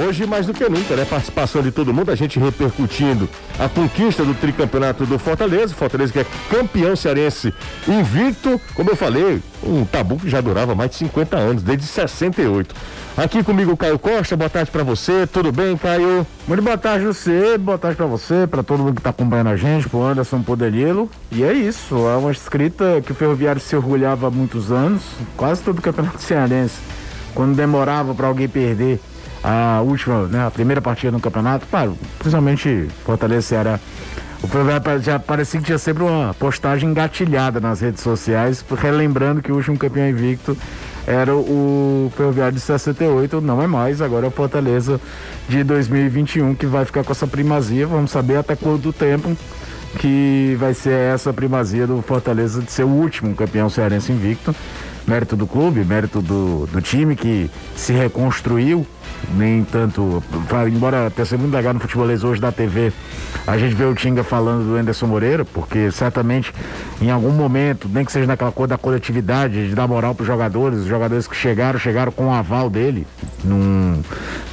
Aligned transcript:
Hoje, 0.00 0.26
mais 0.26 0.46
do 0.46 0.54
que 0.54 0.66
nunca, 0.70 0.96
né? 0.96 1.04
Participação 1.04 1.60
de 1.60 1.70
todo 1.70 1.92
mundo, 1.92 2.10
a 2.10 2.14
gente 2.14 2.38
repercutindo 2.38 3.28
a 3.58 3.68
conquista 3.68 4.24
do 4.24 4.32
tricampeonato 4.32 5.04
do 5.04 5.18
Fortaleza. 5.18 5.74
Fortaleza 5.74 6.10
que 6.10 6.18
é 6.18 6.26
campeão 6.48 6.96
cearense 6.96 7.52
invicto, 7.86 8.58
como 8.74 8.88
eu 8.88 8.96
falei, 8.96 9.42
um 9.62 9.84
tabu 9.84 10.16
que 10.16 10.30
já 10.30 10.40
durava 10.40 10.74
mais 10.74 10.92
de 10.92 10.96
50 10.96 11.36
anos, 11.36 11.62
desde 11.62 11.84
68. 11.84 12.74
Aqui 13.18 13.44
comigo 13.44 13.76
Caio 13.76 13.98
Costa, 13.98 14.34
boa 14.34 14.48
tarde 14.48 14.70
para 14.70 14.82
você, 14.82 15.26
tudo 15.26 15.52
bem, 15.52 15.76
Caio? 15.76 16.26
Muito 16.48 16.62
boa 16.62 16.78
tarde 16.78 17.04
você, 17.04 17.58
boa 17.58 17.76
tarde 17.76 17.94
para 17.98 18.06
você, 18.06 18.46
para 18.46 18.62
todo 18.62 18.82
mundo 18.82 18.94
que 18.94 19.02
tá 19.02 19.10
acompanhando 19.10 19.50
a 19.50 19.56
gente, 19.56 19.90
pro 19.90 20.02
Anderson 20.02 20.40
Podelilo. 20.40 21.10
E 21.30 21.44
é 21.44 21.52
isso, 21.52 21.96
é 22.08 22.16
uma 22.16 22.32
escrita 22.32 23.02
que 23.04 23.12
o 23.12 23.14
Ferroviário 23.14 23.60
se 23.60 23.76
orgulhava 23.76 24.28
há 24.28 24.30
muitos 24.30 24.72
anos, 24.72 25.02
quase 25.36 25.62
todo 25.62 25.80
o 25.80 25.82
campeonato 25.82 26.20
cearense. 26.24 26.76
Quando 27.34 27.54
demorava 27.54 28.14
para 28.14 28.26
alguém 28.26 28.48
perder 28.48 28.98
a 29.42 29.80
última, 29.82 30.26
né, 30.26 30.46
a 30.46 30.50
primeira 30.50 30.80
partida 30.80 31.10
no 31.10 31.20
campeonato, 31.20 31.66
claro, 31.68 31.96
principalmente 32.18 32.88
Fortaleza 33.04 33.42
Ceará. 33.42 33.80
O 34.42 34.48
Ferroviário 34.48 35.00
já 35.00 35.20
parecia 35.20 35.60
que 35.60 35.66
tinha 35.66 35.78
sempre 35.78 36.02
uma 36.02 36.34
postagem 36.34 36.90
engatilhada 36.90 37.60
nas 37.60 37.80
redes 37.80 38.02
sociais, 38.02 38.64
relembrando 38.76 39.40
que 39.40 39.52
o 39.52 39.54
último 39.54 39.78
campeão 39.78 40.08
invicto 40.08 40.56
era 41.06 41.34
o 41.34 42.12
Ferroviário 42.16 42.54
de 42.54 42.60
68, 42.60 43.40
não 43.40 43.62
é 43.62 43.68
mais, 43.68 44.00
agora 44.00 44.26
é 44.26 44.28
o 44.28 44.32
Fortaleza 44.32 45.00
de 45.48 45.62
2021 45.62 46.54
que 46.56 46.66
vai 46.66 46.84
ficar 46.84 47.04
com 47.04 47.12
essa 47.12 47.26
primazia. 47.26 47.86
Vamos 47.86 48.10
saber 48.10 48.36
até 48.36 48.56
quanto 48.56 48.92
tempo 48.92 49.36
que 49.98 50.56
vai 50.58 50.74
ser 50.74 50.94
essa 51.14 51.32
primazia 51.32 51.86
do 51.86 52.02
Fortaleza 52.02 52.62
de 52.62 52.72
ser 52.72 52.84
o 52.84 52.88
último 52.88 53.34
campeão 53.34 53.68
cearense 53.68 54.10
invicto. 54.10 54.54
Mérito 55.06 55.36
do 55.36 55.46
clube, 55.46 55.84
mérito 55.84 56.22
do, 56.22 56.66
do 56.66 56.80
time 56.80 57.16
que 57.16 57.50
se 57.74 57.92
reconstruiu 57.92 58.86
nem 59.34 59.64
tanto. 59.64 60.22
Embora 60.68 61.10
tenha 61.10 61.26
sido 61.26 61.40
muito 61.40 61.54
legal 61.54 61.74
no 61.74 61.80
futebolês 61.80 62.24
hoje 62.24 62.40
da 62.40 62.52
TV, 62.52 62.92
a 63.46 63.58
gente 63.58 63.74
vê 63.74 63.84
o 63.84 63.94
Tinga 63.94 64.22
falando 64.22 64.64
do 64.64 64.76
Anderson 64.76 65.06
Moreira, 65.06 65.44
porque 65.44 65.90
certamente 65.90 66.52
em 67.00 67.10
algum 67.10 67.30
momento, 67.30 67.88
nem 67.92 68.04
que 68.04 68.12
seja 68.12 68.26
naquela 68.26 68.52
coisa 68.52 68.70
da 68.70 68.78
coletividade, 68.78 69.68
de 69.68 69.74
dar 69.74 69.88
moral 69.88 70.14
para 70.14 70.22
os 70.22 70.26
jogadores, 70.26 70.80
os 70.80 70.86
jogadores 70.86 71.26
que 71.26 71.36
chegaram, 71.36 71.78
chegaram 71.78 72.12
com 72.12 72.28
o 72.28 72.32
aval 72.32 72.70
dele. 72.70 73.06
Num, 73.44 74.02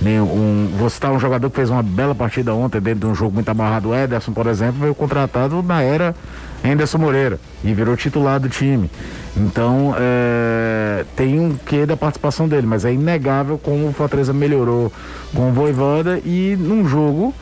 um, 0.04 0.72
vou 0.78 0.90
citar 0.90 1.12
um 1.12 1.20
jogador 1.20 1.50
que 1.50 1.56
fez 1.56 1.70
uma 1.70 1.84
bela 1.84 2.16
partida 2.16 2.54
ontem 2.54 2.82
dentro 2.82 3.02
de 3.02 3.08
um 3.08 3.16
jogo 3.16 3.34
muito 3.34 3.50
amarrado, 3.50 3.90
o 3.90 3.96
Ederson, 3.96 4.32
por 4.32 4.48
exemplo, 4.48 4.82
veio 4.82 4.96
contratado 4.96 5.62
na 5.62 5.82
era 5.82 6.16
Anderson 6.64 6.98
Moreira 6.98 7.40
e 7.64 7.74
virou 7.74 7.96
titular 7.96 8.40
do 8.40 8.50
time. 8.50 8.90
Então 9.36 9.94
é, 9.98 11.06
tem 11.16 11.40
um 11.40 11.56
quê 11.66 11.86
da 11.86 11.96
participação 11.96 12.48
dele, 12.48 12.68
mas 12.68 12.86
é 12.86 12.94
inegável 12.94 13.58
como 13.58 13.88
o 13.88 13.94
Fortaleza 13.94 14.34
melhorou 14.34 14.92
com 15.34 15.50
o 15.50 15.54
Voivoda 15.54 16.20
e 16.26 16.56
num 16.60 16.88
jogo 16.88 17.34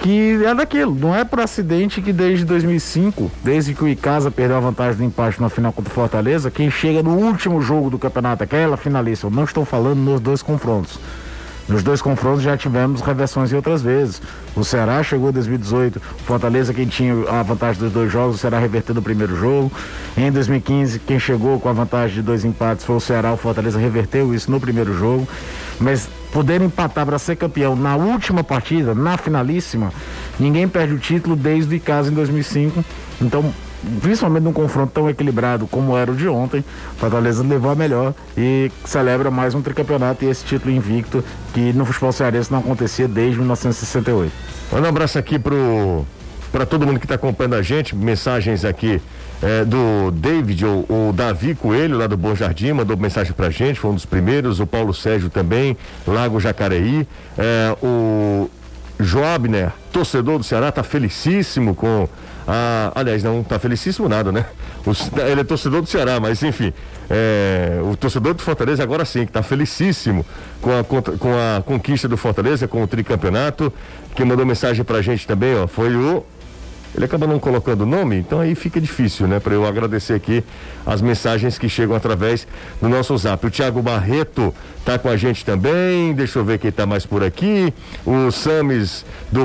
que 0.00 0.44
é 0.44 0.54
daquilo, 0.54 0.94
não 0.94 1.14
é 1.14 1.24
por 1.24 1.40
acidente 1.40 2.02
que 2.02 2.12
desde 2.12 2.44
2005, 2.44 3.30
desde 3.42 3.74
que 3.74 3.82
o 3.82 3.88
Icasa 3.88 4.30
perdeu 4.30 4.56
a 4.56 4.60
vantagem 4.60 4.98
do 4.98 5.04
empate 5.04 5.40
na 5.40 5.48
final 5.48 5.72
contra 5.72 5.90
o 5.90 5.94
Fortaleza, 5.94 6.50
quem 6.50 6.70
chega 6.70 7.02
no 7.02 7.16
último 7.16 7.60
jogo 7.62 7.90
do 7.90 7.98
campeonato, 7.98 8.44
aquela 8.44 8.76
finalista, 8.76 9.26
eu 9.26 9.30
não 9.30 9.44
estou 9.44 9.64
falando 9.64 9.98
nos 9.98 10.20
dois 10.20 10.42
confrontos, 10.42 11.00
nos 11.68 11.82
dois 11.82 12.00
confrontos 12.00 12.42
já 12.42 12.56
tivemos 12.56 13.00
reversões 13.00 13.52
em 13.52 13.56
outras 13.56 13.82
vezes. 13.82 14.22
O 14.54 14.64
Ceará 14.64 15.02
chegou 15.02 15.30
em 15.30 15.32
2018, 15.32 16.00
Fortaleza 16.24 16.72
quem 16.72 16.86
tinha 16.86 17.14
a 17.28 17.42
vantagem 17.42 17.80
dos 17.80 17.92
dois 17.92 18.10
jogos, 18.10 18.36
o 18.36 18.38
Ceará 18.38 18.58
reverteu 18.58 18.94
no 18.94 19.02
primeiro 19.02 19.36
jogo. 19.36 19.72
Em 20.16 20.30
2015, 20.30 21.00
quem 21.00 21.18
chegou 21.18 21.58
com 21.58 21.68
a 21.68 21.72
vantagem 21.72 22.16
de 22.16 22.22
dois 22.22 22.44
empates 22.44 22.84
foi 22.84 22.96
o 22.96 23.00
Ceará, 23.00 23.32
o 23.32 23.36
Fortaleza 23.36 23.78
reverteu 23.78 24.32
isso 24.32 24.50
no 24.50 24.60
primeiro 24.60 24.96
jogo. 24.96 25.26
Mas 25.80 26.08
poder 26.32 26.62
empatar 26.62 27.04
para 27.04 27.18
ser 27.18 27.36
campeão 27.36 27.74
na 27.74 27.96
última 27.96 28.44
partida, 28.44 28.94
na 28.94 29.16
finalíssima, 29.16 29.92
ninguém 30.38 30.68
perde 30.68 30.94
o 30.94 30.98
título 30.98 31.34
desde 31.34 31.74
o 31.74 31.76
Icasa 31.76 32.10
em 32.10 32.14
2005. 32.14 32.84
Então, 33.20 33.52
principalmente 34.00 34.42
num 34.44 34.52
confronto 34.52 34.92
tão 34.92 35.08
equilibrado 35.08 35.66
como 35.66 35.96
era 35.96 36.10
o 36.10 36.14
de 36.14 36.28
ontem, 36.28 36.64
Fortaleza 36.96 37.42
levou 37.42 37.70
a 37.70 37.74
melhor 37.74 38.14
e 38.36 38.70
celebra 38.84 39.30
mais 39.30 39.54
um 39.54 39.62
tricampeonato 39.62 40.24
e 40.24 40.28
esse 40.28 40.44
título 40.44 40.72
invicto 40.72 41.24
que 41.52 41.72
no 41.72 41.84
futebol 41.84 42.12
cearense 42.12 42.50
não 42.50 42.58
acontecia 42.58 43.08
desde 43.08 43.38
1968. 43.38 44.32
Manda 44.72 44.86
um 44.86 44.90
abraço 44.90 45.18
aqui 45.18 45.38
pro 45.38 46.04
para 46.52 46.64
todo 46.64 46.86
mundo 46.86 46.98
que 46.98 47.04
está 47.04 47.16
acompanhando 47.16 47.54
a 47.54 47.62
gente, 47.62 47.94
mensagens 47.94 48.64
aqui 48.64 49.00
é, 49.42 49.64
do 49.64 50.10
David, 50.10 50.64
ou, 50.64 50.86
o 50.88 51.12
Davi 51.12 51.54
Coelho, 51.54 51.98
lá 51.98 52.06
do 52.06 52.16
Bom 52.16 52.34
Jardim, 52.34 52.72
mandou 52.72 52.96
mensagem 52.96 53.32
pra 53.32 53.50
gente, 53.50 53.78
foi 53.78 53.90
um 53.90 53.94
dos 53.94 54.06
primeiros, 54.06 54.58
o 54.58 54.66
Paulo 54.66 54.94
Sérgio 54.94 55.28
também, 55.28 55.76
Lago 56.06 56.40
Jacareí, 56.40 57.06
é, 57.36 57.76
o 57.82 58.48
Joabner, 58.98 59.72
torcedor 59.92 60.38
do 60.38 60.44
Ceará, 60.44 60.72
tá 60.72 60.82
felicíssimo 60.82 61.74
com 61.74 62.08
a. 62.46 62.92
Aliás, 62.94 63.22
não 63.22 63.42
tá 63.42 63.58
felicíssimo 63.58 64.08
nada, 64.08 64.30
né? 64.30 64.46
Ele 65.30 65.40
é 65.40 65.44
torcedor 65.44 65.82
do 65.82 65.88
Ceará, 65.88 66.20
mas 66.20 66.42
enfim. 66.42 66.72
É, 67.08 67.80
o 67.84 67.96
torcedor 67.96 68.34
do 68.34 68.42
Fortaleza 68.42 68.82
agora 68.82 69.04
sim, 69.04 69.24
que 69.24 69.32
tá 69.32 69.42
felicíssimo 69.42 70.26
com 70.60 70.70
a, 70.78 70.84
com 70.84 71.34
a 71.36 71.62
conquista 71.62 72.08
do 72.08 72.16
Fortaleza, 72.16 72.66
com 72.66 72.82
o 72.82 72.86
tricampeonato. 72.86 73.72
Quem 74.14 74.26
mandou 74.26 74.44
mensagem 74.44 74.84
pra 74.84 75.00
gente 75.02 75.26
também, 75.26 75.56
ó, 75.56 75.66
foi 75.66 75.94
o 75.94 76.24
ele 76.96 77.04
acaba 77.04 77.26
não 77.26 77.38
colocando 77.38 77.82
o 77.82 77.86
nome, 77.86 78.16
então 78.16 78.40
aí 78.40 78.54
fica 78.54 78.80
difícil, 78.80 79.28
né? 79.28 79.38
Para 79.38 79.52
eu 79.52 79.66
agradecer 79.66 80.14
aqui 80.14 80.42
as 80.86 81.02
mensagens 81.02 81.58
que 81.58 81.68
chegam 81.68 81.94
através 81.94 82.46
do 82.80 82.88
nosso 82.88 83.16
zap. 83.18 83.46
O 83.46 83.50
Tiago 83.50 83.82
Barreto 83.82 84.54
tá 84.86 84.96
com 85.00 85.08
a 85.08 85.16
gente 85.16 85.44
também, 85.44 86.14
deixa 86.14 86.38
eu 86.38 86.44
ver 86.44 86.60
quem 86.60 86.70
tá 86.70 86.86
mais 86.86 87.04
por 87.04 87.24
aqui. 87.24 87.74
O 88.06 88.30
Sames 88.30 89.04
do 89.32 89.44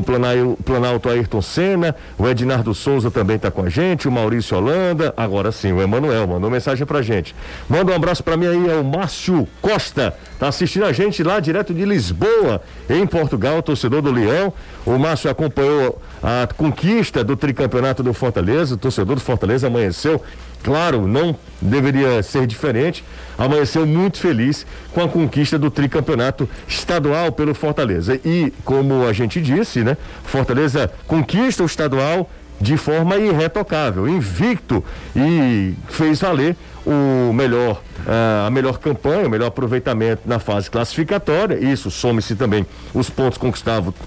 Planalto 0.63 1.09
Ayrton 1.09 1.41
Senna, 1.41 1.95
o 2.15 2.27
Ednardo 2.27 2.75
Souza 2.75 3.09
também 3.09 3.39
tá 3.39 3.49
com 3.49 3.63
a 3.63 3.69
gente, 3.69 4.07
o 4.07 4.11
Maurício 4.11 4.55
Holanda, 4.55 5.11
agora 5.17 5.51
sim, 5.51 5.73
o 5.73 5.81
Emanuel 5.81 6.27
mandou 6.27 6.47
mensagem 6.47 6.85
pra 6.85 7.01
gente. 7.01 7.33
Manda 7.67 7.91
um 7.91 7.95
abraço 7.95 8.23
para 8.23 8.37
mim 8.37 8.45
aí, 8.45 8.69
é 8.69 8.75
o 8.75 8.83
Márcio 8.83 9.47
Costa, 9.59 10.15
tá 10.37 10.47
assistindo 10.47 10.85
a 10.85 10.93
gente 10.93 11.23
lá 11.23 11.39
direto 11.39 11.73
de 11.73 11.85
Lisboa, 11.85 12.61
em 12.87 13.07
Portugal, 13.07 13.63
torcedor 13.63 14.03
do 14.03 14.11
Leão. 14.11 14.53
O 14.85 14.99
Márcio 14.99 15.27
acompanhou 15.27 15.99
a 16.21 16.47
conquista 16.55 17.23
do 17.23 17.35
tricampeonato 17.35 18.03
do 18.03 18.13
Fortaleza, 18.13 18.75
o 18.75 18.77
torcedor 18.77 19.15
do 19.15 19.21
Fortaleza 19.21 19.65
amanheceu, 19.65 20.21
claro, 20.63 21.07
não 21.07 21.35
deveria 21.61 22.21
ser 22.23 22.47
diferente, 22.47 23.03
amanheceu 23.37 23.85
muito 23.85 24.19
feliz 24.19 24.65
com 24.91 25.01
a 25.01 25.07
conquista 25.07 25.57
do 25.57 25.69
tricampeonato 25.69 26.49
estadual 26.67 27.31
pelo 27.31 27.53
Fortaleza. 27.53 28.19
E, 28.25 28.51
como 28.63 29.05
a 29.05 29.13
gente 29.13 29.41
disse, 29.41 29.83
né, 29.83 29.97
Fortaleza 30.23 30.91
conquista 31.07 31.63
o 31.63 31.65
estadual 31.65 32.29
de 32.59 32.77
forma 32.77 33.17
irretocável, 33.17 34.07
invicto 34.07 34.83
e 35.15 35.73
fez 35.89 36.21
valer 36.21 36.55
o 36.85 37.31
melhor, 37.33 37.81
uh, 37.99 38.47
a 38.47 38.49
melhor 38.49 38.79
campanha, 38.79 39.27
o 39.27 39.29
melhor 39.29 39.47
aproveitamento 39.47 40.23
na 40.25 40.39
fase 40.39 40.69
classificatória. 40.69 41.55
Isso 41.59 41.91
some-se 41.91 42.35
também 42.35 42.65
os 42.93 43.09
pontos 43.09 43.39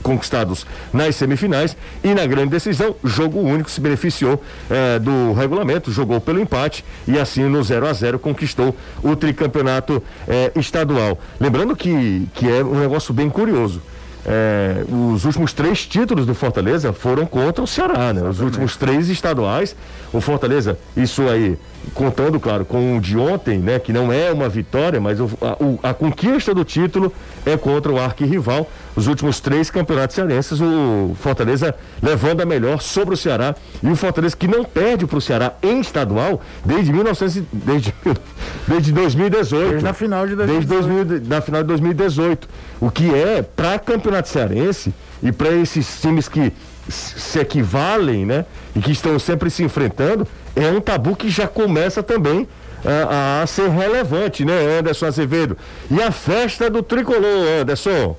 conquistados 0.03 0.67
nas 0.93 1.17
semifinais 1.17 1.77
e 2.03 2.15
na 2.15 2.27
grande 2.27 2.51
decisão, 2.51 2.95
jogo 3.05 3.41
único 3.41 3.71
se 3.71 3.81
beneficiou 3.81 4.35
uh, 4.35 5.01
do 5.01 5.33
regulamento, 5.33 5.91
jogou 5.93 6.21
pelo 6.21 6.41
empate 6.41 6.85
e 7.07 7.19
assim 7.19 7.45
no 7.45 7.63
0 7.63 7.87
a 7.87 7.93
0 7.93 8.19
conquistou 8.19 8.77
o 9.03 9.15
tricampeonato 9.15 9.97
uh, 9.97 10.59
estadual. 10.59 11.19
Lembrando 11.39 11.77
que, 11.77 12.29
que 12.35 12.49
é 12.49 12.65
um 12.65 12.81
negócio 12.81 13.15
bem 13.15 13.31
curioso. 13.31 13.81
É, 14.27 14.85
os 14.89 15.27
últimos 15.27 15.53
três 15.53 15.87
títulos 15.87 16.25
do 16.25 16.35
Fortaleza 16.35 16.95
foram 16.95 17.27
contra 17.27 17.63
o 17.63 17.67
Ceará, 17.67 18.13
né? 18.13 18.23
Os 18.27 18.41
últimos 18.41 18.75
três 18.75 19.11
estaduais, 19.11 19.77
o 20.13 20.21
Fortaleza, 20.21 20.79
isso 20.97 21.29
aí, 21.29 21.59
contando, 21.93 22.41
claro, 22.41 22.65
com 22.65 22.97
o 22.97 23.01
de 23.01 23.17
ontem, 23.17 23.59
né? 23.59 23.79
Que 23.79 23.93
não 23.93 24.13
é 24.13 24.33
uma 24.33 24.49
vitória, 24.49 25.01
mas 25.01 25.21
o, 25.21 25.31
a, 25.41 25.91
a, 25.91 25.95
conquista 25.95 26.55
do 26.55 26.65
título 26.65 27.13
é 27.45 27.57
contra 27.57 27.93
o 27.93 27.99
arquirrival. 27.99 28.71
Os 28.97 29.07
últimos 29.07 29.41
três 29.41 29.71
campeonatos 29.71 30.15
cearenses, 30.15 30.61
o 30.61 31.15
Fortaleza 31.21 31.75
levando 32.03 32.41
a 32.41 32.47
melhor 32.47 32.81
sobre 32.81 33.15
o 33.15 33.17
Ceará 33.17 33.55
e 33.83 33.89
o 33.89 33.97
Fortaleza 33.97 34.37
que 34.37 34.47
não 34.47 34.65
perde 34.65 35.07
para 35.07 35.19
o 35.19 35.21
Ceará 35.21 35.55
em 35.63 35.81
estadual 35.81 36.41
desde 36.65 36.93
1900, 36.93 37.43
desde, 37.53 37.95
desde 38.67 38.93
2018. 38.93 39.69
Desde 39.69 39.85
na 39.85 39.93
final 39.93 40.27
de 40.27 40.37
2018. 40.37 40.69
Desde 40.69 41.05
2000, 41.05 41.29
na 41.29 41.41
final 41.41 41.63
de 41.63 41.69
2018. 41.69 42.49
O 42.81 42.91
que 42.91 43.13
é 43.13 43.43
para 43.43 43.79
campeonato 43.79 44.29
cearense 44.29 44.95
e 45.23 45.33
para 45.33 45.51
esses 45.53 46.01
times 46.01 46.29
que 46.29 46.53
se 46.89 47.39
equivalem, 47.39 48.27
né? 48.27 48.45
E 48.77 48.81
que 48.81 48.93
estão 48.93 49.19
sempre 49.19 49.51
se 49.51 49.63
enfrentando, 49.63 50.27
é 50.57 50.69
um 50.69 50.81
tabu 50.81 51.17
que 51.17 51.29
já 51.29 51.47
começa 51.47 52.03
também 52.03 52.49
a, 52.85 53.43
a 53.43 53.47
ser 53.47 53.69
relevante, 53.71 54.45
né, 54.45 54.79
Anderson 54.79 55.07
Azevedo? 55.07 55.57
E 55.91 56.03
a 56.03 56.11
festa 56.11 56.71
do 56.71 56.83
tricolor, 56.83 57.61
Anderson? 57.61 58.17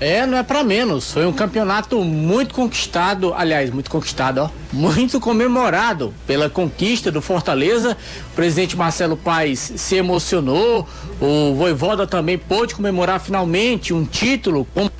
É, 0.00 0.24
não 0.24 0.38
é 0.38 0.42
para 0.42 0.64
menos. 0.64 1.12
Foi 1.12 1.26
um 1.26 1.32
campeonato 1.32 2.02
muito 2.02 2.54
conquistado, 2.54 3.34
aliás, 3.34 3.70
muito 3.70 3.90
conquistado, 3.90 4.38
ó, 4.38 4.48
muito 4.72 5.20
comemorado 5.20 6.14
pela 6.26 6.48
conquista 6.48 7.12
do 7.12 7.20
Fortaleza. 7.20 7.94
O 8.32 8.34
presidente 8.34 8.78
Marcelo 8.78 9.14
Paes 9.14 9.74
se 9.76 9.96
emocionou. 9.96 10.88
O 11.20 11.54
Voivoda 11.54 12.06
também 12.06 12.38
pôde 12.38 12.74
comemorar 12.74 13.20
finalmente 13.20 13.92
um 13.92 14.06
título 14.06 14.66
como 14.72 14.90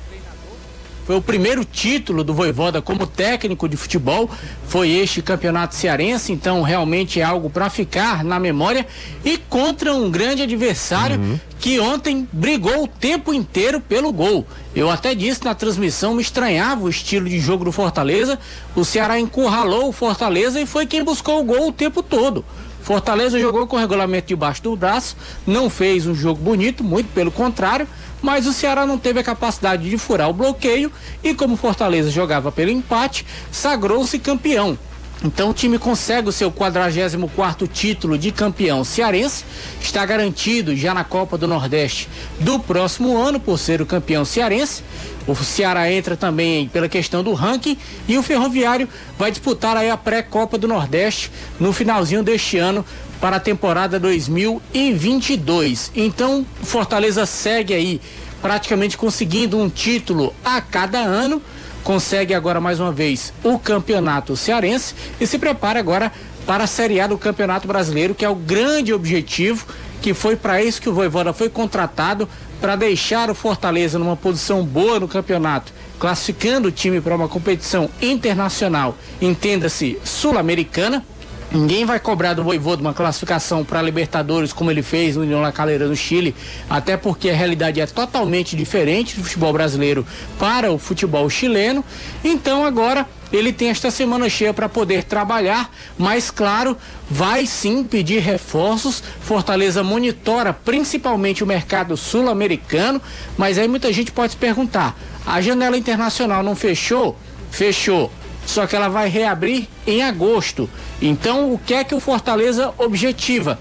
foi 1.11 1.17
o 1.17 1.21
primeiro 1.21 1.65
título 1.65 2.23
do 2.23 2.33
Voivoda 2.33 2.81
como 2.81 3.05
técnico 3.05 3.67
de 3.67 3.75
futebol, 3.75 4.29
foi 4.65 4.91
este 4.91 5.21
campeonato 5.21 5.75
cearense, 5.75 6.31
então 6.31 6.61
realmente 6.61 7.19
é 7.19 7.23
algo 7.23 7.49
para 7.49 7.69
ficar 7.69 8.23
na 8.23 8.39
memória 8.39 8.87
e 9.25 9.37
contra 9.37 9.93
um 9.93 10.09
grande 10.09 10.41
adversário 10.41 11.19
uhum. 11.19 11.37
que 11.59 11.81
ontem 11.81 12.25
brigou 12.31 12.85
o 12.85 12.87
tempo 12.87 13.33
inteiro 13.33 13.81
pelo 13.81 14.13
gol. 14.13 14.47
Eu 14.73 14.89
até 14.89 15.13
disse 15.13 15.43
na 15.43 15.53
transmissão, 15.53 16.13
me 16.13 16.21
estranhava 16.21 16.85
o 16.85 16.89
estilo 16.89 17.27
de 17.27 17.41
jogo 17.41 17.65
do 17.65 17.73
Fortaleza. 17.73 18.39
O 18.73 18.85
Ceará 18.85 19.19
encurralou 19.19 19.89
o 19.89 19.91
Fortaleza 19.91 20.61
e 20.61 20.65
foi 20.65 20.85
quem 20.85 21.03
buscou 21.03 21.41
o 21.41 21.43
gol 21.43 21.67
o 21.67 21.73
tempo 21.73 22.01
todo. 22.01 22.45
Fortaleza 22.81 23.39
jogou 23.39 23.67
com 23.67 23.75
o 23.75 23.79
regulamento 23.79 24.27
debaixo 24.27 24.63
do 24.63 24.75
braço, 24.75 25.15
não 25.45 25.69
fez 25.69 26.07
um 26.07 26.15
jogo 26.15 26.41
bonito, 26.41 26.83
muito 26.83 27.13
pelo 27.13 27.31
contrário, 27.31 27.87
mas 28.21 28.45
o 28.45 28.53
Ceará 28.53 28.85
não 28.85 28.97
teve 28.97 29.19
a 29.19 29.23
capacidade 29.23 29.89
de 29.89 29.97
furar 29.97 30.29
o 30.29 30.33
bloqueio 30.33 30.91
e, 31.23 31.33
como 31.33 31.57
Fortaleza 31.57 32.09
jogava 32.09 32.51
pelo 32.51 32.69
empate, 32.69 33.25
sagrou-se 33.51 34.19
campeão. 34.19 34.77
Então 35.23 35.51
o 35.51 35.53
time 35.53 35.77
consegue 35.77 36.29
o 36.29 36.31
seu 36.31 36.51
44 36.51 37.67
título 37.67 38.17
de 38.17 38.31
campeão 38.31 38.83
cearense, 38.83 39.45
está 39.79 40.03
garantido 40.03 40.75
já 40.75 40.95
na 40.95 41.03
Copa 41.03 41.37
do 41.37 41.47
Nordeste 41.47 42.09
do 42.39 42.59
próximo 42.59 43.15
ano 43.15 43.39
por 43.39 43.59
ser 43.59 43.81
o 43.83 43.85
campeão 43.85 44.25
cearense. 44.25 44.83
O 45.27 45.35
Ceará 45.35 45.91
entra 45.91 46.17
também 46.17 46.67
pela 46.67 46.89
questão 46.89 47.23
do 47.23 47.33
ranking 47.33 47.77
e 48.07 48.17
o 48.17 48.23
Ferroviário 48.23 48.89
vai 49.17 49.29
disputar 49.29 49.77
aí 49.77 49.91
a 49.91 49.97
pré-Copa 49.97 50.57
do 50.57 50.67
Nordeste 50.67 51.31
no 51.59 51.71
finalzinho 51.71 52.23
deste 52.23 52.57
ano 52.57 52.83
para 53.21 53.37
a 53.37 53.39
temporada 53.39 53.97
2022. 53.99 55.91
Então, 55.95 56.45
Fortaleza 56.63 57.25
segue 57.25 57.73
aí 57.73 58.01
praticamente 58.41 58.97
conseguindo 58.97 59.57
um 59.57 59.69
título 59.69 60.33
a 60.43 60.59
cada 60.59 60.97
ano 60.97 61.41
consegue 61.83 62.33
agora 62.33 62.61
mais 62.61 62.79
uma 62.79 62.91
vez 62.91 63.33
o 63.43 63.57
campeonato 63.57 64.35
cearense 64.35 64.93
e 65.19 65.25
se 65.25 65.39
prepara 65.39 65.79
agora 65.79 66.11
para 66.45 66.63
a 66.63 66.67
Série 66.67 66.99
A 66.99 67.07
do 67.07 67.17
Campeonato 67.17 67.67
Brasileiro, 67.67 68.15
que 68.15 68.25
é 68.25 68.29
o 68.29 68.35
grande 68.35 68.93
objetivo, 68.93 69.65
que 70.01 70.13
foi 70.13 70.35
para 70.35 70.63
isso 70.63 70.81
que 70.81 70.89
o 70.89 70.93
Voivoda 70.93 71.33
foi 71.33 71.49
contratado 71.49 72.27
para 72.59 72.75
deixar 72.75 73.29
o 73.29 73.35
Fortaleza 73.35 73.97
numa 73.99 74.15
posição 74.15 74.63
boa 74.63 74.99
no 74.99 75.07
campeonato, 75.07 75.71
classificando 75.99 76.67
o 76.67 76.71
time 76.71 76.99
para 76.99 77.15
uma 77.15 77.27
competição 77.27 77.89
internacional, 78.01 78.97
entenda-se 79.21 79.99
sul-americana 80.03 81.05
Ninguém 81.53 81.83
vai 81.83 81.99
cobrar 81.99 82.33
do 82.33 82.45
Voivoda 82.45 82.81
uma 82.81 82.93
classificação 82.93 83.65
para 83.65 83.81
Libertadores 83.81 84.53
como 84.53 84.71
ele 84.71 84.81
fez 84.81 85.17
no 85.17 85.23
União 85.23 85.41
La 85.41 85.51
Calera 85.51 85.85
no 85.85 85.95
Chile, 85.97 86.33
até 86.69 86.95
porque 86.95 87.29
a 87.29 87.35
realidade 87.35 87.81
é 87.81 87.85
totalmente 87.85 88.55
diferente 88.55 89.17
do 89.17 89.23
futebol 89.25 89.51
brasileiro 89.51 90.07
para 90.39 90.71
o 90.71 90.77
futebol 90.77 91.29
chileno. 91.29 91.83
Então 92.23 92.63
agora 92.63 93.05
ele 93.33 93.51
tem 93.51 93.67
esta 93.67 93.91
semana 93.91 94.29
cheia 94.29 94.53
para 94.53 94.69
poder 94.69 95.03
trabalhar, 95.03 95.69
mas 95.97 96.31
claro, 96.31 96.77
vai 97.09 97.45
sim 97.45 97.83
pedir 97.83 98.19
reforços. 98.19 99.03
Fortaleza 99.19 99.83
monitora 99.83 100.53
principalmente 100.53 101.43
o 101.43 101.47
mercado 101.47 101.97
sul-americano, 101.97 103.01
mas 103.37 103.57
aí 103.57 103.67
muita 103.67 103.91
gente 103.91 104.13
pode 104.13 104.31
se 104.31 104.37
perguntar: 104.37 104.97
a 105.25 105.41
janela 105.41 105.77
internacional 105.77 106.43
não 106.43 106.55
fechou? 106.55 107.17
Fechou 107.51 108.09
só 108.45 108.67
que 108.67 108.75
ela 108.75 108.89
vai 108.89 109.09
reabrir 109.09 109.67
em 109.85 110.03
agosto. 110.03 110.69
Então, 111.01 111.53
o 111.53 111.57
que 111.57 111.73
é 111.73 111.83
que 111.83 111.95
o 111.95 111.99
Fortaleza 111.99 112.73
objetiva? 112.77 113.59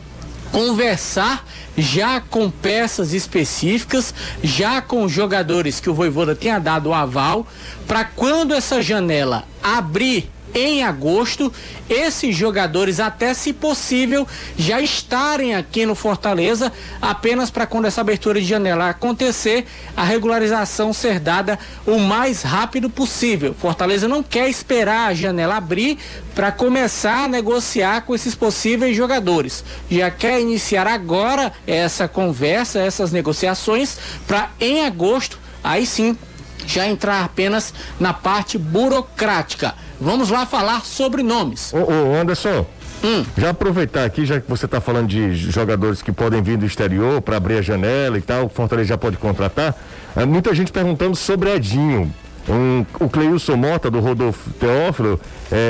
Conversar 0.50 1.46
já 1.76 2.20
com 2.20 2.50
peças 2.50 3.12
específicas, 3.12 4.12
já 4.42 4.82
com 4.82 5.08
jogadores 5.08 5.80
que 5.80 5.88
o 5.88 5.94
Voivoda 5.94 6.34
tenha 6.34 6.58
dado 6.58 6.90
o 6.90 6.94
aval, 6.94 7.46
para 7.86 8.04
quando 8.04 8.52
essa 8.52 8.82
janela 8.82 9.44
abrir 9.62 10.28
em 10.54 10.84
agosto, 10.84 11.52
esses 11.88 12.36
jogadores, 12.36 13.00
até 13.00 13.34
se 13.34 13.52
possível, 13.52 14.26
já 14.56 14.80
estarem 14.80 15.54
aqui 15.54 15.84
no 15.84 15.94
Fortaleza, 15.94 16.72
apenas 17.00 17.50
para 17.50 17.66
quando 17.66 17.86
essa 17.86 18.00
abertura 18.00 18.40
de 18.40 18.46
janela 18.46 18.88
acontecer, 18.88 19.66
a 19.96 20.04
regularização 20.04 20.92
ser 20.92 21.20
dada 21.20 21.58
o 21.86 21.98
mais 21.98 22.42
rápido 22.42 22.88
possível. 22.88 23.54
Fortaleza 23.54 24.08
não 24.08 24.22
quer 24.22 24.48
esperar 24.48 25.08
a 25.08 25.14
janela 25.14 25.56
abrir 25.56 25.98
para 26.34 26.52
começar 26.52 27.24
a 27.24 27.28
negociar 27.28 28.02
com 28.02 28.14
esses 28.14 28.34
possíveis 28.34 28.96
jogadores. 28.96 29.64
Já 29.90 30.10
quer 30.10 30.40
iniciar 30.40 30.86
agora 30.86 31.52
essa 31.66 32.08
conversa, 32.08 32.80
essas 32.80 33.12
negociações, 33.12 33.98
para 34.26 34.50
em 34.60 34.86
agosto, 34.86 35.38
aí 35.62 35.84
sim, 35.84 36.16
já 36.66 36.86
entrar 36.86 37.24
apenas 37.24 37.72
na 37.98 38.12
parte 38.12 38.58
burocrática. 38.58 39.74
Vamos 40.00 40.30
lá 40.30 40.46
falar 40.46 40.84
sobre 40.84 41.22
nomes. 41.22 41.72
Ô, 41.72 41.78
ô 41.78 42.14
Anderson, 42.14 42.66
hum. 43.04 43.24
já 43.36 43.50
aproveitar 43.50 44.04
aqui, 44.04 44.24
já 44.24 44.40
que 44.40 44.48
você 44.48 44.66
está 44.66 44.80
falando 44.80 45.08
de 45.08 45.34
jogadores 45.34 46.00
que 46.02 46.12
podem 46.12 46.42
vir 46.42 46.56
do 46.56 46.64
exterior 46.64 47.20
para 47.20 47.36
abrir 47.36 47.58
a 47.58 47.62
janela 47.62 48.16
e 48.16 48.22
tal, 48.22 48.46
o 48.46 48.48
Fortaleza 48.48 48.88
já 48.88 48.98
pode 48.98 49.16
contratar. 49.16 49.74
É, 50.16 50.24
muita 50.24 50.54
gente 50.54 50.72
perguntando 50.72 51.14
sobre 51.14 51.52
Edinho. 51.54 52.12
Um, 52.48 52.84
o 52.98 53.08
Cleilson 53.08 53.56
Mota, 53.56 53.90
do 53.90 54.00
Rodolfo 54.00 54.50
Teófilo, 54.50 55.20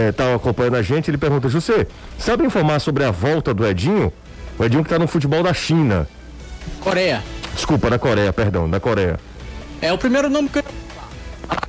está 0.09 0.25
é, 0.25 0.35
acompanhando 0.35 0.77
a 0.77 0.83
gente. 0.83 1.11
Ele 1.11 1.19
pergunta: 1.19 1.49
José, 1.49 1.87
sabe 2.19 2.45
informar 2.45 2.79
sobre 2.79 3.05
a 3.05 3.11
volta 3.11 3.53
do 3.53 3.67
Edinho? 3.67 4.13
O 4.59 4.65
Edinho 4.65 4.83
que 4.83 4.89
está 4.89 4.99
no 4.99 5.09
futebol 5.09 5.43
da 5.43 5.53
China. 5.53 6.07
Coreia. 6.81 7.23
Desculpa, 7.55 7.91
da 7.91 7.99
Coreia, 7.99 8.33
perdão, 8.33 8.71
da 8.71 8.79
Coreia. 8.79 9.19
É 9.83 9.93
o 9.93 9.99
primeiro 9.99 10.29
nome 10.29 10.49
que 10.49 10.59
eu 10.59 10.65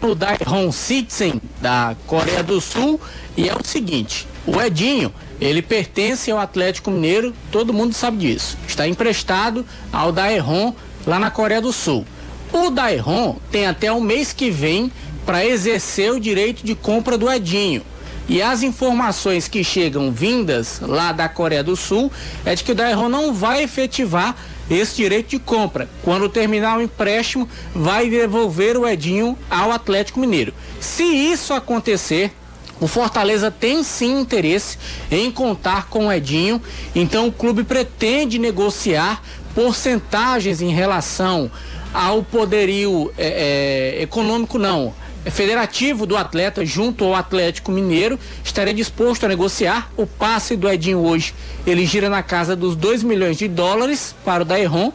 no 0.02 0.16
Daihon 0.16 0.72
Sitsen, 0.72 1.42
da 1.62 1.96
Coreia 2.08 2.44
do 2.44 2.60
Sul, 2.60 3.00
e 3.38 3.48
é 3.48 3.54
o 3.56 3.64
seguinte: 3.64 4.28
o 4.46 4.60
Edinho, 4.60 5.14
ele 5.40 5.62
pertence 5.62 6.30
ao 6.32 6.40
Atlético 6.40 6.92
Mineiro, 6.92 7.34
todo 7.52 7.74
mundo 7.74 7.94
sabe 7.94 8.18
disso. 8.18 8.58
Está 8.68 8.88
emprestado 8.88 9.66
ao 9.94 10.12
Daehon 10.12 10.74
lá 11.06 11.20
na 11.20 11.32
Coreia 11.32 11.62
do 11.62 11.72
Sul. 11.72 12.06
O 12.52 12.70
Daehon 12.70 13.36
tem 13.52 13.66
até 13.66 13.92
o 13.92 14.02
mês 14.02 14.34
que 14.34 14.50
vem 14.50 14.92
para 15.26 15.46
exercer 15.46 16.12
o 16.12 16.20
direito 16.20 16.66
de 16.66 16.76
compra 16.76 17.18
do 17.18 17.32
Edinho. 17.32 17.84
E 18.28 18.42
as 18.42 18.64
informações 18.64 19.48
que 19.48 19.64
chegam 19.64 20.12
vindas 20.12 20.80
lá 20.82 21.12
da 21.12 21.28
Coreia 21.28 21.64
do 21.64 21.76
Sul 21.76 22.12
é 22.46 22.56
de 22.56 22.64
que 22.64 22.72
o 22.72 22.76
Daehon 22.76 23.10
não 23.10 23.34
vai 23.34 23.64
efetivar 23.64 24.36
esse 24.72 24.96
direito 24.96 25.30
de 25.30 25.40
compra. 25.40 25.90
Quando 26.02 26.30
terminar 26.30 26.78
o 26.78 26.82
empréstimo, 26.82 27.48
vai 27.74 28.10
devolver 28.10 28.78
o 28.78 28.88
Edinho 28.88 29.38
ao 29.50 29.72
Atlético 29.72 30.20
Mineiro. 30.20 30.54
Se 30.80 31.04
isso 31.04 31.54
acontecer, 31.54 32.32
o 32.80 32.88
Fortaleza 32.88 33.52
tem 33.52 33.84
sim 33.84 34.20
interesse 34.20 34.78
em 35.12 35.30
contar 35.30 35.88
com 35.88 36.08
o 36.08 36.12
Edinho, 36.12 36.62
então 36.96 37.28
o 37.28 37.32
clube 37.32 37.64
pretende 37.64 38.40
negociar 38.40 39.22
porcentagens 39.54 40.62
em 40.62 40.72
relação 40.72 41.52
ao 41.94 42.24
poderio 42.24 43.12
é, 43.18 43.98
é, 43.98 44.02
econômico, 44.02 44.58
não, 44.58 44.94
federativo 45.30 46.06
do 46.06 46.18
atleta 46.18 46.66
junto 46.66 47.04
ao 47.04 47.14
Atlético 47.14 47.72
Mineiro 47.72 48.20
estaria 48.44 48.74
disposto 48.74 49.26
a 49.26 49.30
negociar 49.30 49.92
o 49.96 50.08
passe 50.08 50.56
do 50.56 50.68
Edinho 50.68 51.00
hoje. 51.00 51.34
Ele 51.68 51.86
gira 51.86 52.10
na 52.10 52.24
casa 52.24 52.56
dos 52.56 52.76
2 52.76 53.04
milhões 53.04 53.38
de 53.38 53.48
dólares 53.48 54.16
para 54.26 54.42
o 54.42 54.46
Daerron. 54.46 54.92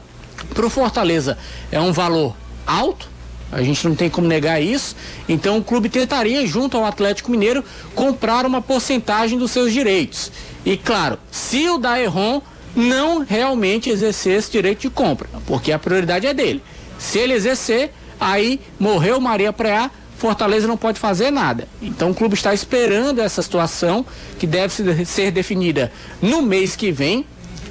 Para 0.53 0.67
o 0.67 0.71
Fortaleza 0.71 1.39
é 1.71 1.81
um 1.81 1.93
valor 1.93 2.35
alto, 2.67 3.09
a 3.53 3.63
gente 3.63 3.87
não 3.87 3.95
tem 3.95 4.11
como 4.11 4.27
negar 4.27 4.61
isso. 4.61 4.97
Então 5.29 5.59
o 5.59 5.65
clube 5.65 5.89
tentaria, 5.89 6.47
junto 6.47 6.77
ao 6.77 6.85
Atlético 6.85 7.31
Mineiro, 7.31 7.65
comprar 7.95 8.45
uma 8.45 8.61
porcentagem 8.61 9.39
dos 9.39 9.51
seus 9.51 9.73
direitos. 9.73 10.33
E 10.65 10.77
claro, 10.77 11.19
se 11.31 11.69
o 11.69 11.79
Daerron 11.79 12.43
não 12.75 13.25
realmente 13.25 13.89
exercer 13.89 14.39
esse 14.39 14.51
direito 14.51 14.81
de 14.81 14.91
compra, 14.91 15.29
porque 15.47 15.73
a 15.73 15.79
prioridade 15.79 16.27
é 16.27 16.35
dele. 16.35 16.63
Se 16.99 17.19
ele 17.19 17.33
exercer, 17.33 17.93
aí 18.21 18.61
morreu 18.79 19.21
Maria 19.21 19.53
Preá, 19.53 19.91
Fortaleza 20.27 20.67
não 20.67 20.77
pode 20.77 20.99
fazer 20.99 21.31
nada. 21.31 21.69
Então 21.81 22.11
o 22.11 22.15
clube 22.15 22.35
está 22.35 22.53
esperando 22.53 23.21
essa 23.21 23.41
situação 23.41 24.05
que 24.41 24.45
deve 24.45 25.05
ser 25.05 25.31
definida 25.31 25.93
no 26.21 26.43
mês 26.43 26.75
que 26.75 26.91
vem. 26.91 27.25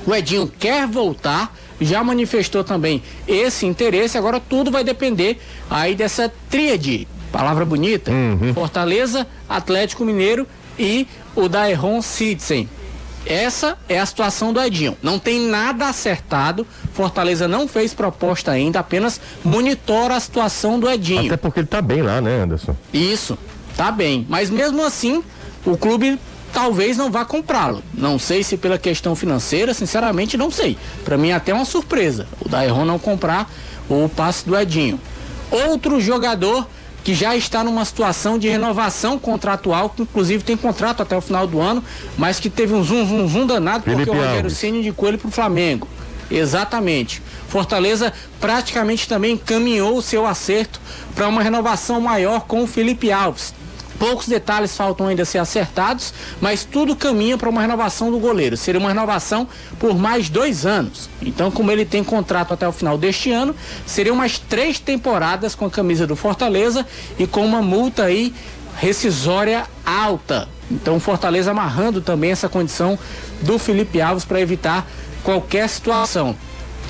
O 0.08 0.16
Edinho 0.16 0.50
quer 0.58 0.88
voltar, 0.88 1.54
já 1.82 2.02
manifestou 2.02 2.64
também 2.64 3.04
esse 3.28 3.66
interesse. 3.66 4.18
Agora 4.18 4.40
tudo 4.40 4.72
vai 4.72 4.86
depender 4.86 5.38
aí 5.70 5.96
dessa 5.96 6.32
tríade, 6.50 7.06
palavra 7.30 7.66
bonita, 7.66 8.10
uhum. 8.10 8.54
Fortaleza, 8.54 9.28
Atlético 9.50 10.06
Mineiro 10.06 10.48
e 10.80 11.06
o 11.36 11.50
Daeron 11.50 12.02
Citizen. 12.02 12.70
Essa 13.26 13.78
é 13.90 14.00
a 14.00 14.06
situação 14.06 14.54
do 14.54 14.62
Edinho. 14.62 14.98
Não 15.02 15.18
tem 15.18 15.40
nada 15.40 15.88
acertado. 15.88 16.66
Fortaleza 16.94 17.48
não 17.48 17.68
fez 17.68 17.94
proposta 17.94 18.52
ainda, 18.52 18.80
apenas 18.80 19.20
monitora 19.44 20.16
a 20.16 20.20
situação 20.20 20.80
do 20.80 20.90
Edinho. 20.90 21.26
Até 21.26 21.38
porque 21.38 21.60
ele 21.60 21.68
tá 21.68 21.82
bem 21.82 22.02
lá, 22.02 22.22
né, 22.22 22.42
Anderson? 22.44 22.76
Isso, 22.94 23.38
tá 23.76 23.92
bem. 23.92 24.26
Mas 24.30 24.50
mesmo 24.50 24.84
assim, 24.84 25.24
o 25.66 25.76
clube 25.76 26.20
talvez 26.54 26.96
não 26.96 27.12
vá 27.12 27.26
comprá-lo. 27.26 27.84
Não 27.94 28.18
sei 28.18 28.44
se 28.44 28.56
pela 28.56 28.78
questão 28.78 29.16
financeira, 29.16 29.74
sinceramente 29.74 30.38
não 30.38 30.50
sei. 30.50 30.78
Para 31.04 31.18
mim 31.18 31.30
é 31.30 31.34
até 31.34 31.54
uma 31.54 31.66
surpresa 31.66 32.28
o 32.40 32.48
Dairon 32.48 32.86
não 32.86 33.00
comprar 33.00 33.52
o 33.90 34.08
passe 34.08 34.46
do 34.46 34.58
Edinho. 34.58 35.00
Outro 35.52 36.00
jogador 36.00 36.68
que 37.06 37.14
já 37.14 37.36
está 37.36 37.64
numa 37.64 37.86
situação 37.86 38.40
de 38.40 38.50
renovação 38.50 39.20
contratual, 39.20 39.92
que 39.92 40.02
inclusive 40.02 40.44
tem 40.44 40.58
contrato 40.58 41.04
até 41.04 41.16
o 41.16 41.22
final 41.22 41.46
do 41.46 41.62
ano, 41.62 41.84
mas 42.18 42.40
que 42.40 42.50
teve 42.50 42.74
um 42.74 42.84
zoom, 42.84 43.06
zoom, 43.06 43.28
zoom 43.28 43.46
danado 43.46 43.84
Felipe 43.84 44.06
porque 44.06 44.20
o 44.20 44.24
Rogério. 44.24 44.50
Ceni 44.50 44.80
indicou 44.80 45.08
ele 45.08 45.20
para 45.20 45.28
o 45.28 45.32
Flamengo. 45.32 45.88
Exatamente. 46.32 47.22
Fortaleza 47.48 48.12
praticamente 48.42 49.08
também 49.08 49.34
encaminhou 49.34 49.96
o 49.96 50.02
seu 50.02 50.26
acerto 50.26 50.82
para 51.14 51.28
uma 51.28 51.44
renovação 51.44 52.02
maior 52.02 52.42
com 52.48 52.64
o 52.64 52.68
Felipe 52.68 53.12
Alves. 53.12 53.54
Poucos 54.00 54.28
detalhes 54.28 54.76
faltam 54.76 55.08
ainda 55.08 55.24
ser 55.24 55.38
acertados, 55.38 56.14
mas 56.42 56.64
tudo 56.64 56.96
caminha 56.96 57.38
para 57.38 57.50
uma 57.50 57.62
renovação 57.62 58.12
do 58.12 58.20
goleiro. 58.20 58.58
Seria 58.58 58.80
uma 58.80 58.90
renovação 58.90 59.48
por 59.80 59.98
mais 59.98 60.30
dois 60.30 60.66
anos. 60.66 61.10
Então, 61.22 61.50
como 61.50 61.72
ele 61.72 61.86
tem 61.86 62.04
contrato 62.04 62.54
até 62.54 62.68
o 62.68 62.72
final 62.72 62.98
deste 62.98 63.32
ano, 63.32 63.56
seriam 63.86 64.16
mais 64.16 64.38
três 64.38 64.80
temporadas 64.80 65.56
com 65.56 65.66
a 65.66 65.70
camisa 65.70 66.06
do 66.06 66.16
Fortaleza 66.16 66.86
e 67.18 67.26
com 67.26 67.46
uma 67.46 67.62
multa 67.62 68.06
aí 68.06 68.34
rescisória 68.78 69.66
alta. 69.86 70.50
Então, 70.70 71.00
Fortaleza 71.00 71.52
amarrando 71.52 72.02
também 72.02 72.32
essa 72.32 72.50
condição 72.50 72.98
do 73.42 73.58
Felipe 73.58 74.02
Alves 74.02 74.26
para 74.26 74.42
evitar 74.42 74.86
qualquer 75.24 75.70
situação. 75.70 76.36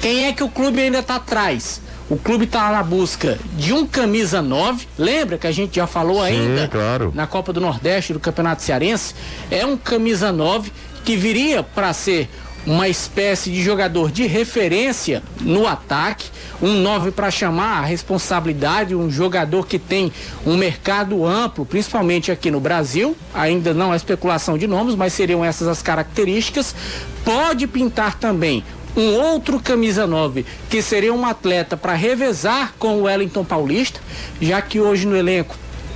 Quem 0.01 0.25
é 0.25 0.33
que 0.33 0.43
o 0.43 0.49
clube 0.49 0.81
ainda 0.81 0.99
está 0.99 1.15
atrás? 1.15 1.81
O 2.07 2.17
clube 2.17 2.45
está 2.45 2.71
na 2.71 2.83
busca 2.83 3.39
de 3.57 3.73
um 3.73 3.87
camisa 3.87 4.39
9. 4.39 4.87
Lembra 4.97 5.39
que 5.39 5.47
a 5.47 5.51
gente 5.51 5.77
já 5.77 5.87
falou 5.87 6.21
ainda 6.21 6.67
claro. 6.67 7.11
na 7.15 7.25
Copa 7.25 7.51
do 7.51 7.59
Nordeste 7.59 8.13
do 8.13 8.19
Campeonato 8.19 8.61
Cearense? 8.61 9.15
É 9.49 9.65
um 9.65 9.75
camisa 9.75 10.31
9 10.31 10.71
que 11.03 11.17
viria 11.17 11.63
para 11.63 11.91
ser 11.93 12.29
uma 12.65 12.87
espécie 12.87 13.51
de 13.51 13.61
jogador 13.61 14.11
de 14.11 14.25
referência 14.25 15.21
no 15.41 15.67
ataque, 15.67 16.29
um 16.61 16.73
9 16.81 17.11
para 17.11 17.29
chamar 17.29 17.79
a 17.79 17.85
responsabilidade, 17.85 18.95
um 18.95 19.09
jogador 19.09 19.67
que 19.67 19.77
tem 19.77 20.11
um 20.45 20.57
mercado 20.57 21.25
amplo, 21.25 21.65
principalmente 21.65 22.31
aqui 22.31 22.49
no 22.49 22.59
Brasil. 22.59 23.15
Ainda 23.33 23.73
não 23.73 23.93
é 23.93 23.95
especulação 23.95 24.57
de 24.57 24.67
nomes, 24.67 24.95
mas 24.95 25.13
seriam 25.13 25.45
essas 25.45 25.67
as 25.67 25.81
características. 25.81 26.75
Pode 27.23 27.65
pintar 27.67 28.19
também 28.19 28.63
um 28.95 29.13
outro 29.15 29.59
camisa 29.59 30.07
9, 30.07 30.45
que 30.69 30.81
seria 30.81 31.13
um 31.13 31.25
atleta 31.25 31.75
para 31.75 31.93
revezar 31.93 32.73
com 32.79 32.97
o 32.99 33.03
Wellington 33.03 33.43
Paulista, 33.43 33.99
já 34.41 34.61
que 34.61 34.79
hoje 34.79 35.05
no 35.05 35.15
elenco 35.15 35.55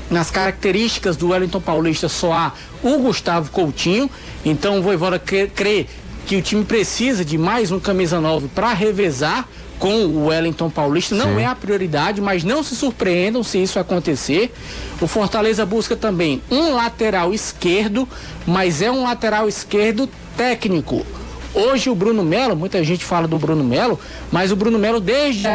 nas 0.10 0.32
características 0.32 1.16
do 1.16 1.30
Wellington 1.30 1.62
Paulista 1.62 2.10
só 2.10 2.34
há 2.34 2.54
o 2.82 2.98
Gustavo 2.98 3.52
Coutinho. 3.52 4.10
Então 4.44 4.80
o 4.80 4.82
Voivoda 4.82 5.20
crê, 5.20 5.86
que 6.26 6.36
o 6.36 6.42
time 6.42 6.64
precisa 6.64 7.24
de 7.24 7.38
mais 7.38 7.72
um 7.72 7.80
camisa 7.80 8.20
9 8.20 8.50
para 8.50 8.74
revezar 8.74 9.48
com 9.78 10.06
o 10.06 10.28
Wellington 10.28 10.70
Paulista. 10.70 11.16
Não 11.16 11.36
Sim. 11.36 11.42
é 11.42 11.46
a 11.46 11.56
prioridade, 11.56 12.20
mas 12.20 12.44
não 12.44 12.64
se 12.64 12.76
surpreendam 12.76 13.44
se 13.44 13.62
isso 13.64 13.80
acontecer. 13.80 14.54
O 15.00 15.08
Fortaleza 15.08 15.66
busca 15.66 15.96
também 15.96 16.42
um 16.52 16.76
lateral 16.76 17.34
esquerdo, 17.34 18.08
mas 18.46 18.82
é 18.82 18.92
um 18.92 19.04
lateral 19.04 19.48
esquerdo 19.48 20.10
técnico. 20.36 21.06
Hoje 21.54 21.90
o 21.90 21.96
Bruno 21.96 22.24
Melo, 22.24 22.56
muita 22.56 22.84
gente 22.84 23.04
fala 23.04 23.28
do 23.28 23.38
Bruno 23.38 23.64
Melo, 23.64 24.00
mas 24.32 24.52
o 24.52 24.56
Bruno 24.56 24.78
Melo 24.78 25.00
desde 25.00 25.48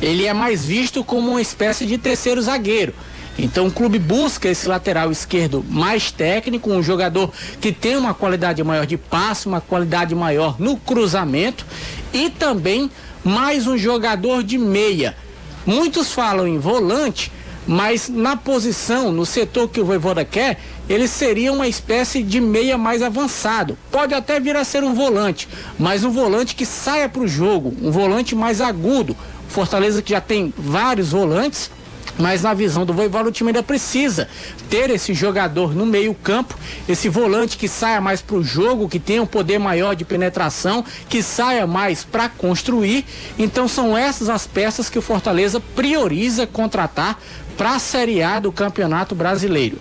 ele 0.00 0.26
é 0.26 0.32
mais 0.32 0.64
visto 0.64 1.04
como 1.04 1.30
uma 1.30 1.40
espécie 1.40 1.86
de 1.86 1.96
terceiro 1.96 2.42
zagueiro. 2.42 2.92
Então 3.38 3.66
o 3.66 3.72
clube 3.72 3.98
busca 3.98 4.48
esse 4.48 4.68
lateral 4.68 5.10
esquerdo 5.10 5.64
mais 5.68 6.10
técnico, 6.10 6.70
um 6.70 6.82
jogador 6.82 7.32
que 7.60 7.72
tem 7.72 7.96
uma 7.96 8.12
qualidade 8.12 8.62
maior 8.62 8.84
de 8.84 8.96
passe, 8.96 9.46
uma 9.46 9.60
qualidade 9.60 10.14
maior 10.14 10.56
no 10.58 10.76
cruzamento 10.76 11.64
e 12.12 12.28
também 12.28 12.90
mais 13.24 13.66
um 13.66 13.78
jogador 13.78 14.42
de 14.42 14.58
meia. 14.58 15.16
Muitos 15.64 16.12
falam 16.12 16.46
em 16.46 16.58
volante, 16.58 17.32
mas 17.66 18.08
na 18.08 18.36
posição, 18.36 19.12
no 19.12 19.24
setor 19.24 19.68
que 19.68 19.80
o 19.80 19.84
Voivoda 19.84 20.24
quer, 20.24 20.58
ele 20.88 21.06
seria 21.06 21.52
uma 21.52 21.68
espécie 21.68 22.22
de 22.22 22.40
meia 22.40 22.76
mais 22.76 23.02
avançado. 23.02 23.78
Pode 23.90 24.14
até 24.14 24.40
vir 24.40 24.56
a 24.56 24.64
ser 24.64 24.82
um 24.82 24.94
volante, 24.94 25.48
mas 25.78 26.04
um 26.04 26.10
volante 26.10 26.54
que 26.54 26.66
saia 26.66 27.08
para 27.08 27.22
o 27.22 27.28
jogo, 27.28 27.74
um 27.80 27.90
volante 27.90 28.34
mais 28.34 28.60
agudo. 28.60 29.16
Fortaleza 29.48 30.02
que 30.02 30.10
já 30.10 30.20
tem 30.20 30.52
vários 30.56 31.10
volantes, 31.10 31.70
mas 32.18 32.42
na 32.42 32.54
visão 32.54 32.84
do 32.84 32.92
Voivoda 32.92 33.28
o 33.28 33.32
time 33.32 33.50
ainda 33.50 33.62
precisa 33.62 34.28
ter 34.68 34.90
esse 34.90 35.14
jogador 35.14 35.74
no 35.74 35.86
meio 35.86 36.14
campo, 36.14 36.58
esse 36.88 37.08
volante 37.08 37.56
que 37.56 37.68
saia 37.68 38.00
mais 38.00 38.20
para 38.20 38.36
o 38.36 38.44
jogo, 38.44 38.88
que 38.88 38.98
tenha 38.98 39.22
um 39.22 39.26
poder 39.26 39.58
maior 39.58 39.94
de 39.94 40.04
penetração, 40.04 40.84
que 41.08 41.22
saia 41.22 41.66
mais 41.66 42.04
para 42.04 42.28
construir. 42.28 43.04
Então 43.38 43.66
são 43.66 43.96
essas 43.96 44.28
as 44.28 44.46
peças 44.46 44.90
que 44.90 44.98
o 44.98 45.02
Fortaleza 45.02 45.60
prioriza 45.74 46.46
contratar 46.46 47.18
para 47.56 47.74
a 47.74 47.78
Série 47.78 48.22
A 48.22 48.40
do 48.40 48.52
Campeonato 48.52 49.14
Brasileiro. 49.14 49.78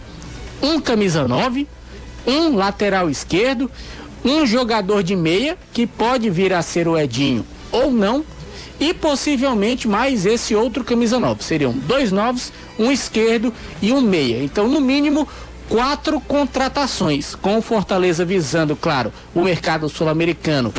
Um 0.61 0.79
camisa 0.79 1.27
9, 1.27 1.67
um 2.25 2.55
lateral 2.55 3.09
esquerdo, 3.09 3.69
um 4.23 4.45
jogador 4.45 5.03
de 5.03 5.15
meia, 5.15 5.57
que 5.73 5.87
pode 5.87 6.29
vir 6.29 6.53
a 6.53 6.61
ser 6.61 6.87
o 6.87 6.97
Edinho 6.97 7.45
ou 7.71 7.91
não, 7.91 8.23
e 8.81 8.95
possivelmente 8.95 9.88
mais 9.88 10.25
esse 10.25 10.55
outro 10.55 10.83
camisa 10.83 11.19
9. 11.19 11.43
Seriam 11.43 11.71
dois 11.71 12.11
novos, 12.11 12.51
um 12.79 12.91
esquerdo 12.91 13.53
e 13.79 13.93
um 13.93 14.01
meia. 14.01 14.43
Então, 14.43 14.67
no 14.67 14.81
mínimo, 14.81 15.27
quatro 15.69 16.19
contratações, 16.19 17.35
com 17.35 17.59
o 17.59 17.61
Fortaleza 17.61 18.25
visando, 18.25 18.75
claro, 18.75 19.13
o 19.35 19.43
mercado 19.43 19.88
sul-americano 19.88 20.73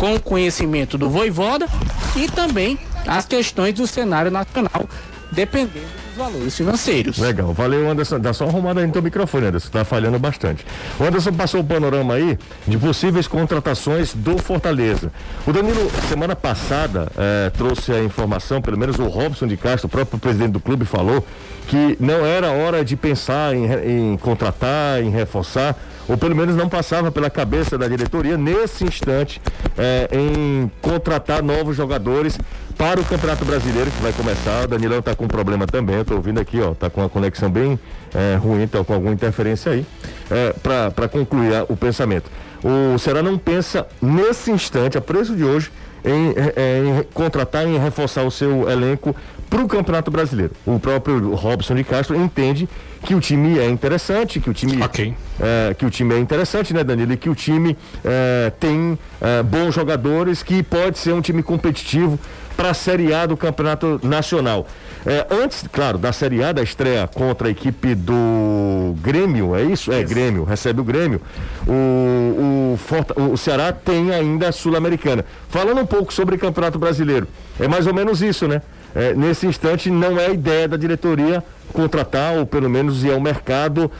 com 0.00 0.14
o 0.14 0.20
conhecimento 0.20 0.96
do 0.96 1.10
Voivoda 1.10 1.68
e 2.16 2.26
também 2.26 2.78
as 3.06 3.26
questões 3.26 3.74
do 3.74 3.86
cenário 3.86 4.30
nacional, 4.30 4.88
dependendo 5.30 5.86
dos 6.12 6.16
valores 6.16 6.56
financeiros. 6.56 7.18
Legal, 7.18 7.52
valeu 7.52 7.90
Anderson. 7.90 8.20
Dá 8.20 8.32
só 8.32 8.44
uma 8.44 8.52
arrumada 8.52 8.80
aí 8.80 8.86
no 8.86 8.92
teu 8.92 9.02
microfone, 9.02 9.46
Anderson, 9.46 9.70
tá 9.70 9.84
falhando 9.84 10.18
bastante. 10.18 10.64
O 11.00 11.04
Anderson 11.04 11.32
passou 11.32 11.60
o 11.60 11.64
panorama 11.64 12.14
aí 12.14 12.38
de 12.66 12.78
possíveis 12.78 13.26
contratações 13.26 14.14
do 14.14 14.38
Fortaleza. 14.38 15.10
O 15.46 15.52
Danilo, 15.52 15.90
semana 16.08 16.36
passada, 16.36 17.10
eh, 17.16 17.50
trouxe 17.56 17.92
a 17.92 18.02
informação, 18.02 18.60
pelo 18.60 18.78
menos 18.78 18.98
o 18.98 19.06
Robson 19.06 19.46
de 19.46 19.56
Castro, 19.56 19.86
o 19.86 19.90
próprio 19.90 20.18
presidente 20.18 20.52
do 20.52 20.60
clube, 20.60 20.84
falou 20.84 21.24
que 21.68 21.96
não 21.98 22.24
era 22.26 22.50
hora 22.50 22.84
de 22.84 22.96
pensar 22.96 23.54
em, 23.54 24.12
em 24.12 24.16
contratar, 24.16 25.02
em 25.02 25.10
reforçar, 25.10 25.76
ou 26.12 26.18
pelo 26.18 26.36
menos 26.36 26.54
não 26.54 26.68
passava 26.68 27.10
pela 27.10 27.30
cabeça 27.30 27.78
da 27.78 27.88
diretoria 27.88 28.36
nesse 28.36 28.84
instante 28.84 29.40
eh, 29.78 30.08
em 30.12 30.70
contratar 30.82 31.42
novos 31.42 31.74
jogadores 31.74 32.38
para 32.76 33.00
o 33.00 33.04
Campeonato 33.04 33.46
Brasileiro 33.46 33.90
que 33.90 34.02
vai 34.02 34.12
começar. 34.12 34.64
O 34.64 34.68
Danilão 34.68 34.98
está 34.98 35.14
com 35.14 35.24
um 35.24 35.28
problema 35.28 35.66
também, 35.66 35.96
eu 35.96 36.04
tô 36.04 36.14
ouvindo 36.14 36.38
aqui, 36.38 36.60
ó, 36.60 36.74
tá 36.74 36.90
com 36.90 37.00
uma 37.00 37.08
conexão 37.08 37.50
bem 37.50 37.80
eh, 38.14 38.36
ruim, 38.36 38.66
tá 38.66 38.84
com 38.84 38.92
alguma 38.92 39.14
interferência 39.14 39.72
aí, 39.72 39.86
eh, 40.30 40.54
para 40.62 41.08
concluir 41.08 41.64
o 41.70 41.76
pensamento. 41.76 42.30
O 42.62 42.98
Ceará 42.98 43.22
não 43.22 43.38
pensa 43.38 43.86
nesse 44.00 44.50
instante, 44.50 44.98
a 44.98 45.00
preço 45.00 45.34
de 45.34 45.44
hoje, 45.44 45.72
em, 46.04 46.28
em 46.28 47.02
contratar, 47.14 47.66
em 47.66 47.78
reforçar 47.78 48.22
o 48.22 48.30
seu 48.30 48.68
elenco 48.68 49.16
para 49.48 49.62
o 49.62 49.68
Campeonato 49.68 50.10
Brasileiro. 50.10 50.52
O 50.66 50.78
próprio 50.78 51.34
Robson 51.34 51.74
de 51.74 51.84
Castro 51.84 52.16
entende 52.16 52.68
que 53.04 53.14
o 53.14 53.20
time 53.20 53.58
é 53.58 53.68
interessante, 53.68 54.38
que 54.40 54.48
o 54.48 54.54
time 54.54 54.80
Ok. 54.82 55.14
é, 55.40 55.74
que 55.74 55.84
o 55.84 55.90
time 55.90 56.14
é 56.14 56.18
interessante, 56.18 56.72
né, 56.72 56.84
Danilo? 56.84 57.12
E 57.12 57.16
que 57.16 57.28
o 57.28 57.34
time 57.34 57.76
é, 58.04 58.50
tem 58.60 58.98
é, 59.20 59.42
bons 59.42 59.74
jogadores, 59.74 60.42
que 60.42 60.62
pode 60.62 60.98
ser 60.98 61.12
um 61.12 61.20
time 61.20 61.42
competitivo 61.42 62.18
para 62.56 62.70
a 62.70 62.74
Série 62.74 63.12
A 63.12 63.26
do 63.26 63.36
Campeonato 63.36 63.98
Nacional. 64.02 64.66
É, 65.04 65.26
antes, 65.30 65.64
claro, 65.72 65.98
da 65.98 66.12
Série 66.12 66.44
A, 66.44 66.52
da 66.52 66.62
estreia 66.62 67.08
contra 67.08 67.48
a 67.48 67.50
equipe 67.50 67.92
do 67.94 68.94
Grêmio, 69.02 69.56
é 69.56 69.62
isso? 69.62 69.90
É, 69.90 70.04
Grêmio, 70.04 70.44
recebe 70.44 70.80
o 70.80 70.84
Grêmio. 70.84 71.20
O, 71.66 72.74
o, 72.74 72.76
Forta- 72.76 73.20
o 73.20 73.36
Ceará 73.36 73.72
tem 73.72 74.12
ainda 74.12 74.48
a 74.48 74.52
Sul-Americana. 74.52 75.24
Falando 75.48 75.80
um 75.80 75.86
pouco 75.86 76.12
sobre 76.12 76.36
o 76.36 76.38
Campeonato 76.38 76.78
Brasileiro, 76.78 77.26
é 77.58 77.66
mais 77.66 77.86
ou 77.86 77.94
menos 77.94 78.22
isso, 78.22 78.46
né? 78.46 78.62
É, 78.94 79.14
nesse 79.14 79.46
instante, 79.46 79.90
não 79.90 80.18
é 80.18 80.32
ideia 80.32 80.68
da 80.68 80.76
diretoria 80.76 81.42
contratar, 81.72 82.34
ou 82.34 82.46
pelo 82.46 82.68
menos 82.68 83.02
ir 83.02 83.12
ao 83.12 83.20
mercado 83.20 83.90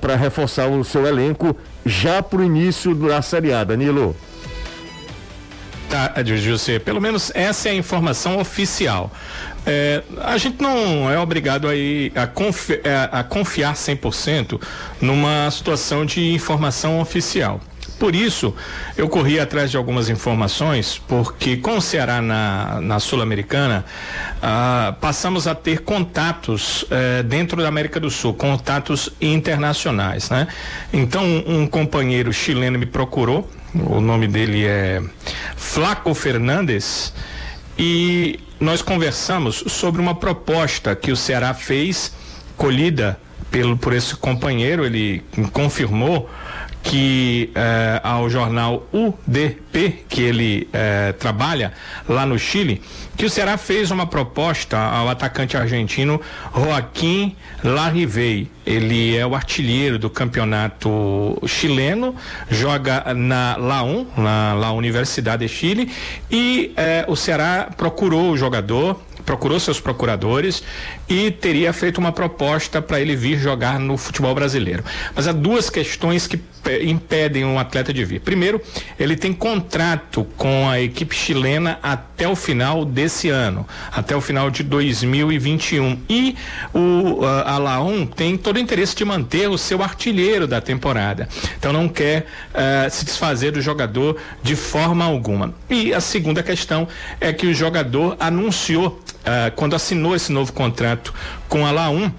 para 0.00 0.14
reforçar 0.14 0.68
o 0.68 0.84
seu 0.84 1.04
elenco 1.04 1.56
já 1.84 2.22
para 2.22 2.38
o 2.38 2.44
início 2.44 2.94
da 2.94 3.20
Série 3.20 3.52
A, 3.52 3.64
Danilo. 3.64 4.14
Tá, 5.88 6.12
José, 6.24 6.78
pelo 6.78 7.00
menos 7.00 7.30
essa 7.34 7.68
é 7.68 7.72
a 7.72 7.74
informação 7.74 8.38
oficial. 8.38 9.10
É, 9.64 10.02
a 10.22 10.36
gente 10.36 10.60
não 10.60 11.10
é 11.10 11.18
obrigado 11.18 11.68
a, 11.68 12.26
confi, 12.26 12.80
a, 12.84 13.20
a 13.20 13.24
confiar 13.24 13.74
100% 13.74 14.60
numa 15.00 15.50
situação 15.50 16.04
de 16.04 16.32
informação 16.32 17.00
oficial. 17.00 17.60
Por 17.98 18.14
isso, 18.14 18.54
eu 18.96 19.08
corri 19.08 19.40
atrás 19.40 19.70
de 19.70 19.76
algumas 19.76 20.10
informações, 20.10 21.00
porque 21.08 21.56
com 21.56 21.78
o 21.78 21.80
Ceará 21.80 22.20
na, 22.20 22.80
na 22.82 23.00
Sul-Americana, 23.00 23.86
ah, 24.42 24.94
passamos 25.00 25.46
a 25.46 25.54
ter 25.54 25.80
contatos 25.80 26.84
eh, 26.90 27.22
dentro 27.22 27.62
da 27.62 27.68
América 27.68 27.98
do 27.98 28.10
Sul, 28.10 28.34
contatos 28.34 29.08
internacionais, 29.18 30.28
né? 30.28 30.46
Então, 30.92 31.24
um 31.46 31.66
companheiro 31.66 32.32
chileno 32.34 32.78
me 32.78 32.86
procurou, 32.86 33.50
o 33.74 34.00
nome 34.00 34.28
dele 34.28 34.66
é 34.66 35.02
Flaco 35.56 36.12
Fernandes, 36.12 37.14
e 37.78 38.40
nós 38.60 38.82
conversamos 38.82 39.64
sobre 39.68 40.02
uma 40.02 40.14
proposta 40.14 40.94
que 40.94 41.10
o 41.10 41.16
Ceará 41.16 41.54
fez, 41.54 42.12
colhida 42.56 43.18
pelo, 43.50 43.76
por 43.76 43.92
esse 43.92 44.16
companheiro, 44.16 44.84
ele 44.84 45.22
confirmou 45.52 46.28
que 46.86 47.50
eh, 47.52 48.00
ao 48.02 48.30
jornal 48.30 48.86
UDP, 48.92 50.04
que 50.08 50.22
ele 50.22 50.68
eh, 50.72 51.12
trabalha 51.18 51.72
lá 52.08 52.24
no 52.24 52.38
Chile, 52.38 52.80
que 53.16 53.26
o 53.26 53.30
Ceará 53.30 53.56
fez 53.56 53.90
uma 53.90 54.06
proposta 54.06 54.78
ao 54.78 55.08
atacante 55.08 55.56
argentino 55.56 56.20
Joaquim 56.54 57.34
Larrivei. 57.64 58.48
Ele 58.64 59.16
é 59.16 59.26
o 59.26 59.34
artilheiro 59.34 59.98
do 59.98 60.08
campeonato 60.08 61.40
chileno, 61.46 62.14
joga 62.48 63.12
na 63.14 63.56
La1, 63.58 64.06
na 64.16 64.54
La 64.54 64.70
Universidade 64.70 65.44
de 65.44 65.52
Chile, 65.52 65.90
e 66.30 66.72
eh, 66.76 67.04
o 67.08 67.16
Ceará 67.16 67.68
procurou 67.76 68.30
o 68.30 68.36
jogador, 68.36 69.02
procurou 69.26 69.58
seus 69.58 69.80
procuradores 69.80 70.62
e 71.08 71.30
teria 71.30 71.72
feito 71.72 71.98
uma 71.98 72.12
proposta 72.12 72.80
para 72.80 73.00
ele 73.00 73.16
vir 73.16 73.36
jogar 73.38 73.78
no 73.78 73.98
futebol 73.98 74.34
brasileiro. 74.34 74.84
Mas 75.14 75.26
há 75.26 75.32
duas 75.32 75.68
questões 75.68 76.26
que 76.28 76.40
impedem 76.82 77.44
um 77.44 77.58
atleta 77.58 77.92
de 77.92 78.04
vir. 78.04 78.20
Primeiro, 78.20 78.60
ele 78.98 79.16
tem 79.16 79.32
contrato 79.32 80.26
com 80.36 80.68
a 80.68 80.80
equipe 80.80 81.14
chilena 81.14 81.78
até 81.82 82.28
o 82.28 82.36
final 82.36 82.84
desse 82.84 83.28
ano, 83.28 83.66
até 83.92 84.16
o 84.16 84.20
final 84.20 84.50
de 84.50 84.62
2021. 84.62 86.00
E 86.08 86.36
o 86.72 87.20
uh, 87.20 87.24
Alaon 87.46 88.06
tem 88.06 88.36
todo 88.36 88.56
o 88.56 88.58
interesse 88.58 88.94
de 88.94 89.04
manter 89.04 89.48
o 89.48 89.58
seu 89.58 89.82
artilheiro 89.82 90.46
da 90.46 90.60
temporada. 90.60 91.28
Então 91.58 91.72
não 91.72 91.88
quer 91.88 92.26
uh, 92.50 92.90
se 92.90 93.04
desfazer 93.04 93.52
do 93.52 93.60
jogador 93.60 94.16
de 94.42 94.56
forma 94.56 95.04
alguma. 95.04 95.54
E 95.68 95.92
a 95.92 96.00
segunda 96.00 96.42
questão 96.42 96.88
é 97.20 97.32
que 97.32 97.46
o 97.46 97.54
jogador 97.54 98.16
anunciou, 98.18 98.88
uh, 98.88 99.50
quando 99.54 99.74
assinou 99.74 100.14
esse 100.14 100.32
novo 100.32 100.52
contrato 100.52 101.12
com 101.48 101.66
a 101.66 101.72
La1, 101.72 102.12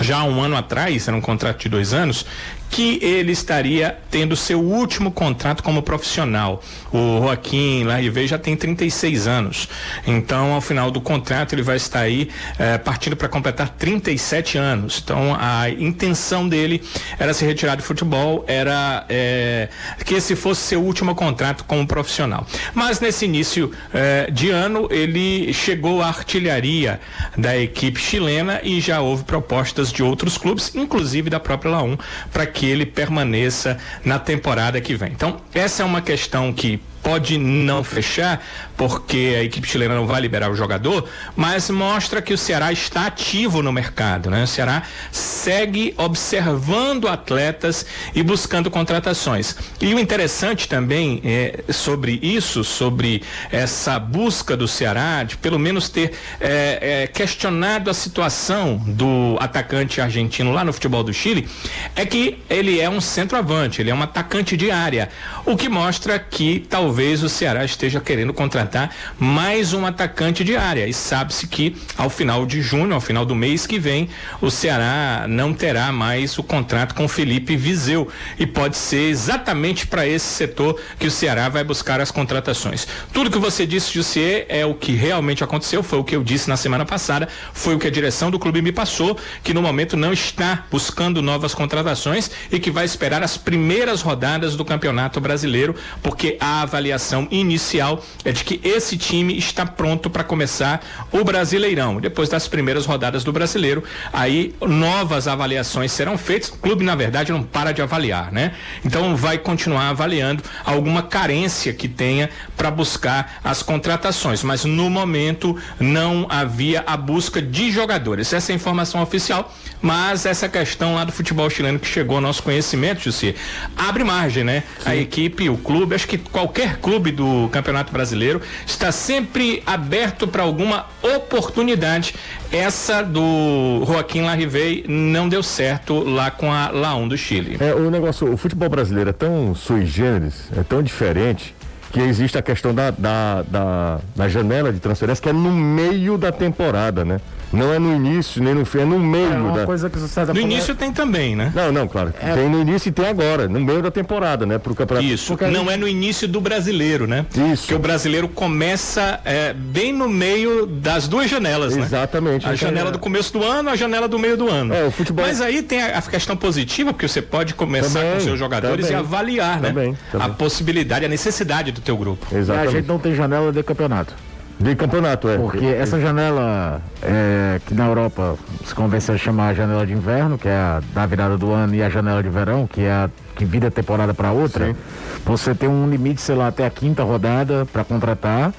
já 0.00 0.18
há 0.18 0.24
um 0.24 0.40
ano 0.40 0.56
atrás, 0.56 1.06
era 1.06 1.16
um 1.16 1.20
contrato 1.20 1.62
de 1.62 1.68
dois 1.68 1.92
anos, 1.92 2.24
que 2.72 2.98
ele 3.02 3.32
estaria 3.32 3.98
tendo 4.10 4.34
seu 4.34 4.58
último 4.58 5.12
contrato 5.12 5.62
como 5.62 5.82
profissional. 5.82 6.62
O 6.90 7.20
Joaquim 7.20 7.84
Larrivei 7.84 8.26
já 8.26 8.38
tem 8.38 8.56
36 8.56 9.26
anos. 9.26 9.68
Então, 10.06 10.54
ao 10.54 10.60
final 10.62 10.90
do 10.90 10.98
contrato, 10.98 11.54
ele 11.54 11.60
vai 11.60 11.76
estar 11.76 12.00
aí 12.00 12.30
eh, 12.58 12.78
partindo 12.78 13.14
para 13.14 13.28
completar 13.28 13.68
37 13.68 14.56
anos. 14.56 15.02
Então, 15.04 15.36
a 15.38 15.68
intenção 15.68 16.48
dele 16.48 16.82
era 17.18 17.34
se 17.34 17.44
retirar 17.44 17.74
do 17.74 17.82
futebol, 17.82 18.42
era 18.48 19.04
eh, 19.10 19.68
que 20.06 20.14
esse 20.14 20.34
fosse 20.34 20.62
seu 20.62 20.82
último 20.82 21.14
contrato 21.14 21.64
como 21.64 21.86
profissional. 21.86 22.46
Mas 22.72 23.00
nesse 23.00 23.26
início 23.26 23.70
eh, 23.92 24.30
de 24.32 24.48
ano, 24.48 24.88
ele 24.90 25.52
chegou 25.52 26.00
à 26.00 26.08
artilharia 26.08 26.98
da 27.36 27.54
equipe 27.54 28.00
chilena 28.00 28.60
e 28.62 28.80
já 28.80 29.02
houve 29.02 29.24
propostas 29.24 29.92
de 29.92 30.02
outros 30.02 30.38
clubes, 30.38 30.74
inclusive 30.74 31.28
da 31.28 31.38
própria 31.38 31.70
Laum, 31.70 31.98
para 32.32 32.46
que 32.46 32.61
que 32.62 32.66
ele 32.66 32.86
permaneça 32.86 33.76
na 34.04 34.20
temporada 34.20 34.80
que 34.80 34.94
vem. 34.94 35.10
Então, 35.10 35.40
essa 35.52 35.82
é 35.82 35.84
uma 35.84 36.00
questão 36.00 36.52
que 36.52 36.80
pode 37.02 37.36
não 37.36 37.82
fechar, 37.82 38.44
porque 38.76 39.34
a 39.38 39.42
equipe 39.42 39.66
chilena 39.68 39.94
não 39.94 40.06
vai 40.06 40.20
liberar 40.20 40.50
o 40.50 40.54
jogador, 40.54 41.08
mas 41.36 41.68
mostra 41.68 42.22
que 42.22 42.32
o 42.32 42.38
Ceará 42.38 42.72
está 42.72 43.06
ativo 43.06 43.62
no 43.62 43.72
mercado, 43.72 44.30
né? 44.30 44.44
O 44.44 44.46
Ceará 44.46 44.82
segue 45.10 45.94
observando 45.96 47.08
atletas 47.08 47.84
e 48.14 48.22
buscando 48.22 48.70
contratações. 48.70 49.56
E 49.80 49.92
o 49.94 49.98
interessante 49.98 50.68
também 50.68 51.20
é, 51.24 51.64
sobre 51.72 52.18
isso, 52.22 52.62
sobre 52.62 53.22
essa 53.50 53.98
busca 53.98 54.56
do 54.56 54.68
Ceará, 54.68 55.24
de 55.24 55.36
pelo 55.36 55.58
menos 55.58 55.88
ter 55.88 56.12
é, 56.40 57.02
é, 57.02 57.06
questionado 57.06 57.90
a 57.90 57.94
situação 57.94 58.76
do 58.76 59.36
atacante 59.40 60.00
argentino 60.00 60.52
lá 60.52 60.64
no 60.64 60.72
futebol 60.72 61.02
do 61.02 61.12
Chile, 61.12 61.48
é 61.96 62.06
que 62.06 62.38
ele 62.48 62.80
é 62.80 62.88
um 62.88 63.00
centroavante, 63.00 63.80
ele 63.80 63.90
é 63.90 63.94
um 63.94 64.02
atacante 64.02 64.56
de 64.56 64.70
área, 64.70 65.08
o 65.44 65.56
que 65.56 65.68
mostra 65.68 66.18
que 66.18 66.60
talvez 66.68 66.91
talvez 66.92 67.22
o 67.22 67.28
Ceará 67.28 67.64
esteja 67.64 68.02
querendo 68.02 68.34
contratar 68.34 68.94
mais 69.18 69.72
um 69.72 69.86
atacante 69.86 70.44
de 70.44 70.56
área. 70.56 70.86
E 70.86 70.92
sabe-se 70.92 71.46
que 71.46 71.74
ao 71.96 72.10
final 72.10 72.44
de 72.44 72.60
junho, 72.60 72.92
ao 72.92 73.00
final 73.00 73.24
do 73.24 73.34
mês 73.34 73.66
que 73.66 73.78
vem, 73.78 74.10
o 74.42 74.50
Ceará 74.50 75.24
não 75.26 75.54
terá 75.54 75.90
mais 75.90 76.38
o 76.38 76.42
contrato 76.42 76.94
com 76.94 77.08
Felipe 77.08 77.56
Viseu. 77.56 78.08
E 78.38 78.46
pode 78.46 78.76
ser 78.76 79.08
exatamente 79.08 79.86
para 79.86 80.06
esse 80.06 80.26
setor 80.26 80.78
que 80.98 81.06
o 81.06 81.10
Ceará 81.10 81.48
vai 81.48 81.64
buscar 81.64 81.98
as 81.98 82.10
contratações. 82.10 82.86
Tudo 83.10 83.30
que 83.30 83.38
você 83.38 83.66
disse, 83.66 83.94
Jussier, 83.94 84.44
é 84.50 84.66
o 84.66 84.74
que 84.74 84.92
realmente 84.92 85.42
aconteceu, 85.42 85.82
foi 85.82 85.98
o 85.98 86.04
que 86.04 86.14
eu 86.14 86.22
disse 86.22 86.46
na 86.46 86.58
semana 86.58 86.84
passada, 86.84 87.26
foi 87.54 87.74
o 87.74 87.78
que 87.78 87.86
a 87.86 87.90
direção 87.90 88.30
do 88.30 88.38
clube 88.38 88.60
me 88.60 88.70
passou, 88.70 89.16
que 89.42 89.54
no 89.54 89.62
momento 89.62 89.96
não 89.96 90.12
está 90.12 90.66
buscando 90.70 91.22
novas 91.22 91.54
contratações 91.54 92.30
e 92.50 92.60
que 92.60 92.70
vai 92.70 92.84
esperar 92.84 93.22
as 93.22 93.38
primeiras 93.38 94.02
rodadas 94.02 94.56
do 94.56 94.64
Campeonato 94.64 95.22
Brasileiro, 95.22 95.74
porque 96.02 96.36
a 96.38 96.60
avaliação 96.60 96.81
avaliação 96.82 97.28
inicial 97.30 98.04
é 98.24 98.32
de 98.32 98.42
que 98.42 98.60
esse 98.64 98.96
time 98.96 99.38
está 99.38 99.64
pronto 99.64 100.10
para 100.10 100.24
começar 100.24 100.84
o 101.12 101.22
Brasileirão. 101.22 102.00
Depois 102.00 102.28
das 102.28 102.48
primeiras 102.48 102.86
rodadas 102.86 103.22
do 103.22 103.32
Brasileiro, 103.32 103.84
aí 104.12 104.54
novas 104.60 105.28
avaliações 105.28 105.92
serão 105.92 106.18
feitas. 106.18 106.48
O 106.48 106.58
clube, 106.58 106.84
na 106.84 106.96
verdade, 106.96 107.30
não 107.30 107.42
para 107.42 107.70
de 107.70 107.80
avaliar, 107.80 108.32
né? 108.32 108.52
Então 108.84 109.14
vai 109.14 109.38
continuar 109.38 109.90
avaliando 109.90 110.42
alguma 110.64 111.02
carência 111.04 111.72
que 111.72 111.86
tenha 111.86 112.28
para 112.56 112.70
buscar 112.70 113.40
as 113.44 113.62
contratações, 113.62 114.42
mas 114.42 114.64
no 114.64 114.90
momento 114.90 115.56
não 115.78 116.26
havia 116.28 116.82
a 116.84 116.96
busca 116.96 117.40
de 117.40 117.70
jogadores. 117.70 118.32
Essa 118.32 118.50
é 118.50 118.54
a 118.54 118.56
informação 118.56 119.00
oficial, 119.00 119.54
mas 119.82 120.24
essa 120.24 120.48
questão 120.48 120.94
lá 120.94 121.04
do 121.04 121.12
futebol 121.12 121.50
chileno 121.50 121.78
que 121.78 121.86
chegou 121.86 122.16
ao 122.16 122.22
nosso 122.22 122.42
conhecimento, 122.42 123.00
Jussi, 123.00 123.34
abre 123.76 124.04
margem, 124.04 124.44
né? 124.44 124.62
Sim. 124.78 124.90
A 124.90 124.96
equipe, 124.96 125.48
o 125.50 125.56
clube, 125.56 125.94
acho 125.94 126.06
que 126.06 126.16
qualquer 126.16 126.78
clube 126.78 127.10
do 127.10 127.48
Campeonato 127.50 127.92
Brasileiro 127.92 128.40
está 128.64 128.92
sempre 128.92 129.62
aberto 129.66 130.28
para 130.28 130.44
alguma 130.44 130.86
oportunidade. 131.02 132.14
Essa 132.52 133.02
do 133.02 133.82
Joaquim 133.86 134.22
Larrivei 134.22 134.84
não 134.86 135.28
deu 135.28 135.42
certo 135.42 136.04
lá 136.04 136.30
com 136.30 136.52
a 136.52 136.70
Laum 136.70 137.08
do 137.08 137.16
Chile. 137.16 137.56
É, 137.58 137.74
o 137.74 137.90
negócio, 137.90 138.32
o 138.32 138.36
futebol 138.36 138.68
brasileiro 138.68 139.10
é 139.10 139.12
tão 139.12 139.54
sui 139.54 139.84
generis, 139.84 140.48
é 140.56 140.62
tão 140.62 140.82
diferente 140.82 141.54
que 141.92 142.00
existe 142.00 142.38
a 142.38 142.42
questão 142.42 142.74
da, 142.74 142.90
da, 142.90 143.42
da, 143.42 144.00
da 144.16 144.28
janela 144.28 144.72
de 144.72 144.80
transferência 144.80 145.22
que 145.22 145.28
é 145.28 145.32
no 145.32 145.50
meio 145.50 146.16
da 146.16 146.32
temporada, 146.32 147.04
né? 147.04 147.20
Não 147.52 147.72
é 147.72 147.78
no 147.78 147.94
início, 147.94 148.42
nem 148.42 148.54
no 148.54 148.64
fim, 148.64 148.80
é 148.80 148.84
no 148.84 148.98
meio. 148.98 149.32
É 149.32 149.36
uma 149.36 149.58
da... 149.58 149.66
coisa 149.66 149.90
que 149.90 149.98
você 149.98 150.24
No 150.24 150.40
início 150.40 150.74
tem 150.74 150.92
também, 150.92 151.36
né? 151.36 151.52
Não, 151.54 151.70
não, 151.70 151.86
claro. 151.86 152.12
É... 152.20 152.32
Tem 152.34 152.48
no 152.48 152.60
início 152.60 152.88
e 152.88 152.92
tem 152.92 153.06
agora, 153.06 153.48
no 153.48 153.60
meio 153.60 153.82
da 153.82 153.90
temporada, 153.90 154.46
né? 154.46 154.58
Pro 154.58 154.74
campeonato. 154.74 155.06
Isso. 155.06 155.28
Porque 155.28 155.46
não 155.46 155.64
gente... 155.64 155.72
é 155.72 155.76
no 155.76 155.88
início 155.88 156.26
do 156.26 156.40
brasileiro, 156.40 157.06
né? 157.06 157.26
Isso. 157.52 157.68
Que 157.68 157.74
o 157.74 157.78
brasileiro 157.78 158.28
começa 158.28 159.20
é, 159.24 159.52
bem 159.52 159.92
no 159.92 160.08
meio 160.08 160.66
das 160.66 161.06
duas 161.06 161.30
janelas, 161.30 161.76
né? 161.76 161.82
Exatamente. 161.82 162.46
A 162.46 162.54
janela 162.54 162.88
é... 162.88 162.92
do 162.92 162.98
começo 162.98 163.32
do 163.32 163.44
ano, 163.44 163.68
a 163.68 163.76
janela 163.76 164.08
do 164.08 164.18
meio 164.18 164.36
do 164.36 164.48
ano. 164.48 164.74
É, 164.74 164.84
o 164.84 164.90
futebol. 164.90 165.24
Mas 165.24 165.40
aí 165.40 165.62
tem 165.62 165.82
a, 165.82 166.00
questão 166.02 166.36
positiva, 166.36 166.92
porque 166.92 167.06
você 167.06 167.22
pode 167.22 167.54
começar 167.54 168.00
também, 168.00 168.14
com 168.14 168.20
seus 168.20 168.38
jogadores 168.38 168.86
também. 168.86 169.00
e 169.00 169.04
avaliar, 169.04 169.60
né? 169.60 169.68
Também, 169.68 169.96
também. 170.10 170.26
A 170.26 170.30
possibilidade, 170.30 171.04
a 171.04 171.08
necessidade 171.08 171.72
do 171.72 171.80
teu 171.80 171.96
grupo. 171.96 172.26
Exatamente. 172.34 172.68
a 172.68 172.78
gente 172.78 172.88
não 172.88 172.98
tem 172.98 173.14
janela 173.14 173.52
de 173.52 173.62
campeonato. 173.62 174.14
De 174.62 174.76
campeonato, 174.76 175.28
é. 175.28 175.36
Porque 175.38 175.66
essa 175.66 176.00
janela 176.00 176.80
é, 177.02 177.60
que 177.66 177.74
na 177.74 177.86
Europa 177.86 178.36
se 178.64 178.72
convence 178.72 179.10
a 179.10 179.18
chamar 179.18 179.48
a 179.48 179.54
janela 179.54 179.84
de 179.84 179.92
inverno, 179.92 180.38
que 180.38 180.46
é 180.46 180.54
a 180.54 180.80
da 180.94 181.04
virada 181.04 181.36
do 181.36 181.50
ano, 181.50 181.74
e 181.74 181.82
a 181.82 181.90
janela 181.90 182.22
de 182.22 182.28
verão, 182.28 182.66
que 182.66 182.82
é 182.82 182.92
a 182.92 183.10
que 183.34 183.44
vira 183.44 183.70
temporada 183.70 184.14
para 184.14 184.30
outra, 184.30 184.66
Sim. 184.66 184.76
você 185.24 185.54
tem 185.54 185.68
um 185.68 185.88
limite, 185.88 186.20
sei 186.20 186.34
lá, 186.34 186.48
até 186.48 186.64
a 186.64 186.70
quinta 186.70 187.02
rodada 187.02 187.66
para 187.72 187.82
contratar 187.82 188.52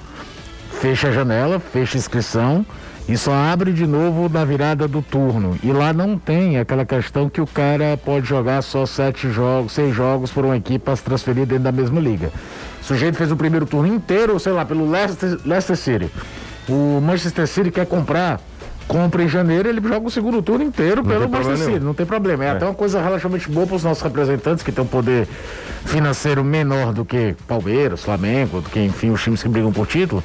fecha 0.83 1.07
a 1.07 1.11
janela, 1.11 1.59
fecha 1.59 1.97
a 1.97 1.99
inscrição 1.99 2.65
e 3.07 3.17
só 3.17 3.33
abre 3.33 3.71
de 3.71 3.87
novo 3.87 4.27
na 4.27 4.43
virada 4.43 4.87
do 4.87 5.01
turno. 5.01 5.57
E 5.63 5.71
lá 5.71 5.93
não 5.93 6.17
tem 6.17 6.57
aquela 6.57 6.85
questão 6.85 7.29
que 7.29 7.39
o 7.39 7.47
cara 7.47 7.97
pode 8.03 8.27
jogar 8.27 8.61
só 8.61 8.85
sete 8.85 9.29
jogos, 9.29 9.71
seis 9.71 9.95
jogos 9.95 10.31
por 10.31 10.43
uma 10.43 10.57
equipe 10.57 10.83
para 10.83 10.95
se 10.95 11.03
transferir 11.03 11.45
dentro 11.45 11.63
da 11.63 11.71
mesma 11.71 12.01
liga. 12.01 12.31
O 12.83 12.85
sujeito 12.85 13.15
fez 13.15 13.31
o 13.31 13.37
primeiro 13.37 13.65
turno 13.65 13.87
inteiro, 13.87 14.37
sei 14.37 14.51
lá, 14.51 14.65
pelo 14.65 14.89
Leicester, 14.91 15.39
Leicester 15.45 15.77
City. 15.77 16.11
O 16.67 16.99
Manchester 16.99 17.47
City 17.47 17.71
quer 17.71 17.85
comprar 17.85 18.41
compra 18.85 19.23
em 19.23 19.29
janeiro, 19.29 19.69
ele 19.69 19.81
joga 19.81 20.05
o 20.05 20.11
segundo 20.11 20.41
turno 20.41 20.65
inteiro 20.65 20.97
não 21.01 21.09
pelo 21.09 21.29
Manchester 21.29 21.57
City, 21.57 21.79
não 21.79 21.93
tem 21.93 22.05
problema. 22.05 22.43
É, 22.43 22.47
é, 22.47 22.51
até 22.51 22.65
uma 22.65 22.73
coisa 22.73 23.01
relativamente 23.01 23.49
boa 23.49 23.65
para 23.65 23.77
os 23.77 23.83
nossos 23.83 24.03
representantes 24.03 24.63
que 24.63 24.71
têm 24.71 24.83
um 24.83 24.87
poder 24.87 25.25
financeiro 25.85 26.43
menor 26.43 26.93
do 26.93 27.05
que 27.05 27.35
Palmeiras, 27.47 28.03
Flamengo, 28.03 28.61
do 28.61 28.69
que 28.69 28.79
enfim 28.79 29.09
os 29.09 29.21
times 29.21 29.41
que 29.43 29.49
brigam 29.49 29.71
por 29.71 29.87
título, 29.87 30.23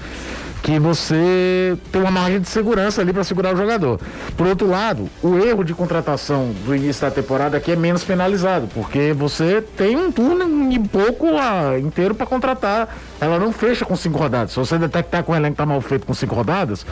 que 0.63 0.79
você 0.79 1.77
tem 1.93 2.01
uma 2.01 2.11
margem 2.11 2.41
de 2.41 2.49
segurança 2.49 3.01
ali 3.01 3.13
para 3.13 3.25
segurar 3.25 3.55
o 3.55 3.57
jogador. 3.57 4.01
Por 4.37 4.47
outro 4.47 4.69
lado, 4.69 5.09
o 5.23 5.39
erro 5.39 5.65
de 5.65 5.73
contratação 5.73 6.53
do 6.65 6.75
início 6.75 7.03
da 7.03 7.11
temporada 7.11 7.57
aqui 7.57 7.73
é 7.73 7.77
menos 7.77 8.05
penalizado, 8.05 8.69
porque 8.75 9.13
você 9.13 9.63
tem 9.77 9.97
um 9.97 10.11
turno 10.11 10.71
e 10.73 10.79
pouco 10.79 11.37
a, 11.39 11.79
inteiro 11.79 12.15
para 12.15 12.27
contratar. 12.27 12.95
Ela 13.21 13.39
não 13.39 13.53
fecha 13.53 13.85
com 13.85 13.97
cinco 13.97 14.19
rodadas. 14.19 14.53
Se 14.53 14.59
você 14.59 14.79
detectar 14.79 15.23
que 15.23 15.31
o 15.31 15.35
elenco 15.35 15.55
está 15.55 15.67
mal 15.67 15.81
feito 15.81 16.07
com 16.07 16.15
cinco 16.15 16.35
rodadas, 16.35 16.85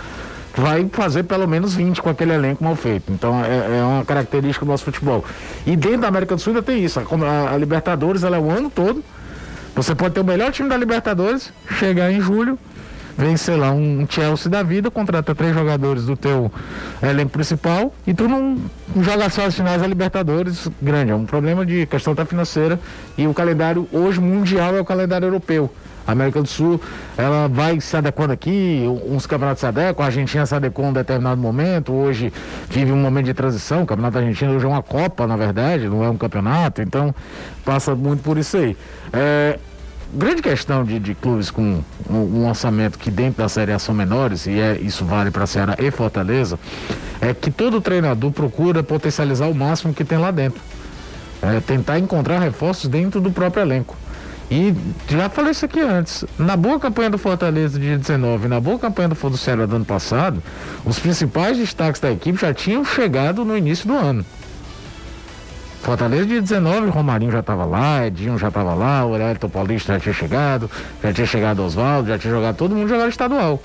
vai 0.56 0.88
fazer 0.90 1.24
pelo 1.24 1.46
menos 1.46 1.74
20 1.74 2.00
com 2.00 2.08
aquele 2.08 2.32
elenco 2.32 2.64
mal 2.64 2.74
feito. 2.74 3.12
Então 3.12 3.44
é, 3.44 3.78
é, 3.78 3.82
uma 3.84 4.04
característica 4.04 4.64
do 4.64 4.70
nosso 4.70 4.84
futebol. 4.84 5.24
E 5.66 5.76
dentro 5.76 6.00
da 6.00 6.08
América 6.08 6.34
do 6.34 6.40
Sul 6.40 6.52
ainda 6.54 6.62
tem 6.62 6.82
isso. 6.82 6.98
A, 6.98 7.54
a 7.54 7.56
Libertadores 7.56 8.24
ela 8.24 8.36
é 8.36 8.40
o 8.40 8.50
ano 8.50 8.70
todo. 8.70 9.04
Você 9.74 9.94
pode 9.94 10.14
ter 10.14 10.20
o 10.20 10.24
melhor 10.24 10.50
time 10.52 10.70
da 10.70 10.76
Libertadores, 10.76 11.52
chegar 11.78 12.10
em 12.10 12.18
julho, 12.18 12.58
vem, 13.18 13.36
sei 13.36 13.56
lá, 13.56 13.70
um 13.72 14.06
Chelsea 14.08 14.50
da 14.50 14.62
vida, 14.62 14.90
contrata 14.90 15.34
três 15.34 15.54
jogadores 15.54 16.06
do 16.06 16.16
teu 16.16 16.50
elenco 17.02 17.32
principal 17.32 17.94
e 18.06 18.14
tu 18.14 18.26
não 18.26 18.56
joga 19.00 19.28
só 19.28 19.44
as 19.44 19.54
finais 19.54 19.82
da 19.82 19.86
Libertadores 19.86 20.68
grande. 20.80 21.10
É 21.10 21.14
um 21.14 21.26
problema 21.26 21.66
de 21.66 21.84
questão 21.84 22.14
da 22.14 22.24
financeira 22.24 22.80
e 23.18 23.26
o 23.26 23.34
calendário 23.34 23.86
hoje 23.92 24.18
mundial 24.18 24.74
é 24.74 24.80
o 24.80 24.84
calendário 24.84 25.26
europeu. 25.26 25.70
A 26.06 26.12
América 26.12 26.40
do 26.40 26.48
Sul, 26.48 26.80
ela 27.16 27.48
vai 27.48 27.80
se 27.80 27.96
adequando 27.96 28.32
aqui, 28.32 28.84
uns 29.08 29.26
campeonatos 29.26 29.60
se 29.60 29.66
adequam, 29.66 30.04
a 30.04 30.06
Argentina 30.06 30.46
se 30.46 30.54
adequou 30.54 30.84
em 30.84 30.88
um 30.88 30.92
determinado 30.92 31.40
momento, 31.40 31.92
hoje 31.92 32.32
vive 32.70 32.92
um 32.92 32.96
momento 32.96 33.26
de 33.26 33.34
transição, 33.34 33.82
o 33.82 33.86
campeonato 33.86 34.18
argentino 34.18 34.54
hoje 34.54 34.64
é 34.64 34.68
uma 34.68 34.82
Copa, 34.82 35.26
na 35.26 35.36
verdade, 35.36 35.88
não 35.88 36.04
é 36.04 36.08
um 36.08 36.16
campeonato, 36.16 36.80
então 36.80 37.14
passa 37.64 37.94
muito 37.94 38.22
por 38.22 38.38
isso 38.38 38.56
aí. 38.56 38.76
É, 39.12 39.58
grande 40.14 40.42
questão 40.42 40.84
de, 40.84 40.98
de 41.00 41.14
clubes 41.14 41.50
com 41.50 41.82
um, 42.08 42.14
um, 42.14 42.48
orçamento 42.48 42.98
que 42.98 43.10
dentro 43.10 43.42
da 43.42 43.48
Série 43.48 43.72
A 43.72 43.78
são 43.78 43.94
menores, 43.94 44.46
e 44.46 44.60
é, 44.60 44.78
isso 44.80 45.04
vale 45.04 45.30
para 45.30 45.46
Ceará 45.46 45.74
e 45.78 45.90
Fortaleza, 45.90 46.58
é 47.20 47.34
que 47.34 47.50
todo 47.50 47.80
treinador 47.80 48.30
procura 48.30 48.82
potencializar 48.82 49.46
o 49.46 49.54
máximo 49.54 49.92
que 49.92 50.04
tem 50.04 50.18
lá 50.18 50.30
dentro. 50.30 50.60
É, 51.42 51.60
tentar 51.60 51.98
encontrar 51.98 52.38
reforços 52.38 52.88
dentro 52.88 53.20
do 53.20 53.30
próprio 53.30 53.62
elenco. 53.62 53.96
E 54.50 54.74
já 55.08 55.28
falei 55.28 55.50
isso 55.50 55.64
aqui 55.64 55.80
antes. 55.80 56.24
Na 56.38 56.56
boa 56.56 56.78
campanha 56.78 57.10
do 57.10 57.18
Fortaleza 57.18 57.80
de 57.80 57.96
19, 57.96 58.46
na 58.46 58.60
boa 58.60 58.78
campanha 58.78 59.08
do 59.08 59.30
do 59.30 59.36
Ceará 59.36 59.66
do 59.66 59.76
ano 59.76 59.84
passado, 59.84 60.42
os 60.84 60.98
principais 60.98 61.56
destaques 61.58 62.00
da 62.00 62.12
equipe 62.12 62.40
já 62.40 62.54
tinham 62.54 62.84
chegado 62.84 63.44
no 63.44 63.56
início 63.56 63.88
do 63.88 63.94
ano. 63.94 64.24
Fortaleza 65.82 66.26
de 66.26 66.40
19, 66.40 66.90
Romarinho 66.90 67.30
já 67.30 67.40
estava 67.40 67.64
lá, 67.64 68.06
Edinho 68.06 68.38
já 68.38 68.48
estava 68.48 68.74
lá, 68.74 69.04
o 69.04 69.16
Elton 69.16 69.48
Paulista 69.48 69.94
já 69.94 70.00
tinha 70.00 70.14
chegado, 70.14 70.70
já 71.02 71.12
tinha 71.12 71.26
chegado 71.26 71.62
Oswaldo, 71.62 72.08
já 72.08 72.18
tinha 72.18 72.32
jogado 72.32 72.56
todo 72.56 72.74
mundo 72.74 72.88
jogado 72.88 73.08
estadual. 73.08 73.62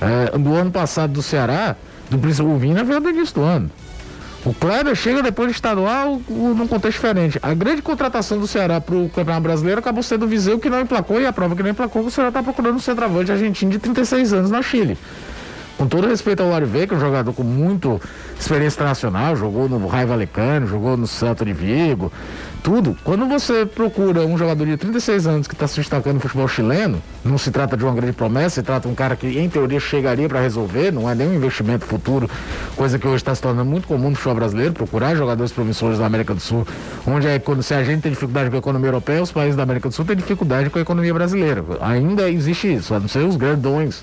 É, 0.00 0.36
do 0.36 0.54
ano 0.54 0.70
passado 0.70 1.12
do 1.12 1.22
Ceará, 1.22 1.76
do 2.10 2.44
o 2.44 2.58
Vina 2.58 2.84
veio 2.84 3.00
do 3.00 3.08
início 3.08 3.34
do 3.34 3.42
ano. 3.42 3.70
O 4.44 4.52
Kleber 4.52 4.96
chega 4.96 5.22
depois 5.22 5.48
de 5.50 5.54
estadual 5.54 6.20
num 6.28 6.66
contexto 6.66 6.96
diferente. 6.96 7.38
A 7.40 7.54
grande 7.54 7.80
contratação 7.80 8.40
do 8.40 8.46
Ceará 8.48 8.80
para 8.80 8.96
o 8.96 9.08
Campeonato 9.08 9.42
Brasileiro 9.42 9.78
acabou 9.78 10.02
sendo 10.02 10.24
o 10.24 10.28
Viseu 10.28 10.58
que 10.58 10.68
não 10.68 10.80
emplacou 10.80 11.20
e 11.20 11.26
a 11.26 11.32
prova 11.32 11.54
que 11.54 11.62
não 11.62 11.70
emplacou, 11.70 12.04
o 12.04 12.10
Ceará 12.10 12.28
está 12.28 12.42
procurando 12.42 12.74
um 12.74 12.80
centroavante 12.80 13.30
argentino 13.30 13.70
de 13.70 13.78
36 13.78 14.32
anos 14.32 14.50
na 14.50 14.60
Chile. 14.60 14.98
Com 15.78 15.86
todo 15.86 16.06
respeito 16.06 16.42
ao 16.42 16.50
Larive, 16.50 16.86
que 16.86 16.94
é 16.94 16.96
um 16.96 17.00
jogador 17.00 17.32
com 17.32 17.42
muito 17.42 18.00
experiência 18.38 18.76
internacional, 18.76 19.34
jogou 19.36 19.68
no 19.68 19.86
Raio 19.86 20.08
Valecano, 20.08 20.66
jogou 20.66 20.96
no 20.96 21.06
Santo 21.06 21.44
de 21.44 21.52
Vigo, 21.52 22.12
tudo. 22.62 22.96
Quando 23.02 23.26
você 23.26 23.66
procura 23.66 24.20
um 24.20 24.38
jogador 24.38 24.64
de 24.64 24.76
36 24.76 25.26
anos 25.26 25.48
que 25.48 25.54
está 25.54 25.66
se 25.66 25.76
destacando 25.76 26.14
no 26.14 26.20
futebol 26.20 26.46
chileno, 26.46 27.02
não 27.24 27.36
se 27.36 27.50
trata 27.50 27.76
de 27.76 27.84
uma 27.84 27.92
grande 27.92 28.12
promessa, 28.12 28.56
se 28.56 28.62
trata 28.62 28.86
de 28.86 28.92
um 28.92 28.94
cara 28.94 29.16
que 29.16 29.26
em 29.26 29.48
teoria 29.48 29.80
chegaria 29.80 30.28
para 30.28 30.40
resolver, 30.40 30.92
não 30.92 31.10
é 31.10 31.14
nenhum 31.14 31.34
investimento 31.34 31.84
futuro, 31.84 32.30
coisa 32.76 32.98
que 32.98 33.06
hoje 33.06 33.16
está 33.16 33.34
se 33.34 33.42
tornando 33.42 33.68
muito 33.68 33.88
comum 33.88 34.10
no 34.10 34.16
futebol 34.16 34.36
brasileiro, 34.36 34.72
procurar 34.72 35.16
jogadores 35.16 35.52
promissores 35.52 35.98
da 35.98 36.06
América 36.06 36.34
do 36.34 36.40
Sul, 36.40 36.66
onde 37.06 37.26
é 37.26 37.38
quando 37.38 37.62
se 37.62 37.74
a 37.74 37.82
gente 37.82 38.02
tem 38.02 38.12
dificuldade 38.12 38.50
com 38.50 38.56
a 38.56 38.58
economia 38.60 38.88
europeia, 38.88 39.22
os 39.22 39.32
países 39.32 39.56
da 39.56 39.64
América 39.64 39.88
do 39.88 39.94
Sul 39.94 40.04
têm 40.04 40.16
dificuldade 40.16 40.70
com 40.70 40.78
a 40.78 40.82
economia 40.82 41.12
brasileira. 41.12 41.64
Ainda 41.80 42.30
existe 42.30 42.72
isso, 42.72 42.94
a 42.94 43.00
não 43.00 43.08
ser 43.08 43.20
os 43.20 43.36
grandões 43.36 44.02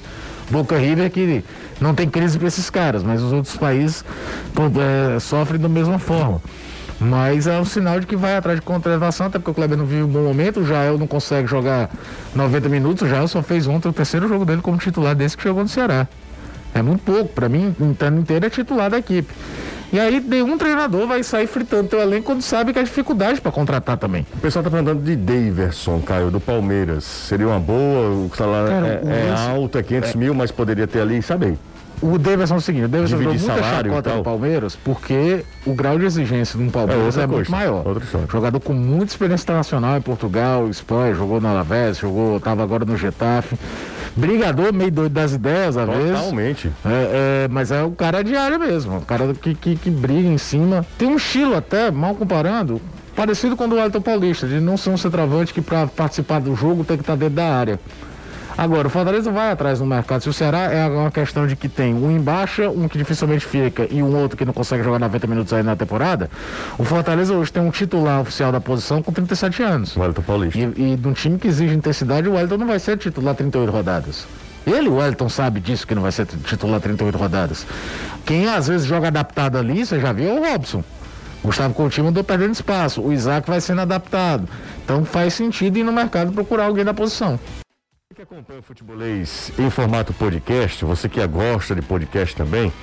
Boca 0.49 0.77
River 0.77 1.09
que 1.11 1.43
não 1.79 1.93
tem 1.93 2.09
crise 2.09 2.37
para 2.37 2.47
esses 2.47 2.69
caras, 2.69 3.03
mas 3.03 3.21
os 3.21 3.31
outros 3.31 3.55
países 3.57 4.03
é, 5.15 5.19
sofrem 5.19 5.59
da 5.59 5.69
mesma 5.69 5.99
forma. 5.99 6.41
Mas 6.99 7.47
é 7.47 7.57
um 7.57 7.63
sinal 7.63 7.99
de 7.99 8.05
que 8.05 8.15
vai 8.15 8.35
atrás 8.35 8.59
de 8.59 8.65
contratação, 8.65 9.27
até 9.27 9.39
porque 9.39 9.51
o 9.51 9.53
Kleber 9.53 9.77
não 9.77 9.85
vive 9.85 10.03
um 10.03 10.07
bom 10.07 10.23
momento, 10.23 10.59
o 10.59 10.65
Jael 10.65 10.97
não 10.97 11.07
consegue 11.07 11.47
jogar 11.47 11.89
90 12.35 12.67
minutos, 12.67 13.03
o 13.03 13.07
Jael 13.07 13.27
só 13.27 13.41
fez 13.41 13.67
ontem 13.67 13.87
o 13.87 13.93
terceiro 13.93 14.27
jogo 14.27 14.43
dele 14.43 14.61
como 14.61 14.77
titular 14.77 15.15
desse 15.15 15.37
que 15.37 15.43
jogou 15.43 15.63
no 15.63 15.69
Ceará. 15.69 16.07
É 16.73 16.81
muito 16.81 17.01
pouco, 17.01 17.29
para 17.29 17.47
mim, 17.47 17.73
o 17.79 18.05
ano 18.05 18.19
inteiro 18.19 18.45
é 18.45 18.49
titular 18.49 18.89
da 18.89 18.97
equipe. 18.97 19.33
E 19.91 19.99
aí 19.99 20.19
nenhum 20.19 20.57
treinador 20.57 21.07
vai 21.07 21.23
sair 21.23 21.47
fritando 21.47 21.89
teu 21.89 21.99
elenco 21.99 22.25
quando 22.25 22.41
sabe 22.41 22.73
que 22.73 22.79
é 22.79 22.83
dificuldade 22.83 23.41
para 23.41 23.51
contratar 23.51 23.97
também. 23.97 24.25
O 24.33 24.39
pessoal 24.39 24.63
tá 24.63 24.69
perguntando 24.69 25.01
de 25.01 25.15
Daverson, 25.15 25.99
Caio, 26.01 26.29
do 26.29 26.39
Palmeiras. 26.39 27.03
Seria 27.03 27.47
uma 27.47 27.59
boa, 27.59 28.09
o 28.09 28.31
salário 28.35 28.69
Cara, 28.69 29.01
é, 29.05 29.27
é 29.27 29.51
alto, 29.51 29.77
é 29.77 29.83
500 29.83 30.09
é... 30.09 30.17
mil, 30.17 30.33
mas 30.33 30.51
poderia 30.51 30.87
ter 30.87 31.01
ali, 31.01 31.21
sabe? 31.21 31.57
O 32.01 32.17
Davidson 32.17 32.55
é 32.55 32.57
o 32.57 32.61
seguinte, 32.61 32.85
o 32.85 32.87
Davidson 32.87 33.17
deu 33.17 33.33
muita 33.33 33.61
chacota 33.61 34.15
no 34.15 34.23
Palmeiras 34.23 34.77
porque 34.77 35.43
o 35.65 35.73
grau 35.73 35.99
de 35.99 36.05
exigência 36.05 36.57
do 36.57 36.71
Palmeiras 36.71 37.17
é, 37.17 37.23
é 37.23 37.27
muito 37.27 37.51
maior. 37.51 37.83
Jogador 38.31 38.59
com 38.61 38.73
muita 38.73 39.11
experiência 39.11 39.43
internacional 39.43 39.97
em 39.97 40.01
Portugal, 40.01 40.69
Espanha, 40.69 41.13
jogou 41.13 41.41
no 41.41 41.47
Alavés, 41.49 41.97
jogou, 41.97 42.37
estava 42.37 42.63
agora 42.63 42.85
no 42.85 42.95
Getafe. 42.95 43.57
Brigador, 44.15 44.73
meio 44.73 44.91
doido 44.91 45.13
das 45.13 45.33
ideias, 45.33 45.77
às 45.77 45.87
vezes. 45.87 46.17
Totalmente. 46.17 46.71
É, 46.85 47.45
é, 47.45 47.47
mas 47.49 47.71
é 47.71 47.83
o 47.83 47.91
cara 47.91 48.23
de 48.23 48.35
área 48.35 48.57
mesmo. 48.57 48.97
O 48.97 49.01
cara 49.01 49.33
que, 49.33 49.55
que, 49.55 49.75
que 49.75 49.89
briga 49.89 50.27
em 50.27 50.37
cima. 50.37 50.85
Tem 50.97 51.07
um 51.07 51.15
estilo 51.15 51.55
até, 51.55 51.91
mal 51.91 52.15
comparando, 52.15 52.81
parecido 53.15 53.55
com 53.55 53.65
o 53.65 53.67
do 53.67 53.77
Elton 53.77 54.01
Paulista, 54.01 54.47
de 54.47 54.59
não 54.59 54.77
ser 54.77 54.89
um 54.91 54.97
centroavante 54.97 55.53
que 55.53 55.61
para 55.61 55.87
participar 55.87 56.39
do 56.39 56.55
jogo 56.55 56.83
tem 56.83 56.97
que 56.97 57.03
estar 57.03 57.13
tá 57.13 57.19
dentro 57.19 57.35
da 57.35 57.53
área. 57.53 57.79
Agora, 58.59 58.89
o 58.89 58.89
Fortaleza 58.89 59.31
vai 59.31 59.51
atrás 59.51 59.79
no 59.79 59.85
mercado. 59.85 60.21
Se 60.21 60.27
o 60.27 60.33
Ceará 60.33 60.63
é 60.63 60.85
uma 60.85 61.09
questão 61.09 61.47
de 61.47 61.55
que 61.55 61.69
tem 61.69 61.93
um 61.93 62.11
embaixo, 62.11 62.63
um 62.63 62.89
que 62.89 62.97
dificilmente 62.97 63.45
fica 63.45 63.87
e 63.89 64.03
um 64.03 64.13
outro 64.13 64.37
que 64.37 64.43
não 64.43 64.51
consegue 64.51 64.83
jogar 64.83 64.99
90 64.99 65.27
minutos 65.27 65.53
aí 65.53 65.63
na 65.63 65.77
temporada, 65.77 66.29
o 66.77 66.83
Fortaleza 66.83 67.33
hoje 67.33 67.53
tem 67.53 67.63
um 67.63 67.71
titular 67.71 68.19
oficial 68.19 68.51
da 68.51 68.59
posição 68.59 69.01
com 69.01 69.13
37 69.13 69.63
anos. 69.63 69.95
O 69.95 70.01
Wellington 70.01 70.21
Paulista. 70.23 70.59
E, 70.59 70.91
e 70.91 70.97
de 70.97 71.07
um 71.07 71.13
time 71.13 71.39
que 71.39 71.47
exige 71.47 71.73
intensidade, 71.73 72.27
o 72.27 72.33
Wellington 72.33 72.57
não 72.57 72.67
vai 72.67 72.79
ser 72.79 72.97
titular 72.97 73.33
38 73.33 73.71
rodadas. 73.71 74.27
Ele, 74.67 74.89
o 74.89 74.95
Wellington, 74.97 75.29
sabe 75.29 75.61
disso 75.61 75.87
que 75.87 75.95
não 75.95 76.01
vai 76.01 76.11
ser 76.11 76.25
titular 76.25 76.81
38 76.81 77.17
rodadas. 77.17 77.65
Quem 78.25 78.49
às 78.49 78.67
vezes 78.67 78.85
joga 78.85 79.07
adaptado 79.07 79.57
ali, 79.57 79.85
você 79.85 80.01
já 80.01 80.11
viu, 80.11 80.31
é 80.31 80.33
o 80.33 80.51
Robson. 80.51 80.83
Gustavo 81.41 81.73
Coutinho 81.73 82.07
andou 82.07 82.25
perdendo 82.25 82.51
espaço. 82.51 83.01
O 83.01 83.13
Isaac 83.13 83.49
vai 83.49 83.61
sendo 83.61 83.79
adaptado. 83.79 84.49
Então 84.83 85.05
faz 85.05 85.33
sentido 85.33 85.77
ir 85.77 85.83
no 85.83 85.93
mercado 85.93 86.33
procurar 86.33 86.65
alguém 86.65 86.83
da 86.83 86.93
posição 86.93 87.39
que 88.15 88.23
acompanha 88.23 88.59
o 88.59 88.63
Futebolês 88.63 89.51
em 89.59 89.69
formato 89.69 90.11
podcast, 90.15 90.83
você 90.83 91.07
que 91.07 91.25
gosta 91.27 91.75
de 91.75 91.81
podcast 91.83 92.35
também, 92.35 92.73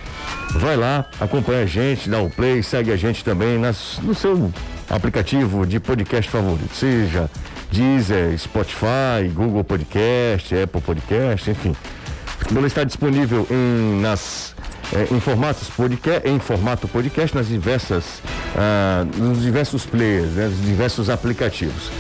vai 0.53 0.77
lá, 0.77 1.05
acompanha 1.19 1.65
a 1.65 1.67
gente, 1.67 2.09
dá 2.09 2.21
o 2.21 2.27
um 2.27 2.31
play, 2.31 2.63
segue 2.63 2.93
a 2.93 2.97
gente 2.97 3.25
também 3.25 3.59
nas, 3.59 3.99
no 4.05 4.15
seu 4.15 4.53
aplicativo 4.89 5.67
de 5.67 5.81
podcast 5.81 6.31
favorito, 6.31 6.73
seja 6.73 7.29
Deezer, 7.73 8.39
Spotify, 8.39 9.29
Google 9.35 9.65
Podcast, 9.65 10.55
Apple 10.55 10.81
Podcast, 10.81 11.51
enfim. 11.51 11.71
O 11.71 12.39
Futebolês 12.39 12.71
está 12.71 12.85
disponível 12.85 13.49
em, 13.51 14.01
nas, 14.01 14.55
é, 14.93 15.13
em, 15.13 15.19
formatos 15.19 15.69
podcast, 15.71 16.29
em 16.29 16.39
formato 16.39 16.87
podcast 16.87 17.35
nas 17.35 17.49
diversas, 17.49 18.23
ah, 18.55 19.05
nos 19.17 19.43
diversos 19.43 19.85
players, 19.87 20.35
né, 20.35 20.47
nos 20.47 20.65
diversos 20.65 21.11
aplicativos. 21.11 21.91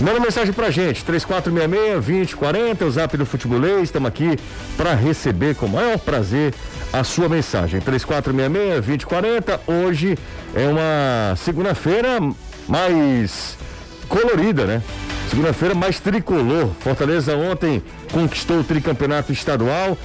Manda 0.00 0.18
mensagem 0.18 0.52
pra 0.54 0.70
gente, 0.70 1.04
3466-2040, 1.04 2.82
o 2.86 2.90
zap 2.90 3.14
do 3.18 3.26
Futebolês. 3.26 3.82
Estamos 3.82 4.08
aqui 4.08 4.38
para 4.74 4.94
receber 4.94 5.54
com 5.54 5.66
o 5.66 5.68
maior 5.68 5.98
prazer 5.98 6.54
a 6.90 7.04
sua 7.04 7.28
mensagem. 7.28 7.82
3466-2040. 7.82 9.60
Hoje 9.66 10.16
é 10.54 10.66
uma 10.66 11.36
segunda-feira 11.36 12.18
mais 12.66 13.58
colorida, 14.08 14.64
né? 14.64 14.82
Segunda-feira, 15.28 15.74
mais 15.74 16.00
tricolor. 16.00 16.70
Fortaleza 16.80 17.36
ontem 17.36 17.82
conquistou 18.10 18.60
o 18.60 18.64
tricampeonato 18.64 19.32
estadual. 19.32 19.98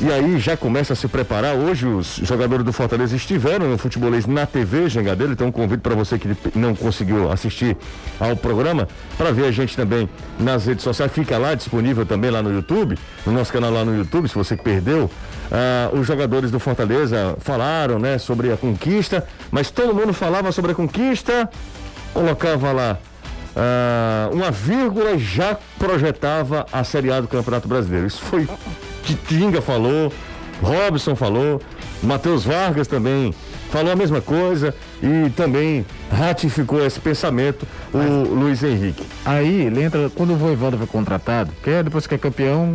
E 0.00 0.10
aí 0.10 0.38
já 0.38 0.56
começa 0.56 0.92
a 0.92 0.96
se 0.96 1.06
preparar. 1.06 1.54
Hoje 1.54 1.86
os 1.86 2.16
jogadores 2.16 2.64
do 2.64 2.72
Fortaleza 2.72 3.14
estiveram 3.14 3.68
no 3.68 3.78
futebolês 3.78 4.26
na 4.26 4.44
TV 4.44 4.88
Jangadeiro. 4.88 5.32
Então 5.32 5.46
um 5.46 5.52
convite 5.52 5.80
para 5.80 5.94
você 5.94 6.18
que 6.18 6.28
não 6.54 6.74
conseguiu 6.74 7.30
assistir 7.30 7.76
ao 8.18 8.36
programa 8.36 8.88
para 9.16 9.30
ver 9.30 9.46
a 9.46 9.50
gente 9.52 9.76
também 9.76 10.08
nas 10.38 10.66
redes 10.66 10.82
sociais. 10.82 11.12
Fica 11.12 11.38
lá 11.38 11.54
disponível 11.54 12.04
também 12.04 12.28
lá 12.30 12.42
no 12.42 12.52
YouTube, 12.52 12.98
no 13.24 13.32
nosso 13.32 13.52
canal 13.52 13.70
lá 13.70 13.84
no 13.84 13.96
YouTube, 13.96 14.28
se 14.28 14.34
você 14.34 14.56
perdeu. 14.56 15.08
Ah, 15.50 15.90
os 15.92 16.06
jogadores 16.06 16.50
do 16.50 16.58
Fortaleza 16.58 17.36
falaram, 17.38 17.98
né, 17.98 18.18
sobre 18.18 18.52
a 18.52 18.56
conquista, 18.56 19.24
mas 19.50 19.70
todo 19.70 19.94
mundo 19.94 20.12
falava 20.12 20.50
sobre 20.50 20.72
a 20.72 20.74
conquista, 20.74 21.48
colocava 22.12 22.72
lá 22.72 22.98
ah, 23.54 24.28
uma 24.32 24.50
vírgula 24.50 25.12
e 25.12 25.18
já 25.20 25.56
projetava 25.78 26.66
a 26.72 26.82
Série 26.82 27.12
A 27.12 27.20
do 27.20 27.28
Campeonato 27.28 27.68
Brasileiro. 27.68 28.08
Isso 28.08 28.20
foi 28.20 28.48
Titinga 29.04 29.60
falou, 29.60 30.12
Robson 30.62 31.14
falou, 31.14 31.60
Matheus 32.02 32.44
Vargas 32.44 32.86
também 32.86 33.34
falou 33.70 33.92
a 33.92 33.96
mesma 33.96 34.20
coisa 34.20 34.74
e 35.02 35.30
também 35.30 35.84
ratificou 36.10 36.84
esse 36.84 37.00
pensamento 37.00 37.66
o 37.92 37.98
Mas, 37.98 38.28
Luiz 38.28 38.62
Henrique. 38.62 39.04
Aí 39.24 39.62
ele 39.62 39.82
entra, 39.82 40.10
quando 40.14 40.32
o 40.32 40.36
Voivoda 40.36 40.76
foi 40.76 40.86
contratado, 40.86 41.52
que 41.62 41.70
é 41.70 41.82
depois 41.82 42.06
que 42.06 42.14
é 42.14 42.18
campeão, 42.18 42.72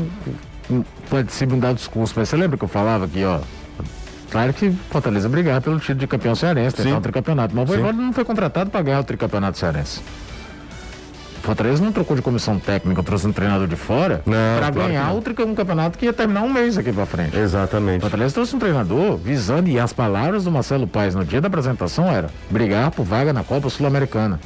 pode 1.09 1.31
se 1.31 1.45
mudar 1.45 1.73
discurso. 1.73 2.13
Mas 2.15 2.29
você 2.29 2.35
lembra 2.35 2.57
que 2.57 2.63
eu 2.63 2.67
falava 2.67 3.05
aqui, 3.05 3.23
ó? 3.23 3.39
Claro 4.29 4.53
que 4.53 4.71
Fortaleza 4.91 5.27
brigar 5.27 5.59
pelo 5.61 5.79
título 5.79 5.99
de 5.99 6.07
campeão 6.07 6.35
cearense, 6.35 6.75
tentar 6.75 6.97
um 6.97 7.01
tricampeonato. 7.01 7.55
Mas 7.55 7.63
o 7.63 7.67
Voivoda 7.67 7.93
não 7.93 8.13
foi 8.13 8.23
contratado 8.23 8.69
para 8.69 8.81
ganhar 8.81 8.99
o 8.99 9.03
tricampeonato 9.03 9.57
cearense. 9.57 10.01
Fortaleza 11.41 11.83
não 11.83 11.91
trocou 11.91 12.15
de 12.15 12.21
comissão 12.21 12.59
técnica, 12.59 13.01
trouxe 13.03 13.27
um 13.27 13.31
treinador 13.31 13.67
de 13.67 13.75
fora 13.75 14.21
para 14.25 14.71
claro 14.71 14.89
ganhar 14.89 15.11
outro 15.11 15.33
um 15.45 15.55
campeonato 15.55 15.97
que 15.97 16.05
ia 16.05 16.13
terminar 16.13 16.41
um 16.41 16.49
mês 16.49 16.77
aqui 16.77 16.91
para 16.91 17.05
frente. 17.05 17.37
Exatamente. 17.37 18.01
Fortaleza 18.01 18.33
trouxe 18.33 18.55
um 18.55 18.59
treinador 18.59 19.17
visando, 19.17 19.69
e 19.69 19.79
as 19.79 19.93
palavras 19.93 20.43
do 20.43 20.51
Marcelo 20.51 20.87
Paes 20.87 21.15
no 21.15 21.23
dia 21.23 21.41
da 21.41 21.47
apresentação 21.47 22.07
era 22.07 22.29
brigar 22.49 22.91
por 22.91 23.03
vaga 23.03 23.31
na 23.33 23.43
Copa 23.43 23.69
Sul-Americana. 23.69 24.39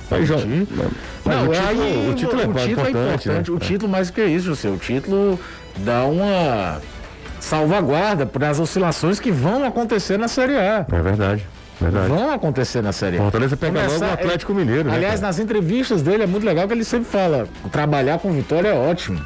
Mas, 1.25 1.35
não, 1.35 1.47
o 1.47 1.51
título, 1.51 1.67
aí, 1.67 2.09
o 2.09 2.13
título, 2.13 2.41
é, 2.41 2.45
o 2.45 2.53
título 2.53 2.87
é 2.87 2.89
importante. 2.89 3.29
Né? 3.29 3.43
O 3.49 3.59
título 3.59 3.91
mais 3.91 4.09
que 4.09 4.23
isso, 4.23 4.45
José. 4.47 4.69
O 4.69 4.77
título 4.77 5.39
dá 5.77 6.05
uma 6.05 6.81
salvaguarda 7.39 8.25
para 8.25 8.49
as 8.49 8.59
oscilações 8.59 9.19
que 9.19 9.31
vão 9.31 9.65
acontecer 9.65 10.17
na 10.17 10.27
Série 10.27 10.55
A. 10.55 10.85
É 10.91 11.01
verdade. 11.01 11.45
Verdade. 11.79 12.07
vão 12.07 12.31
acontecer 12.31 12.81
na 12.81 12.91
Série 12.91 13.17
A. 13.17 13.21
Fortaleza 13.21 13.57
pega 13.57 13.79
Começar, 13.79 14.05
logo 14.05 14.11
o 14.11 14.13
Atlético 14.13 14.53
Mineiro. 14.53 14.89
Né, 14.89 14.95
aliás, 14.95 15.21
nas 15.21 15.39
entrevistas 15.39 16.01
dele 16.01 16.23
é 16.23 16.27
muito 16.27 16.45
legal 16.45 16.67
que 16.67 16.73
ele 16.73 16.83
sempre 16.83 17.09
fala: 17.09 17.47
trabalhar 17.71 18.19
com 18.19 18.31
vitória 18.31 18.69
é 18.69 18.73
ótimo. 18.73 19.19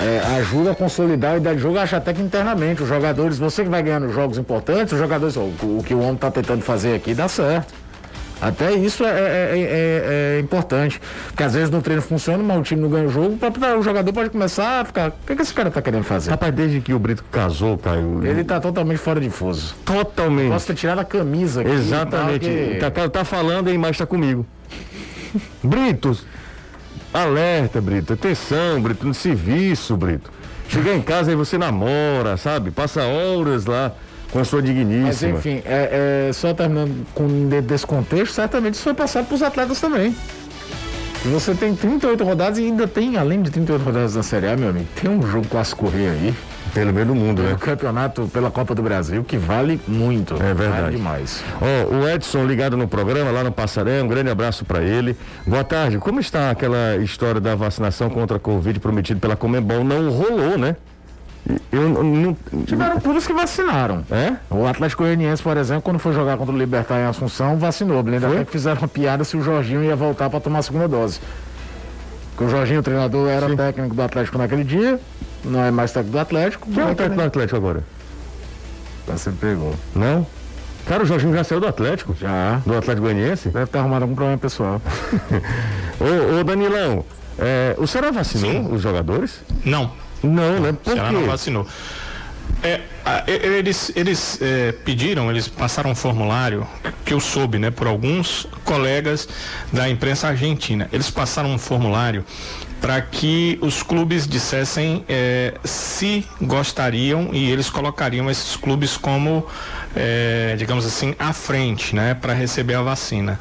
É, 0.00 0.36
ajuda 0.38 0.72
a 0.72 0.74
consolidar 0.74 1.34
a 1.34 1.36
ideia 1.36 1.54
de 1.54 1.60
jogo, 1.60 1.78
acha 1.78 1.98
até 1.98 2.14
que 2.14 2.22
internamente. 2.22 2.82
Os 2.82 2.88
jogadores, 2.88 3.38
você 3.38 3.62
que 3.62 3.68
vai 3.68 3.82
ganhando 3.82 4.10
jogos 4.10 4.38
importantes, 4.38 4.92
os 4.92 4.98
jogadores, 4.98 5.36
o, 5.36 5.40
o 5.40 5.82
que 5.84 5.94
o 5.94 6.00
homem 6.00 6.14
está 6.14 6.30
tentando 6.30 6.62
fazer 6.62 6.94
aqui 6.94 7.12
dá 7.14 7.28
certo. 7.28 7.81
Até 8.42 8.72
isso 8.72 9.04
é, 9.04 9.08
é, 9.08 9.52
é, 9.54 10.36
é, 10.36 10.40
importante. 10.40 11.00
Porque 11.28 11.44
às 11.44 11.54
vezes 11.54 11.70
no 11.70 11.80
treino 11.80 12.02
funciona, 12.02 12.42
mas 12.42 12.58
o 12.58 12.62
time 12.62 12.82
não 12.82 12.88
ganha 12.88 13.06
o 13.06 13.08
jogo, 13.08 13.38
pra, 13.38 13.78
o 13.78 13.82
jogador 13.84 14.12
pode 14.12 14.30
começar 14.30 14.80
a 14.80 14.84
ficar. 14.84 15.10
O 15.10 15.12
que, 15.24 15.36
que 15.36 15.42
esse 15.42 15.54
cara 15.54 15.70
tá 15.70 15.80
querendo 15.80 16.02
fazer? 16.02 16.30
Rapaz, 16.30 16.52
desde 16.52 16.80
que 16.80 16.92
o 16.92 16.98
Brito 16.98 17.22
casou, 17.30 17.78
Caio. 17.78 18.26
Ele 18.26 18.42
tá 18.42 18.58
totalmente 18.58 18.98
fora 18.98 19.20
de 19.20 19.30
fuso. 19.30 19.76
Totalmente. 19.84 20.50
Posso 20.50 20.66
ter 20.66 20.74
tirado 20.74 20.98
a 20.98 21.04
camisa 21.04 21.60
aqui. 21.60 21.70
Exatamente. 21.70 22.48
Que... 22.48 22.78
Tá, 22.80 22.90
tá, 22.90 23.08
tá 23.08 23.24
falando, 23.24 23.70
hein, 23.70 23.78
mas 23.78 23.96
tá 23.96 24.06
comigo. 24.06 24.44
Brito, 25.62 26.18
alerta, 27.14 27.80
Brito. 27.80 28.12
Atenção, 28.12 28.82
Brito, 28.82 29.06
no 29.06 29.14
serviço, 29.14 29.96
Brito. 29.96 30.32
Chegar 30.68 30.96
em 30.96 31.02
casa 31.02 31.30
e 31.30 31.36
você 31.36 31.56
namora, 31.56 32.36
sabe? 32.36 32.72
Passa 32.72 33.04
horas 33.04 33.66
lá 33.66 33.92
com 34.32 34.38
a 34.38 34.44
sua 34.44 34.62
digníssima. 34.62 35.06
Mas 35.06 35.22
enfim, 35.22 35.62
é, 35.64 36.28
é, 36.28 36.32
só 36.32 36.54
terminando 36.54 37.06
com 37.14 37.48
desse 37.48 37.86
contexto, 37.86 38.32
certamente 38.32 38.74
isso 38.74 38.82
foi 38.82 38.94
passado 38.94 39.26
para 39.26 39.34
os 39.34 39.42
atletas 39.42 39.80
também. 39.80 40.16
Você 41.24 41.54
tem 41.54 41.72
38 41.72 42.24
rodadas 42.24 42.58
e 42.58 42.62
ainda 42.62 42.88
tem, 42.88 43.16
além 43.16 43.42
de 43.42 43.50
38 43.50 43.84
rodadas 43.84 44.16
na 44.16 44.24
Série 44.24 44.48
A, 44.48 44.56
meu 44.56 44.70
amigo, 44.70 44.88
tem 45.00 45.08
um 45.08 45.24
jogo 45.24 45.46
quase 45.48 45.74
correr 45.74 46.08
aí. 46.08 46.34
Pelo 46.74 46.92
meio 46.92 47.06
do 47.06 47.14
mundo, 47.14 47.42
né? 47.42 47.52
O 47.52 47.58
campeonato 47.58 48.28
pela 48.32 48.50
Copa 48.50 48.74
do 48.74 48.82
Brasil, 48.82 49.22
que 49.22 49.36
vale 49.36 49.78
muito. 49.86 50.34
É 50.34 50.54
verdade. 50.54 50.82
Vale 50.82 50.96
demais. 50.96 51.44
Oh, 51.60 51.96
o 51.96 52.08
Edson 52.08 52.46
ligado 52.46 52.78
no 52.78 52.88
programa, 52.88 53.30
lá 53.30 53.44
no 53.44 53.52
Passaré, 53.52 54.02
um 54.02 54.08
grande 54.08 54.30
abraço 54.30 54.64
para 54.64 54.82
ele. 54.82 55.14
Boa 55.46 55.62
tarde. 55.62 55.98
Como 55.98 56.18
está 56.18 56.50
aquela 56.50 56.96
história 56.96 57.40
da 57.40 57.54
vacinação 57.54 58.08
contra 58.08 58.38
a 58.38 58.40
Covid 58.40 58.80
prometida 58.80 59.20
pela 59.20 59.36
Comembol? 59.36 59.84
Não 59.84 60.10
rolou, 60.10 60.56
né? 60.56 60.76
Eu 61.72 61.88
não. 61.88 62.36
Tiveram 62.64 63.00
clubes 63.00 63.26
que 63.26 63.32
vacinaram. 63.32 64.04
É? 64.10 64.36
O 64.48 64.66
Atlético 64.66 65.02
Goianiense, 65.02 65.42
por 65.42 65.56
exemplo, 65.56 65.82
quando 65.82 65.98
foi 65.98 66.12
jogar 66.12 66.36
contra 66.36 66.54
o 66.54 66.58
Libertar 66.58 67.00
em 67.00 67.04
Assunção, 67.04 67.56
vacinou. 67.58 67.98
Ainda 67.98 68.28
até 68.28 68.44
fizeram 68.44 68.80
uma 68.80 68.88
piada 68.88 69.24
se 69.24 69.36
o 69.36 69.42
Jorginho 69.42 69.82
ia 69.82 69.96
voltar 69.96 70.30
para 70.30 70.40
tomar 70.40 70.60
a 70.60 70.62
segunda 70.62 70.86
dose. 70.86 71.20
Porque 72.30 72.44
o 72.44 72.48
Jorginho, 72.48 72.80
o 72.80 72.82
treinador, 72.82 73.28
era 73.28 73.48
Sim. 73.48 73.56
técnico 73.56 73.94
do 73.94 74.02
Atlético 74.02 74.38
naquele 74.38 74.64
dia, 74.64 75.00
não 75.44 75.62
é 75.62 75.70
mais 75.70 75.92
técnico 75.92 76.12
do 76.12 76.20
Atlético. 76.20 76.70
Quem 76.70 76.82
é 76.82 76.86
o 76.86 76.94
técnico 76.94 77.22
do 77.22 77.26
Atlético 77.26 77.56
agora? 77.56 77.84
Você 79.06 79.30
pegou. 79.32 79.74
Não? 79.94 80.26
Cara, 80.86 81.02
o 81.02 81.06
Jorginho 81.06 81.34
já 81.34 81.44
saiu 81.44 81.60
do 81.60 81.66
Atlético? 81.66 82.14
Já. 82.18 82.60
Do 82.64 82.76
Atlético 82.76 83.06
Goianiense? 83.06 83.50
Deve 83.50 83.66
ter 83.66 83.78
arrumado 83.78 84.02
algum 84.02 84.14
problema 84.14 84.38
pessoal. 84.38 84.80
ô, 86.00 86.40
ô, 86.40 86.44
Danilão, 86.44 87.04
é, 87.38 87.74
o 87.78 87.86
Ceará 87.86 88.10
vacinou 88.10 88.50
Sim. 88.50 88.68
os 88.72 88.82
jogadores? 88.82 89.40
Não. 89.64 89.90
Não, 90.22 90.60
né? 90.60 90.72
Por 90.72 90.96
ela 90.96 91.08
quê? 91.08 91.14
não 91.14 91.26
vacinou. 91.26 91.66
É, 92.62 92.80
eles 93.26 93.90
eles 93.96 94.38
é, 94.40 94.70
pediram, 94.70 95.28
eles 95.30 95.48
passaram 95.48 95.90
um 95.90 95.94
formulário 95.94 96.66
que 97.04 97.12
eu 97.12 97.18
soube, 97.18 97.58
né, 97.58 97.72
por 97.72 97.88
alguns 97.88 98.46
colegas 98.64 99.28
da 99.72 99.88
imprensa 99.88 100.28
argentina. 100.28 100.88
Eles 100.92 101.10
passaram 101.10 101.52
um 101.52 101.58
formulário 101.58 102.24
para 102.80 103.00
que 103.00 103.58
os 103.60 103.82
clubes 103.82 104.26
dissessem 104.26 105.04
é, 105.08 105.54
se 105.64 106.26
gostariam 106.40 107.30
e 107.32 107.50
eles 107.50 107.70
colocariam 107.70 108.28
esses 108.28 108.56
clubes 108.56 108.96
como, 108.96 109.46
é, 109.94 110.54
digamos 110.56 110.86
assim, 110.86 111.14
à 111.18 111.32
frente, 111.32 111.94
né, 111.94 112.14
para 112.14 112.32
receber 112.32 112.74
a 112.74 112.82
vacina. 112.82 113.38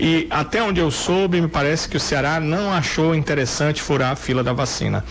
E 0.00 0.26
até 0.30 0.62
onde 0.62 0.80
eu 0.80 0.90
soube, 0.90 1.38
me 1.40 1.48
parece 1.48 1.86
que 1.86 1.96
o 1.96 2.00
Ceará 2.00 2.40
não 2.40 2.72
achou 2.72 3.14
interessante 3.14 3.82
furar 3.82 4.12
a 4.12 4.16
fila 4.16 4.42
da 4.42 4.52
vacina. 4.52 5.04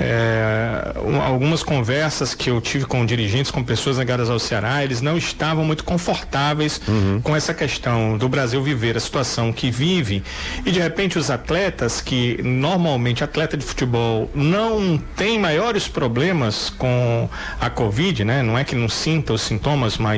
É, 0.00 0.92
algumas 1.24 1.62
conversas 1.62 2.34
que 2.34 2.50
eu 2.50 2.60
tive 2.60 2.84
com 2.84 3.06
dirigentes, 3.06 3.52
com 3.52 3.62
pessoas 3.62 3.96
ligadas 3.96 4.28
ao 4.28 4.40
Ceará, 4.40 4.82
eles 4.82 5.00
não 5.00 5.16
estavam 5.16 5.64
muito 5.64 5.84
confortáveis 5.84 6.80
uhum. 6.88 7.20
com 7.22 7.36
essa 7.36 7.54
questão 7.54 8.18
do 8.18 8.28
Brasil 8.28 8.60
viver 8.60 8.96
a 8.96 9.00
situação 9.00 9.52
que 9.52 9.70
vive 9.70 10.24
e 10.66 10.72
de 10.72 10.80
repente 10.80 11.16
os 11.16 11.30
atletas 11.30 12.00
que 12.00 12.40
normalmente 12.42 13.22
atleta 13.22 13.56
de 13.56 13.64
futebol 13.64 14.28
não 14.34 14.98
tem 15.16 15.38
maiores 15.38 15.86
problemas 15.86 16.70
com 16.70 17.28
a 17.60 17.70
Covid, 17.70 18.24
né? 18.24 18.42
Não 18.42 18.58
é 18.58 18.64
que 18.64 18.74
não 18.74 18.88
sinta 18.88 19.32
os 19.32 19.42
sintomas, 19.42 19.96
mas 19.96 20.13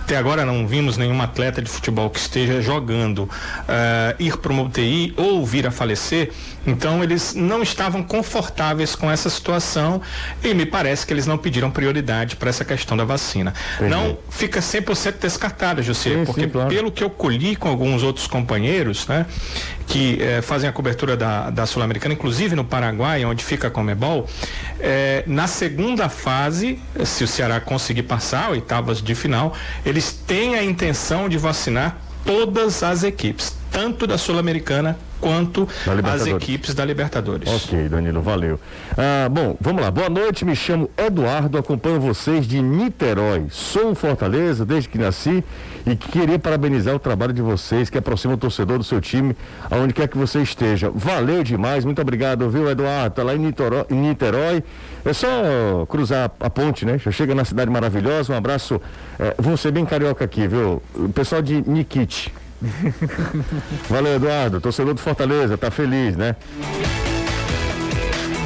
até 0.00 0.16
agora 0.16 0.44
não 0.44 0.66
vimos 0.66 0.96
nenhum 0.96 1.20
atleta 1.20 1.60
de 1.60 1.68
futebol 1.68 2.10
que 2.10 2.18
esteja 2.18 2.60
jogando 2.60 3.20
uh, 3.20 3.30
ir 4.18 4.36
para 4.38 4.52
uma 4.52 4.62
UTI 4.62 5.14
ou 5.16 5.44
vir 5.44 5.66
a 5.66 5.70
falecer, 5.70 6.30
então 6.66 7.02
eles 7.02 7.34
não 7.34 7.62
estavam 7.62 8.02
confortáveis 8.02 8.94
com 8.94 9.10
essa 9.10 9.28
situação 9.28 10.00
e 10.42 10.54
me 10.54 10.64
parece 10.64 11.06
que 11.06 11.12
eles 11.12 11.26
não 11.26 11.36
pediram 11.36 11.70
prioridade 11.70 12.36
para 12.36 12.48
essa 12.48 12.64
questão 12.64 12.96
da 12.96 13.04
vacina. 13.04 13.52
Entendi. 13.76 13.90
Não 13.90 14.16
fica 14.30 14.60
100% 14.60 15.18
descartada, 15.20 15.82
José, 15.82 16.24
porque 16.24 16.42
sim, 16.42 16.48
claro. 16.48 16.68
pelo 16.68 16.90
que 16.90 17.04
eu 17.04 17.10
colhi 17.10 17.56
com 17.56 17.68
alguns 17.68 18.02
outros 18.02 18.26
companheiros, 18.26 19.06
né, 19.06 19.26
que 19.86 20.18
eh, 20.20 20.40
fazem 20.40 20.68
a 20.68 20.72
cobertura 20.72 21.16
da, 21.16 21.50
da 21.50 21.66
Sul-Americana, 21.66 22.14
inclusive 22.14 22.56
no 22.56 22.64
Paraguai, 22.64 23.24
onde 23.24 23.44
fica 23.44 23.68
a 23.68 23.70
Comebol, 23.70 24.26
eh, 24.80 25.22
na 25.26 25.46
segunda 25.46 26.08
fase, 26.08 26.78
se 27.04 27.22
o 27.24 27.28
Ceará 27.28 27.60
conseguir 27.60 28.04
passar, 28.04 28.50
oitavas 28.50 29.02
de 29.02 29.14
final, 29.14 29.33
eles 29.84 30.12
têm 30.12 30.54
a 30.56 30.64
intenção 30.64 31.28
de 31.28 31.38
vacinar 31.38 31.98
todas 32.24 32.82
as 32.82 33.02
equipes, 33.02 33.56
tanto 33.74 34.06
da 34.06 34.16
Sul-Americana 34.16 34.96
quanto 35.20 35.68
as 36.04 36.26
equipes 36.26 36.74
da 36.74 36.84
Libertadores. 36.84 37.48
Ok, 37.48 37.88
Danilo, 37.88 38.22
valeu. 38.22 38.60
Ah, 38.96 39.28
bom, 39.28 39.56
vamos 39.60 39.82
lá. 39.82 39.90
Boa 39.90 40.08
noite, 40.08 40.44
me 40.44 40.54
chamo 40.54 40.88
Eduardo, 40.96 41.58
acompanho 41.58 42.00
vocês 42.00 42.46
de 42.46 42.62
Niterói. 42.62 43.46
Sou 43.50 43.92
Fortaleza 43.96 44.64
desde 44.64 44.88
que 44.88 44.96
nasci 44.96 45.42
e 45.84 45.96
queria 45.96 46.38
parabenizar 46.38 46.94
o 46.94 47.00
trabalho 47.00 47.32
de 47.32 47.42
vocês, 47.42 47.90
que 47.90 47.98
aproxima 47.98 48.34
o 48.34 48.36
torcedor 48.36 48.78
do 48.78 48.84
seu 48.84 49.00
time, 49.00 49.36
aonde 49.68 49.92
quer 49.92 50.06
que 50.06 50.16
você 50.16 50.40
esteja. 50.40 50.88
Valeu 50.94 51.42
demais, 51.42 51.84
muito 51.84 52.00
obrigado, 52.00 52.48
viu, 52.48 52.70
Eduardo? 52.70 53.16
Tá 53.16 53.24
lá 53.24 53.34
em 53.34 53.38
Niterói. 53.38 53.86
Em 53.90 53.96
Niterói. 53.96 54.62
É 55.04 55.12
só 55.12 55.84
cruzar 55.88 56.30
a 56.38 56.48
ponte, 56.48 56.86
né? 56.86 56.96
Já 56.96 57.10
chega 57.10 57.34
na 57.34 57.44
cidade 57.44 57.70
maravilhosa. 57.70 58.32
Um 58.32 58.36
abraço. 58.36 58.80
É, 59.18 59.34
vou 59.36 59.56
ser 59.56 59.72
bem 59.72 59.84
carioca 59.84 60.24
aqui, 60.24 60.46
viu? 60.46 60.80
O 60.94 61.08
pessoal 61.08 61.42
de 61.42 61.60
Nikit. 61.68 62.32
Valeu, 63.88 64.14
Eduardo. 64.14 64.60
Torcedor 64.60 64.94
do 64.94 65.00
Fortaleza, 65.00 65.56
tá 65.56 65.70
feliz, 65.70 66.16
né? 66.16 66.36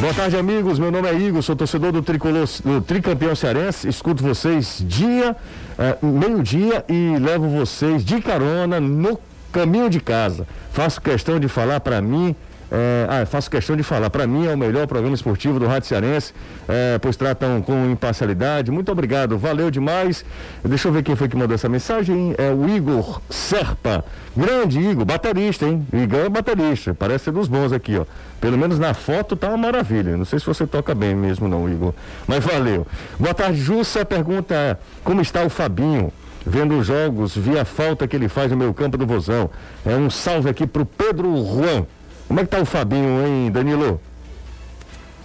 Boa 0.01 0.15
tarde, 0.15 0.37
amigos. 0.37 0.79
Meu 0.79 0.93
nome 0.93 1.09
é 1.09 1.15
Igor, 1.15 1.43
sou 1.43 1.57
torcedor 1.57 1.91
do 1.91 2.03
tricolor, 2.03 2.47
do 2.65 2.81
tricampeão 2.81 3.35
cearense. 3.35 3.89
Escuto 3.89 4.23
vocês 4.23 4.83
dia, 4.87 5.35
eh, 5.77 5.97
meio-dia 6.01 6.85
e 6.89 7.19
levo 7.19 7.49
vocês 7.49 8.05
de 8.05 8.21
carona 8.21 8.79
no 8.79 9.19
caminho 9.51 9.91
de 9.91 10.01
casa. 10.01 10.47
Faço 10.73 11.01
questão 11.01 11.41
de 11.41 11.49
falar 11.49 11.81
para 11.81 12.01
mim 12.01 12.37
é, 12.71 13.07
ah, 13.09 13.27
faço 13.27 13.51
questão 13.51 13.77
de 13.77 13.83
falar, 13.83 14.11
para 14.11 14.27
mim 14.27 14.47
é 14.47 14.55
o 14.55 14.59
melhor 14.59 14.87
programa 14.87 15.15
esportivo 15.15 15.59
do 15.59 15.67
Rádio 15.67 15.89
Cearense, 15.89 16.35
é, 16.69 16.99
pois 16.99 17.17
tratam 17.17 17.63
com 17.63 17.91
imparcialidade. 17.91 18.71
Muito 18.71 18.93
obrigado, 18.93 19.39
valeu 19.39 19.71
demais. 19.71 20.25
Deixa 20.65 20.89
eu 20.89 20.93
ver 20.93 21.03
quem 21.03 21.17
foi 21.17 21.29
que 21.29 21.37
mandou 21.37 21.55
essa 21.55 21.69
mensagem. 21.69 22.35
É 22.37 22.51
o 22.51 22.69
Igor 22.69 23.21
Serpa. 23.31 24.05
Grande 24.37 24.79
Igor, 24.79 25.05
baterista, 25.05 25.67
hein? 25.67 25.87
Igor 25.93 26.21
é 26.21 26.29
baterista, 26.29 26.95
parece 26.95 27.25
ser 27.25 27.33
dos 27.33 27.49
bons 27.49 27.73
aqui, 27.73 27.97
ó. 27.97 28.05
Pelo 28.41 28.57
menos 28.57 28.79
na 28.79 28.95
foto 28.95 29.35
tá 29.35 29.49
uma 29.49 29.57
maravilha. 29.57 30.17
Não 30.17 30.25
sei 30.25 30.39
se 30.39 30.47
você 30.47 30.67
toca 30.67 30.95
bem 30.95 31.15
mesmo, 31.15 31.49
não, 31.49 31.69
Igor. 31.69 31.93
Mas 32.27 32.45
valeu. 32.45 32.87
Boa 33.19 33.35
tarde, 33.35 33.59
Jussa. 33.59 34.05
Pergunta 34.05 34.79
como 35.03 35.21
está 35.21 35.43
o 35.43 35.51
Fabinho? 35.51 36.13
Vendo 36.47 36.79
os 36.79 36.87
jogos, 36.87 37.37
vi 37.37 37.59
a 37.59 37.65
falta 37.65 38.07
que 38.07 38.17
ele 38.17 38.29
faz 38.29 38.51
no 38.51 38.57
meu 38.57 38.73
campo 38.73 38.97
do 38.97 39.07
Vozão. 39.07 39.51
É 39.85 39.95
um 39.95 40.09
salve 40.09 40.49
aqui 40.49 40.67
pro 40.67 40.87
Pedro 40.87 41.35
Juan. 41.45 41.85
Como 42.29 42.41
é 42.41 42.45
que 42.45 42.51
tá 42.51 42.61
o 42.61 42.67
Fabinho, 42.67 43.27
hein, 43.27 43.51
Danilo? 43.51 43.99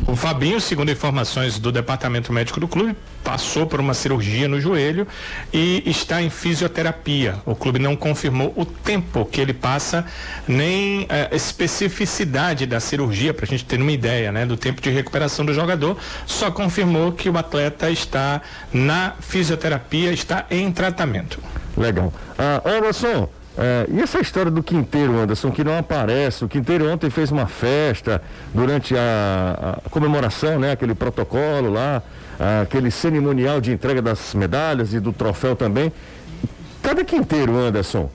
O 0.08 0.16
Fabinho, 0.16 0.60
segundo 0.60 0.90
informações 0.90 1.60
do 1.60 1.72
departamento 1.72 2.34
médico 2.34 2.60
do 2.60 2.68
clube, 2.68 2.96
passou 3.24 3.68
por 3.68 3.80
uma 3.80 3.94
cirurgia 3.94 4.48
no 4.48 4.60
joelho 4.60 5.08
e 5.54 5.84
está 5.86 6.22
em 6.22 6.30
fisioterapia. 6.30 7.36
O 7.46 7.56
clube 7.56 7.78
não 7.78 7.96
confirmou 7.96 8.54
o 8.56 8.66
tempo 8.66 9.26
que 9.26 9.40
ele 9.40 9.54
passa, 9.54 10.06
nem 10.48 11.06
a 11.10 11.16
eh, 11.16 11.30
especificidade 11.34 12.66
da 12.66 12.80
cirurgia, 12.80 13.34
para 13.34 13.46
a 13.46 13.48
gente 13.48 13.66
ter 13.66 13.80
uma 13.80 13.92
ideia 13.92 14.32
né, 14.32 14.46
do 14.46 14.58
tempo 14.58 14.82
de 14.82 14.90
recuperação 14.90 15.46
do 15.46 15.54
jogador. 15.54 15.98
Só 16.26 16.52
confirmou 16.52 17.12
que 17.12 17.30
o 17.30 17.38
atleta 17.38 17.90
está 17.90 18.42
na 18.74 19.14
fisioterapia, 19.20 20.12
está 20.12 20.46
em 20.50 20.72
tratamento. 20.72 21.40
Legal. 21.78 22.14
Ah, 22.38 22.62
Anderson. 22.66 23.30
É, 23.58 23.86
e 23.92 24.02
essa 24.02 24.20
história 24.20 24.50
do 24.50 24.64
Quinteiro, 24.64 25.20
Anderson, 25.20 25.52
que 25.52 25.64
não 25.64 25.78
aparece? 25.78 26.44
O 26.44 26.50
Quinteiro 26.50 26.90
ontem 26.92 27.10
fez 27.10 27.32
uma 27.32 27.46
festa 27.46 28.22
durante 28.54 28.96
a, 28.98 29.80
a 29.86 29.90
comemoração, 29.90 30.60
né? 30.60 30.72
Aquele 30.72 30.96
protocolo 30.96 31.72
lá, 31.72 32.02
aquele 32.62 32.90
cerimonial 32.90 33.62
de 33.62 33.72
entrega 33.72 34.02
das 34.02 34.34
medalhas 34.34 34.94
e 34.94 35.00
do 35.00 35.14
troféu 35.14 35.56
também. 35.56 35.92
Cadê 36.82 37.06
Quinteiro, 37.06 37.56
Anderson? 37.56 38.10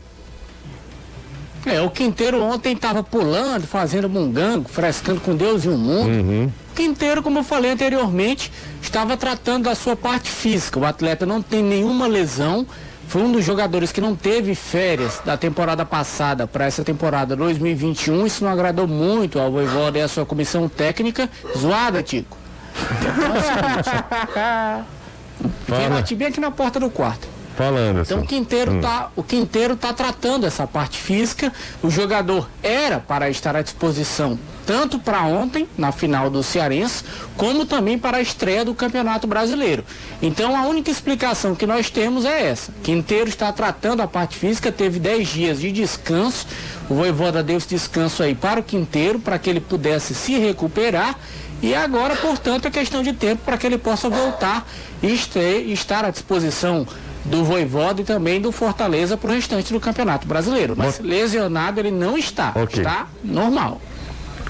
É, 1.64 1.80
o 1.80 1.90
Quinteiro 1.90 2.42
ontem 2.42 2.72
estava 2.72 3.02
pulando, 3.02 3.66
fazendo 3.66 4.08
mungango, 4.08 4.68
frescando 4.68 5.20
com 5.20 5.36
Deus 5.36 5.64
e 5.64 5.68
o 5.68 5.76
mundo. 5.76 6.08
Uhum. 6.08 6.50
Quinteiro, 6.74 7.22
como 7.22 7.40
eu 7.40 7.44
falei 7.44 7.72
anteriormente, 7.72 8.52
estava 8.80 9.16
tratando 9.16 9.64
da 9.64 9.74
sua 9.74 9.96
parte 9.96 10.30
física. 10.30 10.78
O 10.78 10.84
atleta 10.84 11.26
não 11.26 11.42
tem 11.42 11.62
nenhuma 11.62 12.06
lesão 12.06 12.66
foi 13.08 13.22
um 13.22 13.32
dos 13.32 13.44
jogadores 13.44 13.90
que 13.90 14.02
não 14.02 14.14
teve 14.14 14.54
férias 14.54 15.20
da 15.24 15.36
temporada 15.36 15.84
passada 15.84 16.46
para 16.46 16.66
essa 16.66 16.84
temporada 16.84 17.34
2021. 17.34 18.26
Isso 18.26 18.44
não 18.44 18.52
agradou 18.52 18.86
muito 18.86 19.40
ao 19.40 19.50
Voivoda 19.50 19.98
e 19.98 20.02
à 20.02 20.08
sua 20.08 20.24
comissão 20.26 20.68
técnica. 20.68 21.28
Zoada, 21.56 22.02
Tico. 22.02 22.36
Vem 25.66 25.88
bater 25.88 26.14
bem 26.14 26.28
aqui 26.28 26.38
na 26.38 26.50
porta 26.50 26.78
do 26.78 26.90
quarto. 26.90 27.26
Falando 27.58 28.02
Então 28.02 28.20
o 28.20 28.24
Quinteiro, 28.24 28.74
hum. 28.74 28.80
tá, 28.80 29.10
o 29.16 29.22
Quinteiro 29.24 29.74
tá 29.74 29.92
tratando 29.92 30.46
essa 30.46 30.64
parte 30.64 30.96
física. 30.96 31.52
O 31.82 31.90
jogador 31.90 32.48
era 32.62 33.00
para 33.00 33.28
estar 33.28 33.56
à 33.56 33.62
disposição 33.62 34.38
tanto 34.64 34.98
para 34.98 35.22
ontem, 35.22 35.66
na 35.78 35.90
final 35.90 36.28
do 36.28 36.42
Cearense, 36.42 37.02
como 37.38 37.64
também 37.64 37.98
para 37.98 38.18
a 38.18 38.20
estreia 38.20 38.66
do 38.66 38.74
Campeonato 38.74 39.26
Brasileiro. 39.26 39.82
Então 40.20 40.54
a 40.54 40.66
única 40.68 40.90
explicação 40.90 41.54
que 41.54 41.66
nós 41.66 41.88
temos 41.88 42.26
é 42.26 42.48
essa. 42.48 42.70
Quinteiro 42.82 43.30
está 43.30 43.50
tratando 43.50 44.02
a 44.02 44.06
parte 44.06 44.36
física, 44.36 44.70
teve 44.70 45.00
10 45.00 45.26
dias 45.26 45.60
de 45.60 45.72
descanso. 45.72 46.46
O 46.88 46.94
Voivoda 46.94 47.42
deu 47.42 47.56
esse 47.56 47.68
descanso 47.68 48.22
aí 48.22 48.34
para 48.34 48.60
o 48.60 48.62
Quinteiro, 48.62 49.18
para 49.18 49.38
que 49.38 49.48
ele 49.48 49.60
pudesse 49.60 50.14
se 50.14 50.38
recuperar. 50.38 51.18
E 51.62 51.74
agora, 51.74 52.14
portanto, 52.14 52.68
é 52.68 52.70
questão 52.70 53.02
de 53.02 53.14
tempo 53.14 53.42
para 53.44 53.56
que 53.56 53.66
ele 53.66 53.78
possa 53.78 54.08
voltar 54.08 54.64
e 55.02 55.72
estar 55.72 56.04
à 56.04 56.10
disposição 56.10 56.86
do 57.28 57.44
Voivoda 57.44 58.00
e 58.00 58.04
também 58.04 58.40
do 58.40 58.50
Fortaleza 58.50 59.16
para 59.16 59.30
o 59.30 59.34
restante 59.34 59.72
do 59.72 59.80
Campeonato 59.80 60.26
Brasileiro. 60.26 60.74
Mas 60.76 60.98
lesionado 60.98 61.78
ele 61.78 61.90
não 61.90 62.16
está. 62.16 62.52
Okay. 62.54 62.80
Está 62.80 63.06
normal. 63.22 63.80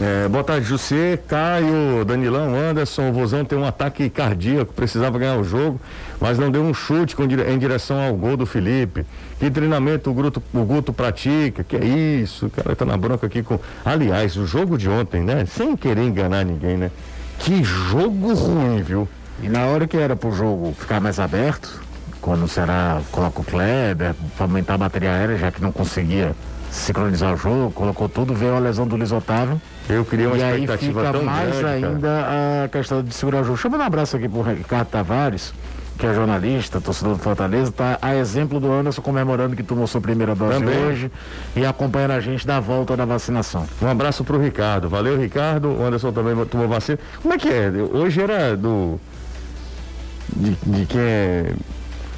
É, 0.00 0.28
boa 0.28 0.44
tarde, 0.44 0.64
José, 0.64 1.16
Caio, 1.26 2.04
Danilão, 2.06 2.54
Anderson. 2.54 3.10
O 3.10 3.12
Vozão 3.12 3.44
tem 3.44 3.58
um 3.58 3.64
ataque 3.64 4.08
cardíaco, 4.08 4.72
precisava 4.72 5.18
ganhar 5.18 5.36
o 5.36 5.42
jogo, 5.42 5.80
mas 6.20 6.38
não 6.38 6.52
deu 6.52 6.62
um 6.62 6.72
chute 6.72 7.16
em 7.20 7.58
direção 7.58 8.00
ao 8.00 8.14
gol 8.14 8.36
do 8.36 8.46
Felipe. 8.46 9.04
Que 9.40 9.50
treinamento 9.50 10.08
o 10.08 10.14
Guto, 10.14 10.40
o 10.54 10.64
Guto 10.64 10.92
pratica? 10.92 11.64
Que 11.64 11.76
é 11.76 11.84
isso? 11.84 12.46
O 12.46 12.50
cara 12.50 12.76
tá 12.76 12.84
na 12.84 12.96
bronca 12.96 13.26
aqui 13.26 13.42
com. 13.42 13.58
Aliás, 13.84 14.36
o 14.36 14.46
jogo 14.46 14.78
de 14.78 14.88
ontem, 14.88 15.22
né? 15.22 15.44
Sem 15.46 15.76
querer 15.76 16.04
enganar 16.04 16.44
ninguém, 16.44 16.76
né? 16.76 16.92
Que 17.40 17.64
jogo 17.64 18.34
ruim, 18.34 18.80
viu? 18.80 19.08
E 19.42 19.48
na 19.48 19.66
hora 19.66 19.86
que 19.86 19.96
era 19.96 20.14
pro 20.14 20.30
jogo 20.30 20.74
ficar 20.78 21.00
mais 21.00 21.18
aberto, 21.18 21.80
quando 22.28 22.46
será 22.46 23.00
coloca 23.10 23.40
o 23.40 23.44
Kleber 23.44 24.14
para 24.36 24.44
aumentar 24.44 24.74
a 24.74 24.78
bateria 24.78 25.12
aérea, 25.12 25.38
já 25.38 25.50
que 25.50 25.62
não 25.62 25.72
conseguia 25.72 26.36
sincronizar 26.70 27.32
o 27.32 27.38
jogo, 27.38 27.70
colocou 27.70 28.06
tudo, 28.06 28.34
veio 28.34 28.54
a 28.54 28.58
lesão 28.58 28.86
do 28.86 28.96
Luiz 28.96 29.10
Otávio. 29.10 29.58
Eu 29.88 30.04
queria 30.04 30.28
uma 30.28 30.36
e 30.36 30.40
expectativa 30.40 31.00
aí 31.00 31.06
fica 31.06 31.18
tão 31.18 31.24
mais 31.24 31.56
grande, 31.56 31.86
ainda 31.86 32.08
cara. 32.08 32.64
a 32.64 32.68
questão 32.68 33.02
de 33.02 33.14
segurar 33.14 33.40
o 33.40 33.44
jogo. 33.44 33.56
Chama 33.56 33.78
um 33.78 33.80
abraço 33.80 34.14
aqui 34.18 34.28
pro 34.28 34.42
Ricardo 34.42 34.88
Tavares, 34.88 35.54
que 35.96 36.04
é 36.04 36.12
jornalista, 36.12 36.82
torcedor 36.82 37.14
do 37.14 37.18
Fortaleza, 37.18 37.72
tá 37.72 37.98
a 38.02 38.14
exemplo 38.14 38.60
do 38.60 38.70
Anderson 38.70 39.00
comemorando 39.00 39.56
que 39.56 39.62
tomou 39.62 39.86
sua 39.86 40.02
primeira 40.02 40.34
dose 40.34 40.58
Também. 40.58 40.84
hoje 40.84 41.10
e 41.56 41.64
acompanhando 41.64 42.10
a 42.10 42.20
gente 42.20 42.46
da 42.46 42.60
volta 42.60 42.94
da 42.94 43.06
vacinação. 43.06 43.66
Um 43.80 43.88
abraço 43.88 44.22
pro 44.22 44.38
Ricardo. 44.38 44.86
Valeu, 44.86 45.18
Ricardo. 45.18 45.70
O 45.70 45.82
Anderson 45.82 46.12
também 46.12 46.44
tomou 46.44 46.68
vacina. 46.68 46.98
Como 47.22 47.32
é 47.32 47.38
que 47.38 47.48
é? 47.48 47.70
Hoje 47.90 48.20
era 48.20 48.54
do. 48.54 49.00
De, 50.36 50.50
de 50.66 50.84
quem 50.84 51.00
é 51.00 51.52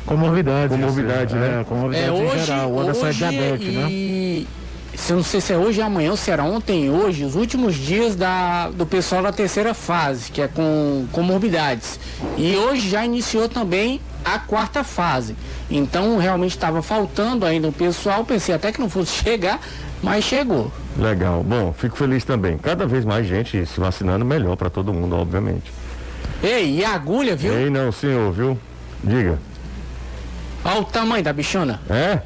Comorbidade. 0.07 0.69
Comorbidade, 0.69 1.35
né? 1.35 1.61
É, 1.61 1.65
comorbidade 1.65 2.07
é, 2.07 2.13
hoje, 2.13 2.37
em 2.37 2.45
geral. 2.45 2.73
O 2.73 2.81
Anderson 2.81 3.07
é 3.07 3.13
diabetes, 3.13 3.75
né? 3.75 3.91
e... 3.91 4.47
né? 4.49 4.61
Se 4.95 5.13
eu 5.13 5.17
não 5.17 5.25
sei 5.25 5.41
se 5.41 5.53
é 5.53 5.57
hoje 5.57 5.81
ou 5.81 5.87
amanhã, 5.87 6.11
ou 6.11 6.17
se 6.17 6.31
era 6.31 6.43
ontem 6.43 6.87
e 6.87 6.91
hoje, 6.91 7.25
os 7.25 7.35
últimos 7.35 7.75
dias 7.75 8.17
da, 8.17 8.69
do 8.69 8.85
pessoal 8.85 9.23
da 9.23 9.33
terceira 9.33 9.73
fase, 9.73 10.31
que 10.31 10.43
é 10.43 10.49
com 10.49 11.07
comorbidades. 11.11 11.99
E 12.37 12.55
hoje 12.57 12.91
já 12.91 13.05
iniciou 13.05 13.49
também 13.49 14.01
a 14.25 14.39
quarta 14.39 14.85
fase. 14.85 15.37
Então 15.71 16.19
realmente 16.19 16.51
estava 16.51 16.83
faltando 16.83 17.47
ainda 17.47 17.69
o 17.69 17.73
pessoal, 17.73 18.25
pensei 18.25 18.55
até 18.55 18.73
que 18.73 18.81
não 18.81 18.91
fosse 18.91 19.13
chegar, 19.25 19.61
mas 20.03 20.25
chegou. 20.25 20.71
Legal. 20.99 21.43
Bom, 21.43 21.73
fico 21.73 21.97
feliz 21.97 22.25
também. 22.25 22.59
Cada 22.59 22.87
vez 22.87 23.05
mais 23.05 23.27
gente 23.27 23.65
se 23.65 23.81
vacinando, 23.81 24.25
melhor 24.25 24.57
para 24.57 24.69
todo 24.69 24.93
mundo, 24.93 25.17
obviamente. 25.17 25.73
Ei, 26.43 26.79
e 26.79 26.85
a 26.85 26.95
agulha, 26.95 27.37
viu? 27.37 27.53
Ei, 27.53 27.71
não, 27.71 27.93
senhor, 27.93 28.33
viu? 28.33 28.59
Diga. 29.03 29.39
Olha 30.65 30.81
o 30.81 30.85
tamanho 30.85 31.25
da 31.25 31.33
bichona. 31.33 31.81
É? 31.89 32.21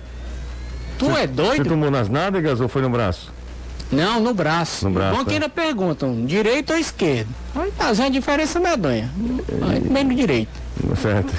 Tu 0.99 1.07
cê, 1.07 1.21
é 1.23 1.27
doido? 1.27 1.63
Você 1.63 1.69
tomou 1.69 1.91
nas 1.91 2.09
nádegas 2.09 2.61
ou 2.61 2.69
foi 2.69 2.83
no 2.83 2.91
braço? 2.91 3.33
Não, 3.91 4.21
no 4.21 4.35
braço. 4.35 4.85
No 4.87 4.91
braço. 4.95 5.17
Bom 5.17 5.25
que 5.25 5.31
né? 5.31 5.35
ainda 5.35 5.49
perguntam, 5.49 6.25
direito 6.25 6.73
ou 6.73 6.79
esquerdo? 6.79 7.29
Aí 7.55 7.71
tá 7.73 7.87
fazendo 7.87 8.13
diferença 8.13 8.59
medonha. 8.59 9.11
Aí 9.71 9.81
bem 9.81 10.05
no 10.05 10.15
direito. 10.15 10.51
Certo. 11.01 11.33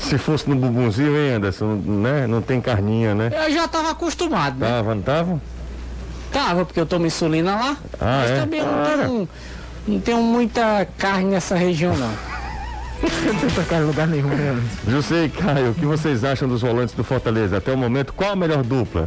Se 0.00 0.16
fosse 0.16 0.48
no 0.48 0.56
bumbumzinho, 0.56 1.14
hein, 1.16 1.34
Anderson, 1.34 1.80
né? 1.84 2.26
Não 2.26 2.40
tem 2.40 2.60
carninha, 2.60 3.14
né? 3.14 3.30
Eu 3.46 3.52
já 3.52 3.68
tava 3.68 3.90
acostumado, 3.90 4.58
né? 4.58 4.66
Tava, 4.66 4.94
não 4.94 5.02
tava? 5.02 5.42
Tava, 6.32 6.64
porque 6.64 6.80
eu 6.80 6.86
tomo 6.86 7.06
insulina 7.06 7.54
lá. 7.54 7.76
Ah, 8.00 8.20
mas 8.22 8.30
é? 8.30 8.40
também 8.40 8.62
não, 8.62 8.68
ah, 8.68 8.96
tenho, 8.96 9.28
não 9.86 10.00
tenho 10.00 10.22
muita 10.22 10.86
carne 10.96 11.30
nessa 11.30 11.54
região, 11.54 11.94
não. 11.96 12.29
Não 13.02 13.64
tem 13.64 13.78
em 13.78 13.84
lugar 13.84 14.06
nenhum, 14.06 14.28
né? 14.28 14.62
José 14.86 15.24
e 15.24 15.28
Caio, 15.28 15.70
o 15.70 15.74
que 15.74 15.86
vocês 15.86 16.22
acham 16.22 16.46
dos 16.46 16.60
volantes 16.60 16.94
do 16.94 17.02
Fortaleza? 17.02 17.56
Até 17.56 17.72
o 17.72 17.76
momento, 17.76 18.12
qual 18.12 18.32
a 18.32 18.36
melhor 18.36 18.62
dupla? 18.62 19.06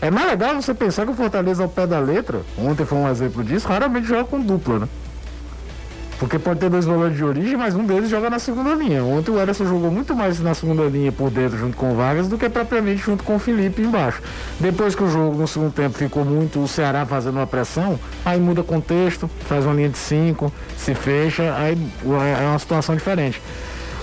É 0.00 0.10
mais 0.10 0.30
legal 0.30 0.54
você 0.54 0.72
pensar 0.72 1.04
que 1.04 1.12
o 1.12 1.14
Fortaleza 1.14 1.62
ao 1.62 1.68
pé 1.68 1.86
da 1.86 1.98
letra, 1.98 2.40
ontem 2.56 2.86
foi 2.86 2.96
um 2.96 3.08
exemplo 3.08 3.44
disso, 3.44 3.68
raramente 3.68 4.06
joga 4.06 4.24
com 4.24 4.40
dupla, 4.40 4.80
né? 4.80 4.88
Porque 6.20 6.38
pode 6.38 6.60
ter 6.60 6.68
dois 6.68 6.84
volantes 6.84 7.16
de 7.16 7.24
origem, 7.24 7.56
mas 7.56 7.74
um 7.74 7.82
deles 7.82 8.10
joga 8.10 8.28
na 8.28 8.38
segunda 8.38 8.74
linha. 8.74 9.02
Ontem 9.02 9.30
o 9.30 9.40
Ederson 9.40 9.64
jogou 9.64 9.90
muito 9.90 10.14
mais 10.14 10.38
na 10.38 10.52
segunda 10.52 10.82
linha 10.84 11.10
por 11.10 11.30
dentro 11.30 11.56
junto 11.56 11.78
com 11.78 11.92
o 11.92 11.96
Vargas 11.96 12.28
do 12.28 12.36
que 12.36 12.46
propriamente 12.46 12.98
junto 12.98 13.24
com 13.24 13.36
o 13.36 13.38
Felipe 13.38 13.80
embaixo. 13.80 14.20
Depois 14.60 14.94
que 14.94 15.02
o 15.02 15.10
jogo 15.10 15.38
no 15.38 15.48
segundo 15.48 15.72
tempo 15.72 15.96
ficou 15.96 16.22
muito 16.22 16.62
o 16.62 16.68
Ceará 16.68 17.06
fazendo 17.06 17.36
uma 17.36 17.46
pressão, 17.46 17.98
aí 18.22 18.38
muda 18.38 18.62
contexto, 18.62 19.30
faz 19.46 19.64
uma 19.64 19.72
linha 19.72 19.88
de 19.88 19.96
cinco, 19.96 20.52
se 20.76 20.94
fecha, 20.94 21.54
aí 21.56 21.78
é 22.04 22.46
uma 22.46 22.58
situação 22.58 22.94
diferente. 22.94 23.40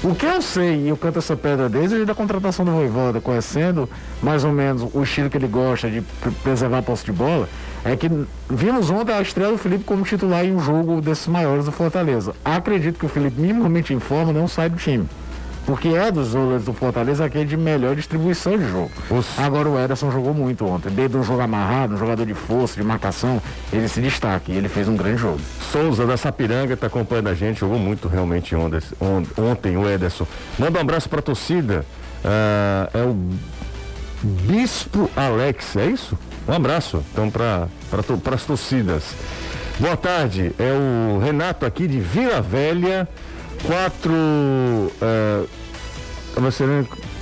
O 0.03 0.15
que 0.15 0.25
eu 0.25 0.41
sei, 0.41 0.85
e 0.85 0.89
eu 0.89 0.97
canto 0.97 1.19
essa 1.19 1.35
pedra 1.35 1.69
desde 1.69 2.09
a 2.09 2.15
contratação 2.15 2.65
do 2.65 2.71
Voivoda, 2.71 3.21
conhecendo 3.21 3.87
mais 4.23 4.43
ou 4.43 4.51
menos 4.51 4.87
o 4.91 5.03
estilo 5.03 5.29
que 5.29 5.37
ele 5.37 5.47
gosta 5.47 5.87
de 5.89 6.01
preservar 6.43 6.79
a 6.79 6.81
posse 6.81 7.05
de 7.05 7.11
bola, 7.11 7.47
é 7.87 7.95
que 7.95 8.09
vimos 8.49 8.89
ontem 8.89 9.13
a 9.13 9.21
estreia 9.21 9.51
do 9.51 9.57
Felipe 9.57 9.85
como 9.85 10.03
titular 10.03 10.43
em 10.43 10.53
um 10.53 10.59
jogo 10.59 10.99
desses 10.99 11.27
maiores 11.27 11.65
do 11.65 11.71
Fortaleza. 11.71 12.33
Acredito 12.43 12.99
que 12.99 13.05
o 13.05 13.09
Felipe, 13.09 13.39
minimamente 13.39 13.93
em 13.93 13.99
forma, 13.99 14.33
não 14.33 14.47
sai 14.47 14.69
do 14.69 14.75
time. 14.75 15.07
Porque 15.65 15.89
é 15.89 16.11
dos 16.11 16.29
jogadores 16.29 16.65
do 16.65 16.73
Fortaleza 16.73 17.25
aquele 17.25 17.45
de 17.45 17.57
melhor 17.57 17.95
distribuição 17.95 18.57
de 18.57 18.69
jogo. 18.69 18.91
Agora 19.37 19.69
o 19.69 19.77
Ederson 19.77 20.11
jogou 20.11 20.33
muito 20.33 20.65
ontem. 20.65 20.89
Desde 20.89 21.17
um 21.17 21.23
jogo 21.23 21.41
amarrado, 21.41 21.93
um 21.93 21.97
jogador 21.97 22.25
de 22.25 22.33
força, 22.33 22.75
de 22.75 22.83
marcação, 22.83 23.41
ele 23.71 23.87
se 23.87 23.99
destaca 24.01 24.51
e 24.51 24.55
ele 24.55 24.69
fez 24.69 24.87
um 24.87 24.95
grande 24.95 25.17
jogo. 25.17 25.39
Souza 25.71 26.05
da 26.05 26.15
Sapiranga 26.15 26.73
está 26.73 26.87
acompanhando 26.87 27.27
a 27.27 27.33
gente, 27.33 27.59
jogou 27.59 27.79
muito 27.79 28.07
realmente 28.07 28.55
ontem, 28.55 28.79
ontem 29.37 29.77
o 29.77 29.89
Ederson. 29.89 30.25
Manda 30.57 30.77
um 30.79 30.81
abraço 30.81 31.09
para 31.09 31.19
a 31.19 31.23
torcida. 31.23 31.85
Uh, 32.23 32.97
é 32.97 33.03
o 33.03 33.17
Bispo 34.23 35.09
Alex, 35.15 35.75
é 35.75 35.85
isso? 35.85 36.17
Um 36.47 36.53
abraço, 36.53 37.03
então, 37.11 37.29
para 37.29 37.67
as 38.33 38.45
torcidas. 38.45 39.03
Boa 39.79 39.97
tarde, 39.97 40.53
é 40.57 40.71
o 40.71 41.19
Renato 41.19 41.65
aqui 41.65 41.87
de 41.87 41.99
Vila 41.99 42.41
Velha. 42.41 43.07
Quatro. 43.65 44.13
Uh, 44.13 45.47
você 46.39 46.63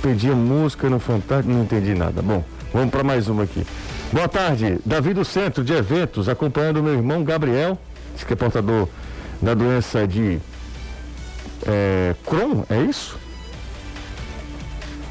pedia 0.00 0.34
música 0.34 0.88
no 0.88 1.00
Fantástico, 1.00 1.52
não 1.52 1.62
entendi 1.62 1.92
nada. 1.94 2.22
Bom, 2.22 2.44
vamos 2.72 2.90
para 2.90 3.02
mais 3.02 3.28
uma 3.28 3.42
aqui. 3.42 3.66
Boa 4.12 4.28
tarde, 4.28 4.78
Davi 4.86 5.12
do 5.12 5.24
Centro 5.24 5.64
de 5.64 5.72
Eventos, 5.72 6.28
acompanhando 6.28 6.80
meu 6.80 6.94
irmão 6.94 7.24
Gabriel, 7.24 7.76
que 8.24 8.32
é 8.32 8.36
portador 8.36 8.88
da 9.42 9.54
doença 9.54 10.06
de 10.06 10.38
é, 11.66 12.14
Crohn, 12.24 12.62
é 12.70 12.80
isso? 12.82 13.18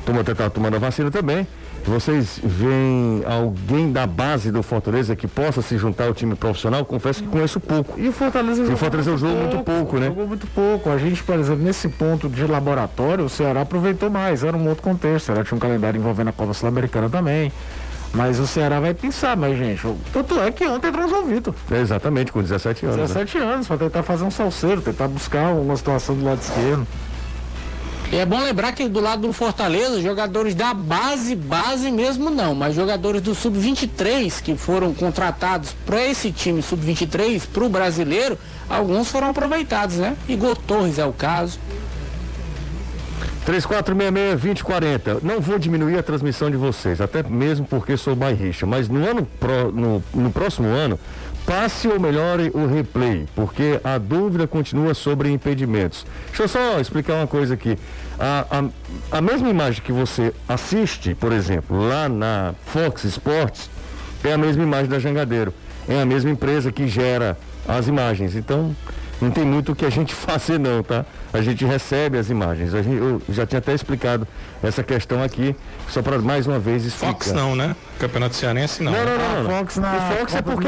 Toma, 0.06 0.24
tá 0.24 0.50
tomando 0.50 0.76
a 0.76 0.80
vacina 0.80 1.12
também. 1.12 1.46
Vocês 1.88 2.40
veem 2.44 3.24
alguém 3.26 3.92
da 3.92 4.08
base 4.08 4.52
do 4.52 4.64
Fortaleza 4.64 5.16
que 5.16 5.28
possa 5.28 5.62
se 5.62 5.78
juntar 5.78 6.06
ao 6.08 6.16
time 6.16 6.34
profissional? 6.34 6.84
Confesso 6.84 7.22
que 7.22 7.30
conheço 7.30 7.60
pouco. 7.60 8.00
E 8.00 8.08
o 8.08 8.12
Fortaleza 8.12 8.62
jogou, 8.62 8.74
o 8.74 8.78
Fortaleza 8.78 9.18
jogou 9.18 9.38
muito 9.38 9.64
pouco, 9.64 10.00
né? 10.00 10.08
Jogou 10.08 10.28
muito 10.28 10.48
pouco. 10.48 10.90
A 10.90 10.98
gente, 10.98 11.24
por 11.24 11.36
exemplo, 11.36 11.64
nesse 11.64 11.88
ponto 11.88 12.28
de 12.28 12.44
laboratório, 12.46 13.26
o 13.26 13.30
Ceará 13.30 13.62
aproveitou 13.62 14.10
mais. 14.10 14.44
Era 14.44 14.58
um 14.58 14.68
outro 14.68 14.82
contexto. 14.82 15.26
O 15.26 15.26
Ceará 15.28 15.44
tinha 15.44 15.56
um 15.56 15.60
calendário 15.60 16.00
envolvendo 16.00 16.30
a 16.30 16.34
Copa 16.34 16.54
Sul-Americana 16.54 17.08
também. 17.08 17.52
Mas 18.16 18.40
o 18.40 18.48
Ceará 18.48 18.80
vai 18.80 18.94
pensar, 18.94 19.36
mas 19.36 19.58
gente, 19.58 19.86
tanto 20.14 20.40
é 20.40 20.50
que 20.50 20.66
ontem 20.66 20.88
entrou 20.88 21.06
o 21.06 21.26
Vitor. 21.26 21.54
É 21.70 21.82
exatamente, 21.82 22.32
com 22.32 22.42
17 22.42 22.86
anos. 22.86 22.98
17 22.98 23.38
né? 23.38 23.44
anos, 23.44 23.68
para 23.68 23.78
tentar 23.78 24.04
fazer 24.04 24.24
um 24.24 24.32
salseiro, 24.32 24.82
tentar 24.82 25.08
buscar 25.10 25.52
uma 25.52 25.76
situação 25.76 26.16
do 26.16 26.24
lado 26.24 26.42
esquerdo. 26.42 26.88
E 28.16 28.18
é 28.18 28.26
bom 28.26 28.42
lembrar 28.42 28.72
que 28.72 28.88
do 28.88 29.02
lado 29.02 29.28
do 29.28 29.34
Fortaleza, 29.34 30.02
jogadores 30.02 30.56
da 30.56 30.74
base, 30.74 31.36
base 31.36 31.92
mesmo 31.92 32.30
não, 32.30 32.56
mas 32.56 32.74
jogadores 32.74 33.22
do 33.22 33.36
Sub-23 33.36 34.42
que 34.42 34.56
foram 34.56 34.94
contratados 34.94 35.76
para 35.86 36.02
esse 36.02 36.32
time 36.32 36.62
Sub-23, 36.62 37.46
para 37.46 37.66
o 37.66 37.68
brasileiro, 37.68 38.40
alguns 38.70 39.10
foram 39.10 39.32
aproveitados, 39.32 39.98
né? 39.98 40.16
Igor 40.30 40.56
Torres 40.56 40.98
é 40.98 41.06
o 41.06 41.12
caso. 41.12 41.60
3466-2040. 43.46 45.20
Não 45.22 45.42
vou 45.42 45.60
diminuir 45.60 45.98
a 45.98 46.04
transmissão 46.04 46.50
de 46.50 46.56
vocês, 46.56 47.02
até 47.02 47.22
mesmo 47.22 47.66
porque 47.66 47.98
sou 47.98 48.16
bairrista, 48.16 48.66
mas 48.66 48.88
no 48.88 49.06
ano 49.06 49.28
pro, 49.38 49.74
no, 49.74 50.04
no 50.14 50.32
próximo 50.32 50.70
ano 50.70 50.98
passe 51.46 51.88
ou 51.88 52.00
melhore 52.00 52.50
o 52.54 52.66
replay, 52.66 53.28
porque 53.36 53.80
a 53.84 53.98
dúvida 53.98 54.48
continua 54.48 54.94
sobre 54.94 55.30
impedimentos. 55.30 56.06
Deixa 56.28 56.44
eu 56.44 56.48
só 56.48 56.80
explicar 56.80 57.14
uma 57.16 57.28
coisa 57.28 57.54
aqui. 57.54 57.78
A, 58.20 58.46
a, 58.50 59.18
a 59.18 59.22
mesma 59.22 59.50
imagem 59.50 59.82
que 59.82 59.92
você 59.92 60.34
assiste, 60.48 61.14
por 61.16 61.32
exemplo, 61.32 61.78
lá 61.88 62.08
na 62.08 62.54
Fox 62.66 63.04
Sports, 63.04 63.70
é 64.24 64.34
a 64.34 64.38
mesma 64.38 64.64
imagem 64.64 64.88
da 64.88 65.00
Jangadeiro. 65.00 65.54
É 65.88 66.02
a 66.02 66.06
mesma 66.06 66.32
empresa 66.32 66.72
que 66.72 66.88
gera 66.88 67.38
as 67.68 67.88
imagens. 67.88 68.36
Então, 68.36 68.76
não 69.22 69.32
tem 69.32 69.46
muito 69.46 69.72
o 69.72 69.76
que 69.76 69.86
a 69.86 69.90
gente 69.90 70.14
fazer 70.16 70.60
não, 70.60 70.82
tá? 70.82 71.06
A 71.36 71.42
gente 71.42 71.66
recebe 71.66 72.18
as 72.18 72.30
imagens. 72.30 72.74
A 72.74 72.82
gente, 72.82 72.98
eu 72.98 73.22
já 73.30 73.46
tinha 73.46 73.60
até 73.60 73.74
explicado 73.74 74.28
essa 74.64 74.84
questão 74.84 75.22
aqui, 75.22 75.56
só 75.90 76.02
para 76.02 76.18
mais 76.20 76.48
uma 76.48 76.58
vez 76.58 76.86
explicar. 76.86 77.14
Fox 77.14 77.32
não, 77.34 77.56
né? 77.56 77.76
Campeonato 78.00 78.36
Cearense 78.36 78.82
não. 78.82 78.92
Não, 78.92 79.06
não, 79.06 79.18
não. 79.18 79.44
não, 79.44 79.58
Fox 79.58 79.78
na 79.78 79.98
o 79.98 80.18
Fox 80.18 80.36
é 80.36 80.42
porque, 80.42 80.68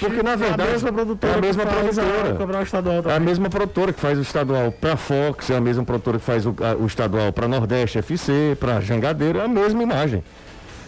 porque 0.00 0.22
na 0.22 0.36
verdade 0.36 0.62
é 0.62 0.64
a 0.64 0.72
mesma 0.72 0.92
produtora. 0.92 1.32
É 1.32 1.36
a 1.36 1.40
mesma 1.40 1.66
produtora. 1.66 2.62
estadual 2.62 3.02
é 3.06 3.16
a 3.16 3.20
mesma 3.20 3.48
produtora 3.48 3.92
que 3.92 4.00
faz 4.00 4.18
o 4.18 4.22
estadual 4.22 4.72
para 4.72 4.96
Fox, 4.96 5.50
é 5.50 5.56
a 5.56 5.60
mesma 5.60 5.84
produtora 5.84 6.18
que 6.18 6.24
faz 6.24 6.44
o, 6.46 6.54
a, 6.60 6.74
o 6.74 6.86
estadual 6.86 7.32
para 7.32 7.46
Nordeste 7.46 7.98
FC, 7.98 8.56
para 8.58 8.80
Jangadeiro, 8.80 9.38
é 9.38 9.44
a 9.44 9.48
mesma 9.48 9.82
imagem. 9.82 10.22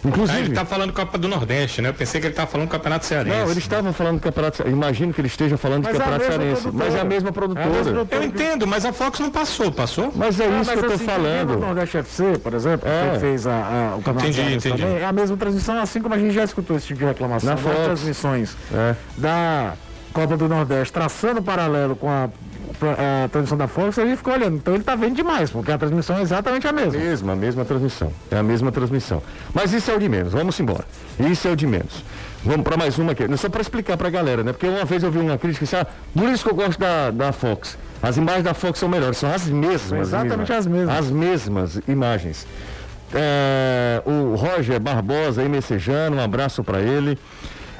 Inclusive. 0.03 0.37
Ah, 0.37 0.41
ele 0.41 0.49
está 0.49 0.65
falando 0.65 0.93
Copa 0.93 1.17
do 1.17 1.27
Nordeste, 1.27 1.81
né? 1.81 1.89
Eu 1.89 1.93
pensei 1.93 2.19
que 2.19 2.27
ele 2.27 2.33
estava 2.33 2.49
falando 2.49 2.67
Campeonato 2.67 3.05
Cearense. 3.05 3.37
Não, 3.37 3.45
eles 3.45 3.57
estavam 3.57 3.93
falando 3.93 4.15
do 4.15 4.21
Campeonato 4.21 4.57
Cearense. 4.57 4.75
Imagino 4.75 5.13
que 5.13 5.21
eles 5.21 5.31
estejam 5.31 5.57
falando 5.57 5.83
mas 5.83 5.93
de 5.93 5.99
Campeonato 5.99 6.25
Cearense. 6.25 6.69
Mas 6.73 6.95
é 6.95 6.99
a 6.99 7.03
mesma 7.03 7.31
produtora. 7.31 7.67
É 7.67 7.69
a 7.69 7.83
mesma 7.83 8.07
eu 8.09 8.23
entendo, 8.23 8.67
mas 8.67 8.85
a 8.85 8.91
Fox 8.91 9.19
não 9.19 9.29
passou, 9.29 9.71
passou? 9.71 10.11
Mas 10.15 10.39
é 10.39 10.45
ah, 10.45 10.47
isso 10.47 10.57
mas 10.57 10.67
que 10.67 10.73
eu 10.73 10.79
estou 10.79 10.95
assim, 10.95 11.05
falando. 11.05 11.51
O 11.51 11.59
Nordeste 11.59 11.97
FC, 11.97 12.39
por 12.39 12.53
exemplo, 12.53 12.89
é. 12.89 13.13
que 13.13 13.19
fez 13.19 13.45
a, 13.45 13.51
a, 13.51 13.95
o 13.95 14.01
Campeonato 14.01 14.25
entendi, 14.25 14.35
Cearense 14.35 14.67
entendi. 14.67 14.83
também, 14.83 14.97
é 14.99 15.05
a 15.05 15.11
mesma 15.11 15.37
transmissão, 15.37 15.79
assim 15.79 16.01
como 16.01 16.15
a 16.15 16.17
gente 16.17 16.33
já 16.33 16.43
escutou 16.43 16.77
esse 16.77 16.87
tipo 16.87 16.99
de 16.99 17.05
reclamação. 17.05 17.49
Na 17.49 17.57
Fox. 17.57 17.75
transmissões 17.85 18.57
é. 18.73 18.95
da 19.17 19.73
Copa 20.13 20.35
do 20.35 20.47
Nordeste, 20.47 20.91
traçando 20.91 21.41
paralelo 21.41 21.95
com 21.95 22.09
a 22.09 22.29
a 22.89 23.27
transmissão 23.29 23.57
da 23.57 23.67
Fox, 23.67 23.97
a 23.99 24.05
gente 24.05 24.17
ficou 24.17 24.33
olhando. 24.33 24.55
Então 24.55 24.73
ele 24.73 24.81
está 24.81 24.95
vendo 24.95 25.15
demais, 25.15 25.49
porque 25.49 25.71
a 25.71 25.77
transmissão 25.77 26.17
é 26.17 26.21
exatamente 26.21 26.67
a 26.67 26.71
mesma. 26.71 26.99
Mesma, 26.99 27.33
a 27.33 27.35
mesma 27.35 27.65
transmissão. 27.65 28.11
É 28.29 28.37
a 28.37 28.43
mesma 28.43 28.71
transmissão. 28.71 29.21
Mas 29.53 29.73
isso 29.73 29.91
é 29.91 29.95
o 29.95 29.99
de 29.99 30.09
menos. 30.09 30.33
Vamos 30.33 30.59
embora. 30.59 30.85
Isso 31.19 31.47
é 31.47 31.51
o 31.51 31.55
de 31.55 31.67
menos. 31.67 32.03
Vamos 32.43 32.63
para 32.63 32.75
mais 32.75 32.97
uma 32.97 33.11
aqui. 33.11 33.23
Só 33.37 33.49
para 33.49 33.61
explicar 33.61 33.97
para 33.97 34.07
a 34.07 34.11
galera, 34.11 34.43
né? 34.43 34.51
Porque 34.51 34.67
uma 34.67 34.83
vez 34.83 35.03
eu 35.03 35.11
vi 35.11 35.19
uma 35.19 35.37
crítica 35.37 35.65
que 35.65 35.75
ah, 35.75 35.85
por 36.13 36.29
isso 36.29 36.43
que 36.43 36.49
eu 36.49 36.55
gosto 36.55 36.79
da, 36.79 37.11
da 37.11 37.31
Fox. 37.31 37.77
As 38.01 38.17
imagens 38.17 38.43
da 38.43 38.53
Fox 38.53 38.79
são 38.79 38.89
melhores, 38.89 39.17
são 39.17 39.31
as 39.31 39.45
mesmas. 39.45 39.81
São 39.81 40.01
exatamente 40.01 40.51
as 40.51 40.65
mesmas. 40.65 40.97
As 40.97 41.11
mesmas 41.11 41.79
imagens. 41.87 42.47
É, 43.13 44.01
o 44.05 44.35
Roger 44.35 44.79
Barbosa, 44.79 45.41
aí 45.41 45.49
messejando, 45.49 46.17
um 46.17 46.19
abraço 46.19 46.63
para 46.63 46.81
ele. 46.81 47.19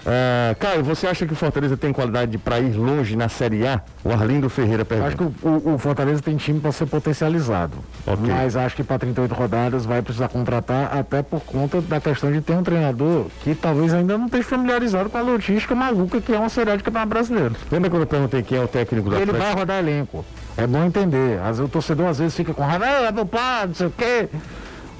Uh, 0.02 0.56
Caio, 0.60 0.84
você 0.84 1.06
acha 1.06 1.26
que 1.28 1.34
o 1.34 1.36
Fortaleza 1.36 1.78
tem 1.78 1.94
qualidade 1.94 2.38
para 2.38 2.60
ir 2.60 2.74
longe 2.76 3.16
na 3.16 3.30
Série 3.30 3.68
A? 3.68 3.82
O 4.04 4.12
Arlindo 4.12 4.50
Ferreira 4.50 4.84
pergunta. 4.84 5.10
Acho 5.10 5.18
que 5.18 5.48
o, 5.48 5.74
o, 5.76 5.78
Fortaleza 5.78 6.22
tem 6.22 6.36
time 6.38 6.60
para 6.60 6.72
ser 6.72 6.88
potencializado. 6.88 7.78
Okay. 8.06 8.34
Mas 8.34 8.56
acho 8.56 8.76
que 8.76 8.84
para 8.84 8.98
38 9.00 9.34
rodadas 9.34 9.86
vai 9.86 10.02
precisar 10.02 10.28
contratar, 10.30 10.98
até 10.98 11.22
por 11.22 11.42
conta 11.42 11.82
da 11.82 12.00
questão 12.00 12.32
de 12.32 12.42
ter 12.42 12.54
um 12.54 12.64
treinador 12.64 13.28
que 13.44 13.54
talvez 13.54 13.94
ainda 13.94 14.18
não 14.18 14.26
esteja 14.26 14.44
familiarizado 14.44 15.10
com 15.10 15.18
a 15.18 15.22
logística 15.22 15.76
maluca 15.76 16.20
que 16.20 16.34
é 16.34 16.40
uma 16.40 16.50
Série 16.50 16.72
A 16.72 16.76
de 16.76 16.84
Campeonato 16.84 17.10
Brasileiro. 17.10 17.56
Lembra 17.72 17.90
quando 17.90 18.02
eu 18.02 18.08
perguntei 18.08 18.42
quem 18.42 18.58
é 18.58 18.64
o 18.64 18.68
técnico 18.68 19.10
do 19.10 19.16
Ele 19.16 19.32
vai 19.32 19.54
rodar 19.54 19.78
elenco. 19.80 20.26
É 20.58 20.66
bom 20.66 20.84
entender. 20.84 21.40
Às 21.42 21.60
o 21.60 21.68
torcedor 21.68 22.08
às 22.08 22.18
vezes 22.18 22.36
fica 22.36 22.54
com 22.54 22.64
raiva, 22.64 23.12
meu 23.12 23.26
pai, 23.26 23.68
não 23.68 23.74
sei 23.76 23.88
o 23.88 23.92
quê. 23.92 24.30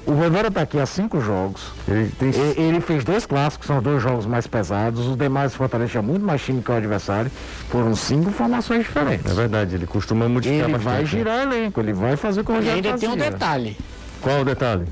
O 0.06 0.14
Voivoda 0.14 0.48
está 0.48 0.62
aqui 0.62 0.80
há 0.80 0.86
cinco 0.86 1.22
jogos. 1.22 1.62
Ele, 1.88 2.12
tem... 2.18 2.30
ele, 2.30 2.62
ele, 2.62 2.82
fez 2.82 3.04
dois 3.04 3.26
clássicos, 3.26 3.68
são 3.68 3.82
dois 3.82 4.02
jogos 4.02 4.26
mais 4.26 4.48
pesados. 4.48 5.08
Os 5.08 5.18
demais 5.18 5.54
Fortaleza 5.54 5.92
tinha 5.92 6.02
muito 6.02 6.26
mais 6.26 6.42
time 6.42 6.62
que 6.62 6.72
o 6.72 6.76
adversário. 6.76 7.32
Foram 7.70 7.96
cinco 7.96 8.32
formações 8.32 8.84
diferentes. 8.84 9.32
É 9.32 9.34
verdade, 9.34 9.76
ele 9.76 9.86
costuma 9.86 10.28
modificar 10.28 10.70
Ele 10.70 10.78
vai 10.78 11.00
né? 11.00 11.06
girar 11.06 11.44
elenco, 11.44 11.80
ele 11.80 11.94
vai 11.94 12.16
fazer 12.16 12.44
como 12.44 12.58
ele 12.58 12.70
ainda 12.70 12.98
tem 12.98 13.10
um 13.10 13.16
detalhe. 13.16 13.78
Qual 14.22 14.42
o 14.42 14.46
detalhe? 14.46 14.86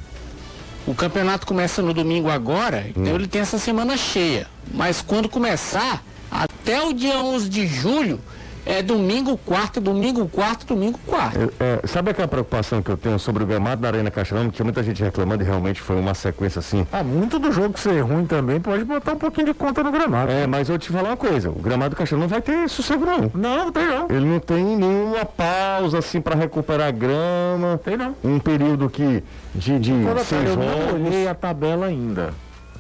O 0.86 0.94
campeonato 0.94 1.46
começa 1.46 1.82
no 1.82 1.94
domingo 1.94 2.30
agora, 2.30 2.86
então 2.90 3.14
hum. 3.14 3.16
ele 3.16 3.28
tem 3.28 3.42
essa 3.42 3.58
semana 3.58 3.98
cheia. 3.98 4.48
Mas 4.74 5.02
quando 5.02 5.28
começar, 5.28 6.04
até 6.32 6.82
o 6.82 6.94
dia 6.94 7.20
11 7.20 7.50
de 7.50 7.68
julho, 7.68 8.20
é 8.66 8.82
domingo, 8.82 9.38
quarto, 9.38 9.80
domingo, 9.80 10.28
quarto, 10.28 10.66
domingo, 10.66 11.00
quarto. 11.06 11.38
É, 11.60 11.82
é, 11.84 11.88
sabe 11.88 12.12
aquela 12.12 12.28
preocupação 12.28 12.82
que 12.82 12.90
eu 12.90 12.98
tenho 12.98 13.18
sobre 13.20 13.44
o 13.44 13.46
gramado 13.46 13.82
da 13.82 13.88
Arena 13.88 14.12
Castelão? 14.12 14.50
Tinha 14.50 14.64
muita 14.64 14.84
gente 14.84 15.02
reclamando 15.04 15.44
e 15.44 15.46
realmente 15.46 15.82
foi 15.82 15.96
uma 15.98 16.14
sequência 16.14 16.60
assim. 16.60 16.86
Ah, 16.92 17.04
muito 17.04 17.40
do 17.40 17.52
jogo 17.52 17.80
ser 17.80 18.02
ruim 18.02 18.26
também 18.26 18.60
pode 18.60 18.84
botar 18.84 19.14
um 19.14 19.18
pouquinho 19.18 19.48
de 19.48 19.54
conta 19.54 19.84
no 19.84 19.92
gramado. 19.92 20.32
É, 20.32 20.46
mas 20.46 20.70
eu 20.70 20.78
te 20.78 20.90
falar 20.90 21.10
uma 21.10 21.18
coisa, 21.18 21.50
o 21.50 21.60
gramado 21.60 21.92
do 21.92 21.98
Castelão 21.98 22.22
não 22.22 22.28
vai 22.28 22.42
ter 22.42 22.70
sossego 22.70 23.06
não. 23.06 23.32
Não, 23.34 23.66
não 23.66 23.72
tem 23.72 23.88
não. 23.88 24.08
Ele 24.10 24.26
não 24.26 24.40
tem 24.40 24.64
nenhuma 24.64 25.26
pausa 25.26 26.00
assim 26.00 26.22
para 26.22 26.36
recuperar 26.36 26.94
grama. 26.94 27.80
Tem 27.84 27.98
não. 27.98 28.16
Um 28.24 28.40
período 28.40 28.90
que 28.90 29.24
de, 29.56 29.80
de 29.80 29.92
seis 30.26 30.50
eu 30.50 30.58
não 30.58 30.96
olhei 30.96 31.28
a 31.28 31.34
tabela 31.34 31.88
ainda 31.88 32.34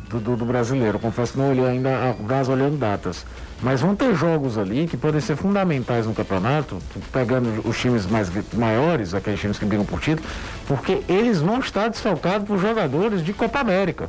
do, 0.09 0.19
do, 0.19 0.35
do 0.35 0.45
brasileiro, 0.45 0.99
confesso 0.99 1.33
que 1.33 1.39
não 1.39 1.51
olhei 1.51 1.65
ainda 1.65 1.89
a 1.89 2.23
gás 2.23 2.49
olhando 2.49 2.77
datas. 2.77 3.25
Mas 3.61 3.81
vão 3.81 3.93
ter 3.93 4.15
jogos 4.15 4.57
ali 4.57 4.87
que 4.87 4.95
podem 4.95 5.19
ser 5.19 5.35
fundamentais 5.35 6.05
no 6.05 6.13
campeonato, 6.13 6.77
pegando 7.11 7.67
os 7.67 7.77
times 7.77 8.05
mais 8.05 8.31
maiores, 8.53 9.13
aqueles 9.13 9.39
times 9.39 9.59
que 9.59 9.65
brigam 9.65 9.85
por 9.85 9.99
título, 9.99 10.27
porque 10.65 11.01
eles 11.09 11.39
vão 11.41 11.59
estar 11.59 11.89
desfalcados 11.89 12.47
por 12.47 12.57
jogadores 12.57 13.23
de 13.23 13.33
Copa 13.33 13.59
América. 13.59 14.07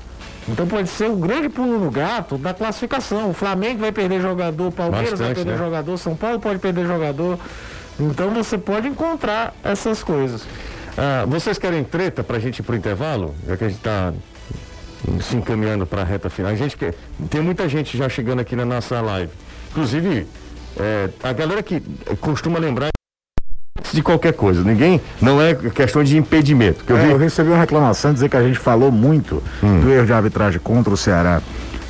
Então 0.49 0.67
pode 0.67 0.89
ser 0.89 1.11
o 1.11 1.17
grande 1.17 1.49
pulo 1.49 1.79
no 1.79 1.91
gato 1.91 2.39
da 2.39 2.55
classificação. 2.55 3.31
O 3.31 3.35
Flamengo 3.35 3.81
vai 3.81 3.93
perder 3.93 4.21
jogador, 4.21 4.69
o 4.69 4.73
Palmeiras 4.73 5.11
Bastante, 5.11 5.27
vai 5.27 5.35
perder 5.35 5.53
né? 5.53 5.59
jogador, 5.59 5.99
São 5.99 6.15
Paulo 6.15 6.39
pode 6.39 6.59
perder 6.59 6.87
jogador. 6.87 7.39
Então 7.99 8.31
você 8.31 8.57
pode 8.57 8.89
encontrar 8.89 9.55
essas 9.65 10.03
coisas. 10.03 10.47
Ah, 10.97 11.25
vocês 11.27 11.59
querem 11.59 11.85
treta 11.85 12.23
pra 12.23 12.39
gente 12.39 12.61
ir 12.61 12.63
pro 12.63 12.77
intervalo? 12.77 13.35
Já 13.47 13.57
que 13.57 13.65
a 13.65 13.69
gente 13.69 13.81
tá 13.81 14.13
se 15.21 15.37
encaminhando 15.37 15.87
para 15.87 16.03
a 16.03 16.05
reta 16.05 16.29
final. 16.29 16.53
A 16.53 16.57
gente 16.57 16.77
quer, 16.77 16.95
tem 17.29 17.41
muita 17.41 17.69
gente 17.69 17.97
já 17.97 18.09
chegando 18.09 18.41
aqui 18.41 18.55
na 18.55 18.65
nossa 18.65 19.01
live. 19.01 19.33
Inclusive, 19.71 20.27
é, 20.79 21.09
a 21.23 21.33
galera 21.33 21.63
que 21.63 21.83
costuma 22.21 22.59
lembrar 22.59 22.91
de 23.93 24.03
qualquer 24.03 24.33
coisa. 24.33 24.63
Ninguém, 24.63 25.01
não 25.21 25.41
é 25.41 25.55
questão 25.55 26.05
de 26.05 26.17
impedimento. 26.17 26.85
Eu, 26.87 26.97
é, 26.97 27.05
vi... 27.05 27.11
eu, 27.11 27.17
recebi 27.17 27.49
uma 27.49 27.59
reclamação 27.59 28.13
dizer 28.13 28.29
que 28.29 28.37
a 28.37 28.43
gente 28.43 28.59
falou 28.59 28.93
muito 28.93 29.43
hum. 29.63 29.81
do 29.81 29.91
erro 29.91 30.07
de 30.07 30.13
arbitragem 30.13 30.61
contra 30.61 30.93
o 30.93 30.97
Ceará 30.97 31.43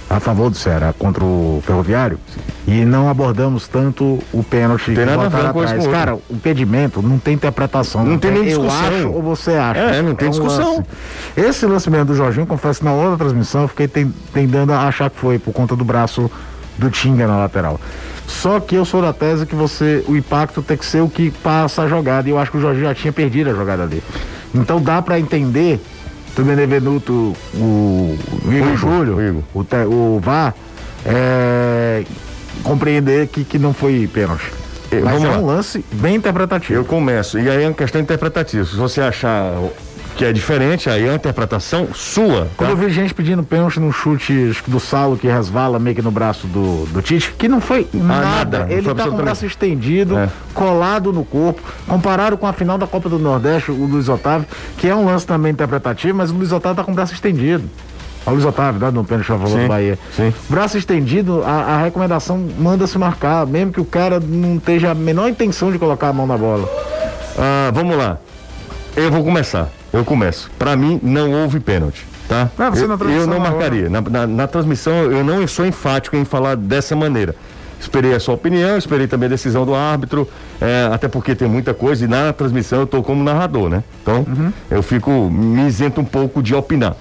a 0.08 0.18
favor 0.18 0.50
do 0.50 0.56
Ceará 0.56 0.92
contra 0.92 1.24
o 1.24 1.62
Ferroviário 1.64 2.18
e 2.66 2.84
não 2.84 3.08
abordamos 3.08 3.66
tanto 3.66 4.18
o 4.32 4.42
pênalti 4.42 4.94
tem 4.94 5.04
nada 5.04 5.26
a 5.26 5.28
ver 5.28 5.52
com 5.52 5.90
Cara, 5.90 6.14
o 6.14 6.22
impedimento 6.30 7.02
não 7.02 7.18
tem 7.18 7.34
interpretação. 7.34 8.04
Não, 8.04 8.12
não 8.12 8.18
tem 8.18 8.30
nem 8.30 8.44
discussão. 8.44 8.92
Eu 8.92 8.96
acho 8.96 9.08
ou 9.08 9.22
você 9.22 9.52
acha. 9.52 9.80
É, 9.80 10.02
não 10.02 10.14
tem 10.14 10.26
é 10.26 10.28
um 10.28 10.30
discussão. 10.32 10.76
Lance. 10.76 10.88
Esse 11.36 11.66
lance 11.66 11.90
mesmo 11.90 12.06
do 12.06 12.14
Jorginho, 12.14 12.46
confesso, 12.46 12.84
na 12.84 12.92
outra 12.92 13.16
transmissão 13.16 13.62
eu 13.62 13.68
fiquei 13.68 13.88
tendendo 14.32 14.72
a 14.72 14.86
achar 14.86 15.11
que 15.11 15.18
foi 15.18 15.38
por 15.38 15.52
conta 15.52 15.74
do 15.74 15.84
braço 15.84 16.30
do 16.78 16.90
Tinga 16.90 17.26
na 17.26 17.38
lateral. 17.38 17.80
Só 18.26 18.61
que 18.61 18.74
eu 18.74 18.84
sou 18.84 19.02
da 19.02 19.12
tese 19.12 19.44
que 19.44 19.54
você, 19.54 20.04
o 20.06 20.16
impacto 20.16 20.62
tem 20.62 20.76
que 20.76 20.86
ser 20.86 21.02
o 21.02 21.08
que 21.08 21.30
passa 21.30 21.82
a 21.82 21.88
jogada. 21.88 22.28
E 22.28 22.30
eu 22.30 22.38
acho 22.38 22.50
que 22.50 22.58
o 22.58 22.61
Jorginho 22.61 22.86
já 22.86 22.94
tinha 22.94 23.12
perdido 23.12 23.50
a 23.50 23.54
jogada 23.54 23.86
dele. 23.86 24.04
Então 24.54 24.80
dá 24.80 25.02
para 25.02 25.18
entender 25.18 25.80
do 26.36 26.44
Benevenuto, 26.44 27.34
o, 27.54 28.16
o 28.44 28.52
Igor 28.52 28.76
Júlio, 28.76 29.44
o, 29.52 29.64
te, 29.64 29.84
o 29.84 30.20
VAR, 30.22 30.54
é, 31.04 32.04
compreender 32.62 33.28
que, 33.28 33.44
que 33.44 33.59
não 33.59 33.72
foi 33.72 34.09
pênalti. 34.12 34.51
Mas 34.92 35.03
Vamos 35.03 35.24
é 35.24 35.28
um 35.28 35.46
lá. 35.46 35.55
lance 35.55 35.84
bem 35.92 36.16
interpretativo. 36.16 36.74
Eu 36.74 36.84
começo, 36.84 37.38
e 37.38 37.48
aí 37.48 37.62
é 37.62 37.66
uma 37.66 37.74
questão 37.74 38.01
interpretativa. 38.01 38.64
Se 38.64 38.74
você 38.74 39.01
achar 39.01 39.55
que 40.16 40.24
é 40.24 40.32
diferente, 40.32 40.90
aí 40.90 41.07
é 41.07 41.11
a 41.11 41.14
interpretação 41.14 41.88
sua. 41.94 42.42
Tá? 42.42 42.51
Quando 42.57 42.70
eu 42.70 42.76
vi 42.76 42.90
gente 42.90 43.14
pedindo 43.14 43.42
pênalti 43.42 43.80
no 43.80 43.92
chute 43.92 44.55
do 44.66 44.80
Saulo 44.80 45.16
que 45.16 45.26
resvala 45.26 45.78
meio 45.78 45.96
que 45.96 46.03
no 46.03 46.11
braço 46.11 46.46
do, 46.46 46.86
do 46.86 47.01
Tite, 47.01 47.32
que 47.38 47.48
não 47.48 47.61
foi 47.61 47.88
ah, 47.94 47.96
nada. 47.96 48.59
nada. 48.59 48.72
Ele 48.72 48.82
tá 48.82 49.09
com 49.09 49.14
o 49.14 49.16
braço 49.16 49.46
estendido, 49.46 50.18
é. 50.18 50.28
colado 50.53 51.12
no 51.12 51.24
corpo. 51.24 51.62
Compararam 51.86 52.36
com 52.36 52.46
a 52.46 52.53
final 52.53 52.76
da 52.76 52.86
Copa 52.86 53.09
do 53.09 53.18
Nordeste, 53.18 53.70
o 53.70 53.86
Luiz 53.86 54.09
Otávio, 54.09 54.46
que 54.76 54.88
é 54.88 54.94
um 54.94 55.07
lance 55.07 55.26
também 55.26 55.53
interpretativo, 55.53 56.18
mas 56.18 56.30
o 56.30 56.34
Luiz 56.34 56.53
Otávio 56.53 56.76
tá 56.76 56.84
com 56.84 56.92
o 56.92 56.94
braço 56.94 57.14
estendido. 57.14 57.64
O 58.26 58.30
Luiz 58.30 58.44
Otávio, 58.44 58.80
né, 58.80 58.90
no 58.90 59.04
pênalti 59.04 59.26
falou 59.26 59.58
do 59.58 59.66
Bahia. 59.66 59.98
Sim. 60.14 60.32
Braço 60.48 60.76
estendido, 60.76 61.42
a, 61.42 61.50
a 61.50 61.82
recomendação 61.82 62.38
manda 62.58 62.86
se 62.86 62.98
marcar, 62.98 63.46
mesmo 63.46 63.72
que 63.72 63.80
o 63.80 63.84
cara 63.84 64.20
não 64.20 64.56
esteja 64.56 64.90
a 64.90 64.94
menor 64.94 65.28
intenção 65.28 65.72
de 65.72 65.78
colocar 65.78 66.08
a 66.08 66.12
mão 66.12 66.26
na 66.26 66.36
bola. 66.36 66.68
Ah, 67.38 67.70
vamos 67.72 67.96
lá. 67.96 68.18
Eu 68.94 69.10
vou 69.10 69.24
começar. 69.24 69.68
Eu 69.92 70.04
começo. 70.04 70.50
Para 70.58 70.76
mim, 70.76 71.00
não 71.02 71.32
houve 71.32 71.58
pênalti. 71.58 72.06
Tá? 72.28 72.48
Ah, 72.58 72.70
eu, 72.76 73.10
eu 73.10 73.26
não 73.26 73.40
marcaria. 73.40 73.88
Na, 73.88 74.00
na, 74.00 74.26
na, 74.26 74.46
transmissão, 74.46 75.10
eu 75.10 75.24
não 75.24 75.44
sou 75.48 75.66
enfático 75.66 76.16
em 76.16 76.24
falar 76.24 76.56
dessa 76.56 76.94
maneira. 76.94 77.34
Esperei 77.80 78.14
a 78.14 78.20
sua 78.20 78.34
opinião, 78.34 78.76
esperei 78.76 79.06
também 79.08 79.26
a 79.26 79.30
decisão 79.30 79.64
do 79.64 79.74
árbitro, 79.74 80.28
é, 80.60 80.90
até 80.92 81.08
porque 81.08 81.34
tem 81.34 81.48
muita 81.48 81.72
coisa, 81.72 82.04
e 82.04 82.08
na 82.08 82.30
transmissão 82.30 82.80
eu 82.80 82.84
estou 82.84 83.02
como 83.02 83.24
narrador, 83.24 83.70
né? 83.70 83.82
Então, 84.02 84.26
uhum. 84.28 84.52
eu 84.70 84.82
fico, 84.82 85.10
me 85.30 85.66
isento 85.66 86.00
um 86.00 86.04
pouco 86.04 86.42
de 86.42 86.54
opinar 86.54 86.94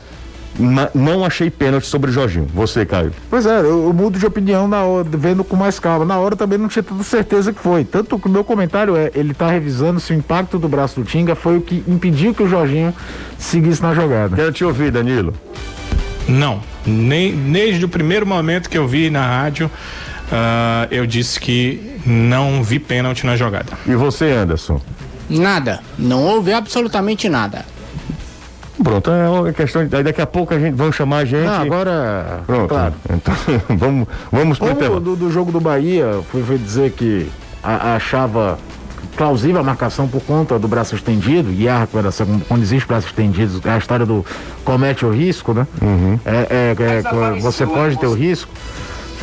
não 0.94 1.24
achei 1.24 1.50
pênalti 1.50 1.88
sobre 1.88 2.10
o 2.10 2.14
Jorginho. 2.14 2.48
Você, 2.54 2.86
Caio? 2.86 3.14
Pois 3.30 3.46
é, 3.46 3.60
eu, 3.60 3.86
eu, 3.86 3.94
mudo 3.94 4.20
de 4.20 4.26
opinião 4.26 4.68
na 4.68 4.84
hora, 4.84 5.08
vendo 5.10 5.44
com 5.44 5.56
mais 5.56 5.80
calma. 5.80 6.04
Na 6.04 6.18
hora 6.18 6.36
também 6.36 6.58
não 6.58 6.68
tinha 6.68 6.84
tanta 6.84 7.04
certeza 7.04 7.54
que 7.54 7.62
foi. 7.62 7.86
Tanto 7.86 8.20
que 8.20 8.28
o 8.28 8.30
meu 8.30 8.44
comentário 8.44 8.96
é, 8.98 9.10
ele 9.16 9.32
está 9.32 9.50
revisando 9.50 10.00
se 10.00 10.12
o 10.12 10.16
impacto 10.16 10.60
do 10.60 10.68
braço 10.68 11.00
do 11.00 11.06
Tinga 11.06 11.34
foi 11.34 11.58
o 11.58 11.62
que 11.62 11.84
impediu 11.88 12.34
que 12.34 12.44
o 12.44 12.50
Jorginho 12.50 12.94
seguisse 13.38 13.82
na 13.82 13.94
jogada. 13.94 14.36
Quero 14.36 14.52
te 14.52 14.66
ouvir, 14.66 14.92
Danilo. 14.92 15.34
Não. 16.28 16.62
Nem, 16.86 17.36
desde 17.52 17.86
o 17.86 17.90
primeiro 17.90 18.26
momento 18.26 18.70
que 18.70 18.78
eu 18.78 18.88
vi 18.88 19.10
na 19.10 19.26
rádio, 19.26 19.68
uh, 19.68 20.88
eu 20.92 21.06
disse 21.06 21.40
que 21.40 22.00
não 22.06 22.64
vi 22.64 22.80
pênalti 22.80 23.26
na 23.26 23.36
jogada. 23.36 23.74
E 23.86 23.96
você, 23.96 24.32
Anderson? 24.32 24.82
Nada. 25.30 25.80
Não 25.98 26.24
houve 26.24 26.52
absolutamente 26.52 27.30
nada. 27.30 27.66
Pronto, 28.84 29.12
é 29.12 29.30
uma 29.30 29.52
questão 29.52 29.86
de. 29.86 30.04
Daqui 30.04 30.22
a 30.22 30.28
pouco 30.28 30.54
a 30.54 30.60
gente 30.60 30.74
vão 30.74 30.92
chamar 30.92 31.18
a 31.18 31.26
gente. 31.26 31.48
Ah, 31.48 31.62
agora. 31.62 32.42
Pronto. 32.46 32.70
Claro. 32.70 32.94
Então, 33.14 33.34
vamos, 33.78 34.08
vamos 34.32 34.60
pro 34.60 35.00
do, 35.00 35.16
do 35.16 35.32
jogo 35.32 35.52
do 35.52 35.60
Bahia, 35.60 36.22
fui, 36.32 36.42
fui 36.44 36.58
dizer 36.58 36.92
que 36.92 37.30
a, 37.64 37.96
achava 37.96 38.58
plausível 39.16 39.60
a 39.60 39.64
marcação 39.64 40.08
por 40.08 40.22
conta 40.22 40.58
do 40.58 40.68
braço 40.68 40.96
estendido, 40.96 41.52
e 41.52 41.68
a 41.68 41.80
recomendação, 41.80 42.26
quando 42.48 42.62
existe 42.62 42.88
braço 42.88 43.08
estendido, 43.08 43.62
é 43.66 43.72
a 43.72 43.78
história 43.78 44.06
do 44.06 44.26
comete 44.64 45.06
o 45.06 45.12
risco, 45.12 45.54
né? 45.54 45.68
Uhum. 45.82 46.20
É, 46.26 46.76
é, 46.78 47.36
é 47.38 47.40
você 47.40 47.66
pode 47.66 47.98
ter 47.98 48.08
o 48.08 48.14
risco. 48.14 48.52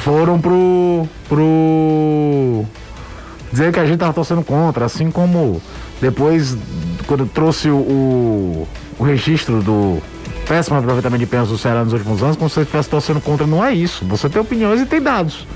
Foram 0.03 0.39
pro. 0.39 1.09
pro. 1.29 2.65
dizer 3.51 3.73
que 3.73 3.81
a 3.81 3.87
gente 3.87 3.99
tava 3.99 4.13
torcendo 4.13 4.43
contra, 4.43 4.85
assim 4.85 5.11
como 5.11 5.61
depois, 6.01 6.57
quando 7.07 7.27
trouxe 7.27 7.71
o 7.71 8.67
o 8.99 9.05
registro 9.05 9.63
do 9.63 10.03
péssimo 10.47 10.79
aproveitamento 10.79 11.21
de 11.21 11.27
pênaltis 11.27 11.53
do 11.53 11.59
Ceará 11.59 11.85
nos 11.85 11.93
últimos 11.93 12.23
anos, 12.23 12.37
como 12.37 12.49
se 12.49 12.55
você 12.55 12.61
estivesse 12.63 12.89
torcendo 12.89 13.21
contra. 13.21 13.47
Não 13.47 13.65
é 13.65 13.75
isso. 13.75 14.05
Você 14.07 14.29
tem 14.29 14.41
opiniões 14.41 14.81
e 14.81 14.87
tem 14.87 15.01
dados. 15.01 15.47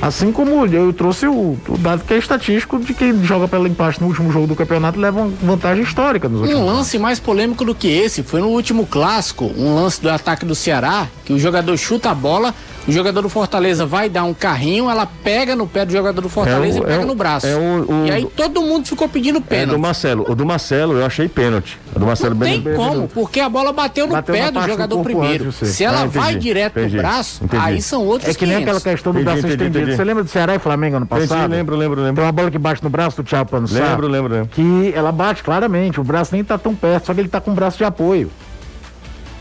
Assim 0.00 0.30
como 0.30 0.66
eu 0.66 0.92
trouxe 0.92 1.26
o, 1.26 1.58
o, 1.68 1.78
dado 1.78 2.04
que 2.04 2.12
é 2.12 2.18
estatístico 2.18 2.78
de 2.78 2.92
quem 2.92 3.24
joga 3.24 3.48
pela 3.48 3.66
empate 3.66 3.98
no 4.00 4.08
último 4.08 4.30
jogo 4.30 4.46
do 4.46 4.54
campeonato 4.54 5.00
leva 5.00 5.22
uma 5.22 5.32
vantagem 5.42 5.82
histórica 5.82 6.28
nos 6.28 6.42
últimos 6.42 6.60
Um 6.60 6.66
lance 6.66 6.96
anos. 6.96 7.02
mais 7.02 7.18
polêmico 7.18 7.64
do 7.64 7.74
que 7.74 7.88
esse 7.88 8.22
foi 8.22 8.42
no 8.42 8.48
último 8.48 8.86
clássico, 8.86 9.50
um 9.56 9.74
lance 9.74 10.00
do 10.00 10.10
ataque 10.10 10.44
do 10.44 10.54
Ceará, 10.54 11.08
que 11.24 11.32
o 11.32 11.38
jogador 11.38 11.74
chuta 11.78 12.10
a 12.10 12.14
bola, 12.14 12.54
o 12.86 12.92
jogador 12.92 13.22
do 13.22 13.28
Fortaleza 13.28 13.84
vai 13.84 14.08
dar 14.08 14.24
um 14.24 14.32
carrinho, 14.32 14.88
ela 14.88 15.06
pega 15.06 15.56
no 15.56 15.66
pé 15.66 15.84
do 15.84 15.92
jogador 15.92 16.20
do 16.20 16.28
Fortaleza 16.28 16.78
é 16.78 16.80
o, 16.80 16.84
e 16.84 16.86
pega 16.86 17.02
é 17.02 17.04
no 17.04 17.14
braço. 17.14 17.46
É 17.46 17.56
o, 17.56 18.06
e 18.06 18.10
aí 18.10 18.24
todo 18.36 18.62
mundo 18.62 18.86
ficou 18.86 19.08
pedindo 19.08 19.40
pênalti. 19.40 19.70
É 19.70 19.72
do 19.72 19.78
Marcelo. 19.78 20.24
O 20.28 20.34
do 20.34 20.46
Marcelo 20.46 20.94
eu 20.94 21.04
achei 21.04 21.28
pênalti. 21.28 21.78
O 21.94 21.98
do 21.98 22.06
Marcelo 22.06 22.34
Não 22.34 22.46
tem 22.46 22.60
bem, 22.60 22.74
como, 22.74 23.00
bem, 23.00 23.08
porque 23.08 23.40
a 23.40 23.48
bola 23.48 23.72
bateu 23.72 24.06
no 24.06 24.12
bateu 24.12 24.34
pé 24.34 24.50
do 24.50 24.62
jogador 24.62 25.02
primeiro. 25.02 25.46
Antes, 25.46 25.68
Se 25.70 25.84
ela 25.84 26.02
ah, 26.02 26.06
vai 26.06 26.36
direto 26.36 26.78
entendi, 26.78 26.96
no 26.96 27.02
braço, 27.02 27.44
entendi. 27.44 27.64
aí 27.64 27.82
são 27.82 28.04
outros 28.04 28.30
É 28.30 28.32
que 28.32 28.40
500. 28.40 28.54
nem 28.54 28.62
aquela 28.62 28.80
questão 28.80 29.12
do 29.12 29.22
braço 29.22 29.38
entendi, 29.38 29.64
estendido. 29.64 29.96
Você 29.96 30.04
lembra 30.04 30.22
do 30.22 30.30
Ceará 30.30 30.54
e 30.54 30.58
Flamengo 30.58 30.96
ano 30.96 31.06
passado? 31.06 31.38
Entendi, 31.38 31.56
lembro, 31.56 31.76
lembro, 31.76 32.00
lembro. 32.00 32.16
Tem 32.16 32.24
uma 32.24 32.32
bola 32.32 32.50
que 32.50 32.58
bate 32.58 32.82
no 32.84 32.90
braço 32.90 33.22
do 33.22 33.26
Thiago 33.26 33.50
Pano 33.50 33.66
Lembro, 33.70 34.06
lembro, 34.06 34.32
lembro. 34.32 34.48
Que 34.52 34.92
ela 34.94 35.10
bate 35.10 35.42
claramente, 35.42 36.00
o 36.00 36.04
braço 36.04 36.34
nem 36.34 36.44
tá 36.44 36.56
tão 36.56 36.74
perto, 36.74 37.06
só 37.06 37.14
que 37.14 37.20
ele 37.20 37.28
tá 37.28 37.40
com 37.40 37.50
o 37.50 37.54
braço 37.54 37.78
de 37.78 37.84
apoio. 37.84 38.30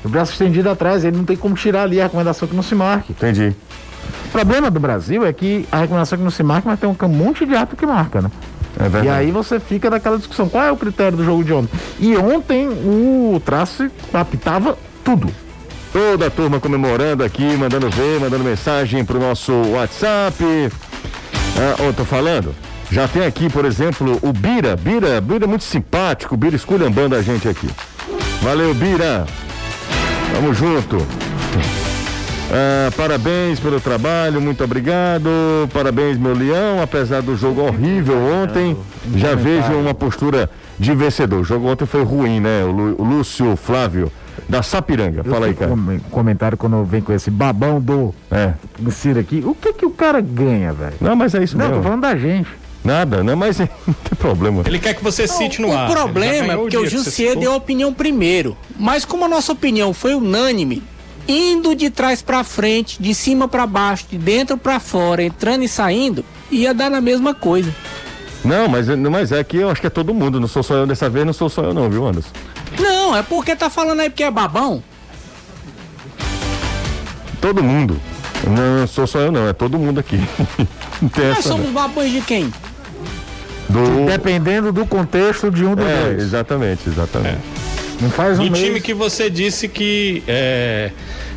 O 0.06 0.10
braço 0.10 0.34
estendido 0.34 0.70
atrás, 0.70 1.04
ele 1.04 1.18
não 1.18 1.26
tem 1.26 1.36
como 1.36 1.56
tirar 1.56 1.84
ali 1.84 2.00
a 2.00 2.04
recomendação 2.04 2.48
que 2.48 2.56
não 2.56 2.64
se 2.64 2.76
marque. 2.76 3.12
Entendi. 3.12 3.56
O 4.28 4.30
problema 4.32 4.70
do 4.70 4.80
Brasil 4.80 5.26
é 5.26 5.34
que 5.34 5.68
a 5.72 5.80
recomendação 5.80 6.18
que 6.18 6.24
não 6.24 6.32
se 6.32 6.44
marca, 6.44 6.70
mas 6.70 6.80
tem 6.80 6.88
um 6.88 7.08
monte 7.08 7.46
de 7.46 7.56
ato 7.56 7.76
que 7.76 7.86
marca, 7.86 8.22
né? 8.22 8.30
É 8.78 9.06
e 9.06 9.10
aí 9.10 9.32
você 9.32 9.60
fica 9.60 9.90
naquela 9.90 10.18
discussão, 10.18 10.50
qual 10.50 10.64
é 10.64 10.72
o 10.72 10.76
critério 10.76 11.18
do 11.18 11.24
jogo 11.24 11.44
de 11.44 11.54
ontem? 11.54 11.80
E 12.00 12.16
ontem 12.18 12.68
o 12.68 13.42
Trace 13.44 13.90
apitava 14.14 14.78
tudo. 15.04 15.30
Toda 15.94 16.28
a 16.28 16.30
turma 16.30 16.60
comemorando 16.60 17.24
aqui, 17.24 17.56
mandando 17.56 17.90
ver, 17.90 18.20
mandando 18.20 18.44
mensagem 18.44 19.04
pro 19.06 19.18
nosso 19.18 19.54
WhatsApp. 19.72 20.44
Ah, 21.58 21.84
oh, 21.88 21.94
tô 21.94 22.04
falando? 22.04 22.54
Já 22.92 23.08
tem 23.08 23.26
aqui, 23.26 23.50
por 23.50 23.64
exemplo, 23.64 24.20
o 24.22 24.34
Bira. 24.34 24.76
Bira, 24.76 25.20
Bira 25.22 25.46
é 25.46 25.48
muito 25.48 25.64
simpático. 25.64 26.36
Bira 26.36 26.56
esculhambando 26.56 27.16
a 27.16 27.22
gente 27.22 27.48
aqui. 27.48 27.70
Valeu, 28.42 28.74
Bira. 28.74 29.26
Tamo 30.36 30.54
junto. 30.54 30.98
Ah, 32.52 32.92
parabéns 32.98 33.58
pelo 33.58 33.80
trabalho, 33.80 34.42
muito 34.42 34.62
obrigado. 34.66 35.30
Parabéns, 35.74 36.18
meu 36.18 36.34
leão. 36.34 36.82
Apesar 36.82 37.22
do 37.22 37.38
jogo 37.38 37.62
horrível 37.62 38.18
ontem, 38.18 38.76
já 39.16 39.34
vejo 39.34 39.72
uma 39.72 39.94
postura 39.94 40.50
de 40.78 40.94
vencedor. 40.94 41.40
O 41.40 41.44
jogo 41.46 41.70
ontem 41.70 41.86
foi 41.86 42.04
ruim, 42.04 42.42
né? 42.42 42.66
O, 42.66 43.02
Lúcio 43.02 43.56
Flávio 43.56 44.12
da 44.50 44.62
Sapiranga. 44.62 45.24
Fala 45.24 45.46
aí, 45.46 45.54
cara. 45.54 45.72
Com 45.72 46.00
comentário 46.12 46.58
quando 46.58 46.84
vem 46.84 47.00
com 47.00 47.14
esse 47.14 47.32
babão 47.32 47.80
do 47.80 48.14
é. 48.30 48.56
Ciro 48.92 49.22
aqui. 49.22 49.42
O 49.46 49.56
que 49.56 49.72
que 49.72 49.86
o 49.86 49.92
cara 49.92 50.20
ganha, 50.20 50.74
velho? 50.74 50.96
Não, 51.00 51.16
mas 51.16 51.34
é 51.34 51.42
isso 51.42 51.58
não, 51.58 51.64
mesmo. 51.64 51.76
Não, 51.76 51.82
tô 51.82 51.88
falando 51.88 52.02
da 52.02 52.18
gente. 52.18 52.50
Nada, 52.86 53.24
não, 53.24 53.36
mas 53.36 53.58
não 53.60 53.68
tem 53.68 54.16
problema. 54.18 54.62
Ele 54.66 54.78
quer 54.78 54.94
que 54.94 55.04
você 55.04 55.28
cite 55.28 55.60
no 55.60 55.70
o 55.70 55.74
ar. 55.76 55.90
O 55.90 55.94
problema 55.94 56.54
é 56.54 56.56
porque 56.56 56.78
o 56.78 56.88
Jussier 56.88 57.36
deu 57.36 57.54
a 57.54 57.56
opinião 57.56 57.92
primeiro. 57.92 58.56
Mas 58.78 59.04
como 59.04 59.26
a 59.26 59.28
nossa 59.28 59.52
opinião 59.52 59.92
foi 59.92 60.14
unânime, 60.14 60.84
indo 61.28 61.76
de 61.76 61.90
trás 61.90 62.22
para 62.22 62.44
frente, 62.44 63.02
de 63.02 63.16
cima 63.16 63.48
para 63.48 63.66
baixo, 63.66 64.06
de 64.12 64.20
dentro 64.20 64.56
para 64.56 64.80
fora, 64.80 65.24
entrando 65.24 65.64
e 65.64 65.68
saindo, 65.68 66.24
ia 66.52 66.76
dar 66.76 66.92
na 66.92 67.02
mesma 67.02 67.34
coisa. 67.34 67.74
Não, 68.44 68.68
mas, 68.68 68.88
mas 68.88 69.32
é 69.32 69.44
que 69.44 69.58
eu 69.58 69.72
acho 69.72 69.82
que 69.82 69.88
é 69.88 69.90
todo 69.90 70.14
mundo, 70.14 70.40
não 70.40 70.48
sou 70.48 70.62
só 70.62 70.76
eu 70.76 70.86
dessa 70.86 71.10
vez, 71.10 71.26
não 71.26 71.34
sou 71.34 71.50
só 71.50 71.64
eu 71.64 71.74
não, 71.74 71.90
viu, 71.90 72.06
Anderson? 72.06 72.30
Não, 72.80 73.18
é 73.18 73.24
porque 73.24 73.56
tá 73.56 73.72
falando 73.72 74.02
aí 74.02 74.10
porque 74.12 74.24
é 74.24 74.30
babão. 74.30 74.84
Todo 77.42 77.64
mundo. 77.64 78.00
Não, 78.46 78.82
não 78.82 78.88
sou 78.88 79.08
só 79.08 79.20
eu 79.20 79.32
não, 79.32 79.48
é 79.48 79.54
todo 79.54 79.80
mundo 79.80 80.00
aqui. 80.00 80.20
Nós 81.02 81.44
somos 81.44 81.72
babões 81.72 82.12
de 82.12 82.22
quem? 82.22 82.54
Do... 83.76 84.06
Dependendo 84.06 84.72
do 84.72 84.86
contexto 84.86 85.52
de 85.52 85.66
um 85.66 85.76
dos 85.76 85.86
É, 85.86 86.04
dois. 86.06 86.22
exatamente, 86.24 86.88
exatamente. 86.88 87.40
Não 88.02 88.10
faz 88.10 88.40
um 88.40 88.46
Do 88.46 88.52
mês. 88.52 88.64
time 88.64 88.80
que 88.82 88.94
você 88.94 89.30
disse 89.30 89.68
que 89.68 90.24
é, 90.28 90.92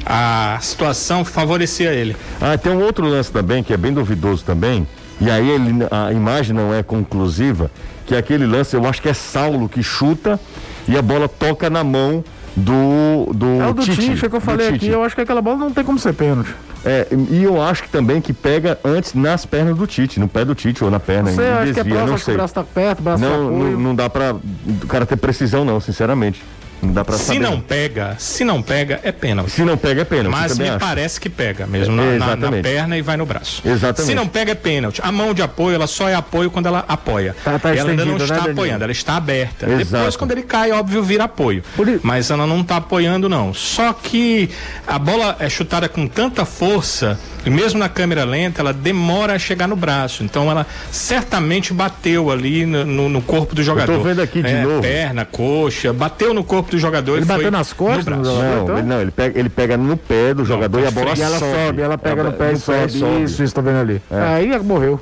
a 0.06 0.58
situação 0.60 1.24
favorecia 1.24 1.92
ele. 1.92 2.16
Ah, 2.40 2.56
tem 2.56 2.72
um 2.72 2.82
outro 2.82 3.06
lance 3.06 3.30
também 3.32 3.62
que 3.62 3.72
é 3.72 3.76
bem 3.76 3.92
duvidoso 3.92 4.44
também. 4.44 4.86
E 5.20 5.28
aí 5.30 5.48
ele- 5.48 5.86
a 5.90 6.12
imagem 6.12 6.54
não 6.54 6.72
é 6.72 6.82
conclusiva, 6.82 7.70
que 8.06 8.14
é 8.14 8.18
aquele 8.18 8.46
lance, 8.46 8.74
eu 8.76 8.86
acho 8.86 9.02
que 9.02 9.08
é 9.08 9.14
Saulo 9.14 9.68
que 9.68 9.82
chuta 9.82 10.38
e 10.86 10.96
a 10.96 11.02
bola 11.02 11.28
toca 11.28 11.68
na 11.68 11.82
mão 11.82 12.22
do 12.56 13.32
do 13.34 13.60
É 13.62 13.66
o 13.68 13.74
do 13.74 13.82
Tite, 13.82 14.00
Tite, 14.00 14.26
é 14.26 14.28
que 14.28 14.36
eu 14.36 14.40
falei 14.40 14.68
aqui. 14.68 14.88
Eu 14.88 15.02
acho 15.02 15.14
que 15.14 15.20
aquela 15.20 15.42
bola 15.42 15.58
não 15.58 15.72
tem 15.72 15.84
como 15.84 15.98
ser 15.98 16.12
pênalti. 16.12 16.54
É, 16.88 17.06
e 17.30 17.44
eu 17.44 17.60
acho 17.60 17.82
que 17.82 17.88
também 17.90 18.18
que 18.20 18.32
pega 18.32 18.78
antes 18.82 19.12
nas 19.12 19.44
pernas 19.44 19.76
do 19.76 19.86
Tite, 19.86 20.18
no 20.18 20.26
pé 20.26 20.44
do 20.44 20.54
Tite 20.54 20.82
ou 20.82 20.90
na 20.90 20.98
perna, 20.98 21.30
Não 21.30 21.36
sei, 21.36 21.44
e 21.44 21.48
acho 21.48 21.62
que 21.64 21.68
é 21.68 21.72
desvia, 21.84 21.92
próximo, 21.92 22.08
não 22.10 22.14
que 22.16 22.22
o 22.22 22.24
sei. 22.24 22.34
braço 22.34 22.54
tá 22.54 22.64
perto, 22.64 23.02
braço 23.02 23.22
tá 23.22 23.28
Não, 23.28 23.50
não, 23.50 23.70
não 23.80 23.94
dá 23.94 24.08
pra 24.08 24.34
o 24.34 24.86
cara 24.86 25.04
ter 25.04 25.16
precisão 25.16 25.64
não, 25.64 25.78
sinceramente. 25.80 26.42
Não 26.82 26.92
dá 26.92 27.04
pra 27.04 27.16
Se 27.16 27.24
saber. 27.24 27.40
não 27.40 27.60
pega, 27.60 28.14
se 28.18 28.44
não 28.44 28.62
pega, 28.62 29.00
é 29.02 29.10
pênalti. 29.12 29.50
Se 29.50 29.62
não 29.62 29.76
pega 29.76 30.02
é 30.02 30.04
pênalti, 30.04 30.30
Mas 30.36 30.56
me 30.58 30.68
acho. 30.68 30.78
parece 30.78 31.20
que 31.20 31.28
pega 31.28 31.66
mesmo 31.66 31.94
na, 31.94 32.04
na- 32.12 32.36
na 32.36 32.52
perna 32.62 32.96
e 32.96 33.02
vai 33.02 33.16
no 33.16 33.26
braço. 33.26 33.62
Exatamente. 33.64 34.06
Se 34.10 34.14
não 34.14 34.28
pega 34.28 34.52
é 34.52 34.54
pênalti. 34.54 35.00
A 35.02 35.10
mão 35.10 35.34
de 35.34 35.42
apoio, 35.42 35.74
ela 35.74 35.86
só 35.86 36.08
é 36.08 36.14
apoio 36.14 36.50
quando 36.50 36.66
ela 36.66 36.84
apoia. 36.88 37.34
Tá- 37.44 37.58
tá 37.58 37.74
ela 37.74 37.90
ainda 37.90 38.04
não 38.04 38.16
né, 38.16 38.22
está 38.22 38.34
Danilo? 38.36 38.52
apoiando, 38.52 38.84
ela 38.84 38.92
está 38.92 39.16
aberta. 39.16 39.66
Exato. 39.68 39.84
Depois, 39.92 40.16
quando 40.16 40.32
ele 40.32 40.42
cai, 40.42 40.70
óbvio, 40.72 41.02
vira 41.02 41.24
apoio. 41.24 41.62
Mas 42.02 42.30
ela 42.30 42.46
não 42.46 42.60
está 42.60 42.76
apoiando, 42.76 43.28
não. 43.28 43.52
Só 43.52 43.92
que 43.92 44.48
a 44.86 44.98
bola 44.98 45.36
é 45.40 45.48
chutada 45.48 45.88
com 45.88 46.06
tanta 46.06 46.44
força, 46.44 47.18
e 47.44 47.50
mesmo 47.50 47.78
na 47.78 47.88
câmera 47.88 48.24
lenta, 48.24 48.60
ela 48.62 48.72
demora 48.72 49.34
a 49.34 49.38
chegar 49.38 49.66
no 49.66 49.76
braço. 49.76 50.22
Então 50.22 50.50
ela 50.50 50.66
certamente 50.92 51.72
bateu 51.72 52.30
ali 52.30 52.64
no, 52.66 53.08
no- 53.08 53.22
corpo 53.22 53.54
do 53.54 53.62
jogador. 53.62 54.00
vendo 54.02 54.22
aqui 54.22 54.40
de 54.42 54.48
É, 54.48 54.62
novo. 54.62 54.80
Perna, 54.82 55.24
coxa, 55.24 55.92
bateu 55.92 56.32
no 56.32 56.44
corpo 56.44 56.67
do 56.70 56.78
jogador. 56.78 57.16
Ele 57.16 57.24
e 57.24 57.26
bateu 57.26 57.42
foi 57.42 57.50
nas 57.50 57.72
costas 57.72 58.04
no 58.06 58.22
braço. 58.22 58.38
Não, 58.38 58.62
então? 58.62 58.78
ele, 58.78 58.86
não, 58.86 59.00
ele 59.00 59.10
pega, 59.10 59.38
ele 59.38 59.48
pega 59.48 59.76
no 59.76 59.96
pé 59.96 60.34
do 60.34 60.44
jogador 60.44 60.80
e 60.80 60.86
a 60.86 60.90
bola 60.90 61.14
E 61.16 61.20
ela 61.20 61.38
sobe, 61.38 61.82
ela 61.82 61.98
pega 61.98 62.22
no 62.22 62.32
pé 62.32 62.52
e 62.52 62.56
sobe. 62.56 62.86
Isso, 63.24 63.42
isso, 63.42 63.54
tô 63.54 63.62
vendo 63.62 63.78
ali. 63.78 64.02
Aí 64.10 64.58
morreu. 64.60 65.00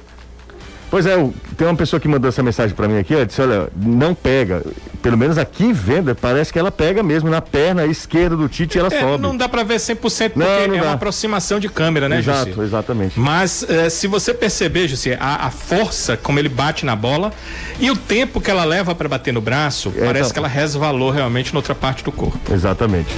Pois 0.91 1.05
é, 1.05 1.17
tem 1.57 1.67
uma 1.67 1.75
pessoa 1.75 1.99
que 1.99 2.07
mandou 2.07 2.29
essa 2.29 2.43
mensagem 2.43 2.75
pra 2.75 2.87
mim 2.87 2.99
aqui, 2.99 3.13
ela 3.13 3.27
disse, 3.27 3.43
olha, 3.43 3.69
não 3.77 4.15
pega. 4.15 4.63
Pelo 5.07 5.17
menos 5.17 5.39
aqui 5.39 5.73
vendo, 5.73 6.13
parece 6.17 6.53
que 6.53 6.59
ela 6.59 6.73
pega 6.73 7.01
mesmo 7.01 7.31
na 7.31 7.41
perna 7.41 7.87
esquerda 7.87 8.37
do 8.37 8.49
Tite 8.49 8.77
e 8.77 8.81
ela 8.81 8.89
É, 8.93 9.01
sobe. 9.01 9.23
não 9.23 9.37
dá 9.37 9.49
pra 9.49 9.63
ver 9.63 9.77
100% 9.77 10.31
porque 10.31 10.39
Não, 10.41 10.67
não 10.67 10.75
é 10.75 10.79
dá. 10.81 10.85
uma 10.87 10.95
aproximação 10.95 11.61
de 11.61 11.69
câmera, 11.69 12.09
né, 12.09 12.19
Exato, 12.19 12.49
Jussi? 12.51 12.61
exatamente. 12.63 13.21
Mas 13.21 13.65
eh, 13.71 13.89
se 13.89 14.09
você 14.09 14.35
perceber, 14.35 14.89
Jussi, 14.89 15.13
a, 15.21 15.47
a 15.47 15.51
força 15.53 16.17
como 16.17 16.41
ele 16.41 16.49
bate 16.49 16.85
na 16.85 16.97
bola 16.97 17.33
e 17.79 17.89
o 17.89 17.95
tempo 17.97 18.41
que 18.41 18.51
ela 18.51 18.65
leva 18.65 18.97
pra 18.97 19.09
bater 19.09 19.33
no 19.33 19.41
braço, 19.41 19.93
parece 19.93 20.19
então. 20.19 20.31
que 20.33 20.39
ela 20.41 20.49
resvalou 20.49 21.13
realmente 21.13 21.55
noutra 21.55 21.73
parte 21.73 22.03
do 22.03 22.11
corpo. 22.11 22.53
Exatamente. 22.53 23.09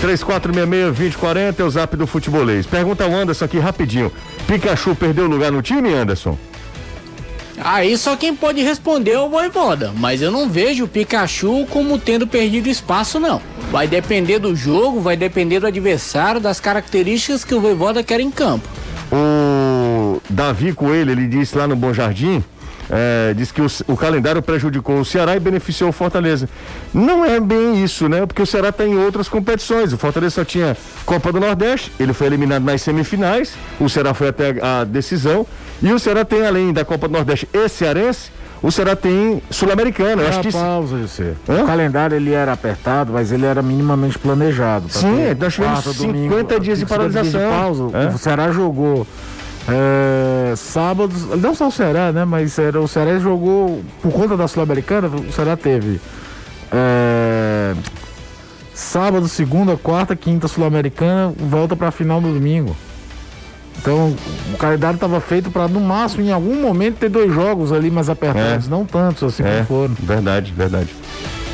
3466-2040 0.00 1.58
é 1.58 1.64
o 1.64 1.70
zap 1.70 1.96
do 1.96 2.06
futebolês. 2.06 2.66
Pergunta 2.66 3.02
ao 3.02 3.12
Anderson 3.12 3.44
aqui 3.46 3.58
rapidinho. 3.58 4.12
Pikachu 4.46 4.94
perdeu 4.94 5.26
lugar 5.26 5.50
no 5.50 5.60
time, 5.60 5.92
Anderson? 5.92 6.38
Aí 7.58 7.96
só 7.96 8.16
quem 8.16 8.34
pode 8.34 8.62
responder 8.62 9.12
é 9.12 9.20
o 9.20 9.28
Voivoda, 9.28 9.92
mas 9.96 10.22
eu 10.22 10.30
não 10.30 10.48
vejo 10.48 10.84
o 10.84 10.88
Pikachu 10.88 11.66
como 11.66 11.98
tendo 11.98 12.26
perdido 12.26 12.68
espaço 12.68 13.20
não. 13.20 13.40
Vai 13.70 13.86
depender 13.86 14.38
do 14.38 14.54
jogo, 14.54 15.00
vai 15.00 15.16
depender 15.16 15.60
do 15.60 15.66
adversário, 15.66 16.40
das 16.40 16.60
características 16.60 17.44
que 17.44 17.54
o 17.54 17.60
Voivoda 17.60 18.02
quer 18.02 18.20
em 18.20 18.30
campo. 18.30 18.68
O 19.12 20.20
Davi 20.28 20.72
Coelho, 20.72 21.12
ele 21.12 21.28
disse 21.28 21.56
lá 21.56 21.66
no 21.66 21.76
Bom 21.76 21.92
Jardim, 21.92 22.42
é, 22.90 23.32
disse 23.34 23.52
que 23.52 23.60
o, 23.62 23.66
o 23.88 23.96
calendário 23.96 24.42
prejudicou 24.42 25.00
o 25.00 25.04
Ceará 25.04 25.36
e 25.36 25.40
beneficiou 25.40 25.90
o 25.90 25.92
Fortaleza. 25.92 26.48
Não 26.92 27.24
é 27.24 27.40
bem 27.40 27.82
isso, 27.82 28.08
né? 28.08 28.26
Porque 28.26 28.42
o 28.42 28.46
Ceará 28.46 28.68
está 28.70 28.84
em 28.84 28.96
outras 28.96 29.28
competições. 29.28 29.92
O 29.92 29.98
Fortaleza 29.98 30.36
só 30.36 30.44
tinha 30.44 30.76
Copa 31.06 31.32
do 31.32 31.40
Nordeste, 31.40 31.92
ele 31.98 32.12
foi 32.12 32.26
eliminado 32.26 32.62
nas 32.64 32.82
semifinais, 32.82 33.54
o 33.80 33.88
Ceará 33.88 34.14
foi 34.14 34.28
até 34.28 34.54
a 34.62 34.84
decisão. 34.84 35.46
E 35.82 35.92
o 35.92 35.98
Ceará 35.98 36.24
tem, 36.24 36.46
além 36.46 36.72
da 36.72 36.84
Copa 36.84 37.08
do 37.08 37.12
Nordeste 37.12 37.48
e 37.52 37.68
Cearense, 37.68 38.30
o 38.62 38.70
Ceará 38.70 38.94
tem 38.94 39.42
Sul-Americana. 39.50 40.22
Que 40.40 40.48
isso- 40.48 40.58
pausa, 40.58 40.96
José. 40.98 41.32
O 41.48 41.66
calendário 41.66 42.14
ele 42.16 42.32
era 42.32 42.52
apertado, 42.52 43.12
mas 43.12 43.32
ele 43.32 43.44
era 43.44 43.60
minimamente 43.60 44.16
planejado. 44.18 44.86
Sim, 44.88 45.34
nós 45.38 45.54
tivemos 45.54 45.80
quarta, 45.82 45.92
50 45.92 46.60
dias 46.60 46.78
de 46.78 46.84
50 46.86 46.86
paralisação. 47.10 47.50
pausa. 47.50 47.82
É. 47.98 48.06
O 48.14 48.18
Ceará 48.18 48.52
jogou 48.52 49.04
é, 49.68 50.54
sábados, 50.56 51.24
não 51.40 51.54
só 51.54 51.68
o 51.68 51.72
Ceará, 51.72 52.12
né? 52.12 52.24
Mas 52.24 52.58
era, 52.58 52.80
o 52.80 52.88
Ceará 52.88 53.18
jogou, 53.18 53.82
por 54.00 54.12
conta 54.12 54.36
da 54.36 54.48
Sul-Americana, 54.48 55.08
o 55.08 55.32
Ceará 55.32 55.56
teve 55.56 56.00
é, 56.72 57.74
sábado, 58.74 59.28
segunda, 59.28 59.76
quarta, 59.76 60.16
quinta 60.16 60.48
Sul-Americana, 60.48 61.32
volta 61.38 61.76
pra 61.76 61.90
final 61.90 62.20
no 62.20 62.32
domingo. 62.32 62.76
Então, 63.78 64.14
o 64.52 64.56
calendário 64.58 64.96
estava 64.96 65.20
feito 65.20 65.50
para 65.50 65.66
no 65.66 65.80
máximo, 65.80 66.22
em 66.24 66.30
algum 66.30 66.60
momento, 66.60 66.98
ter 66.98 67.08
dois 67.08 67.32
jogos 67.32 67.72
ali 67.72 67.90
mais 67.90 68.08
apertados, 68.08 68.66
É. 68.66 68.70
não 68.70 68.84
tantos 68.84 69.22
assim 69.34 69.42
É, 69.42 69.64
como 69.66 69.88
foram. 69.88 69.96
verdade, 70.00 70.52
verdade. 70.52 70.88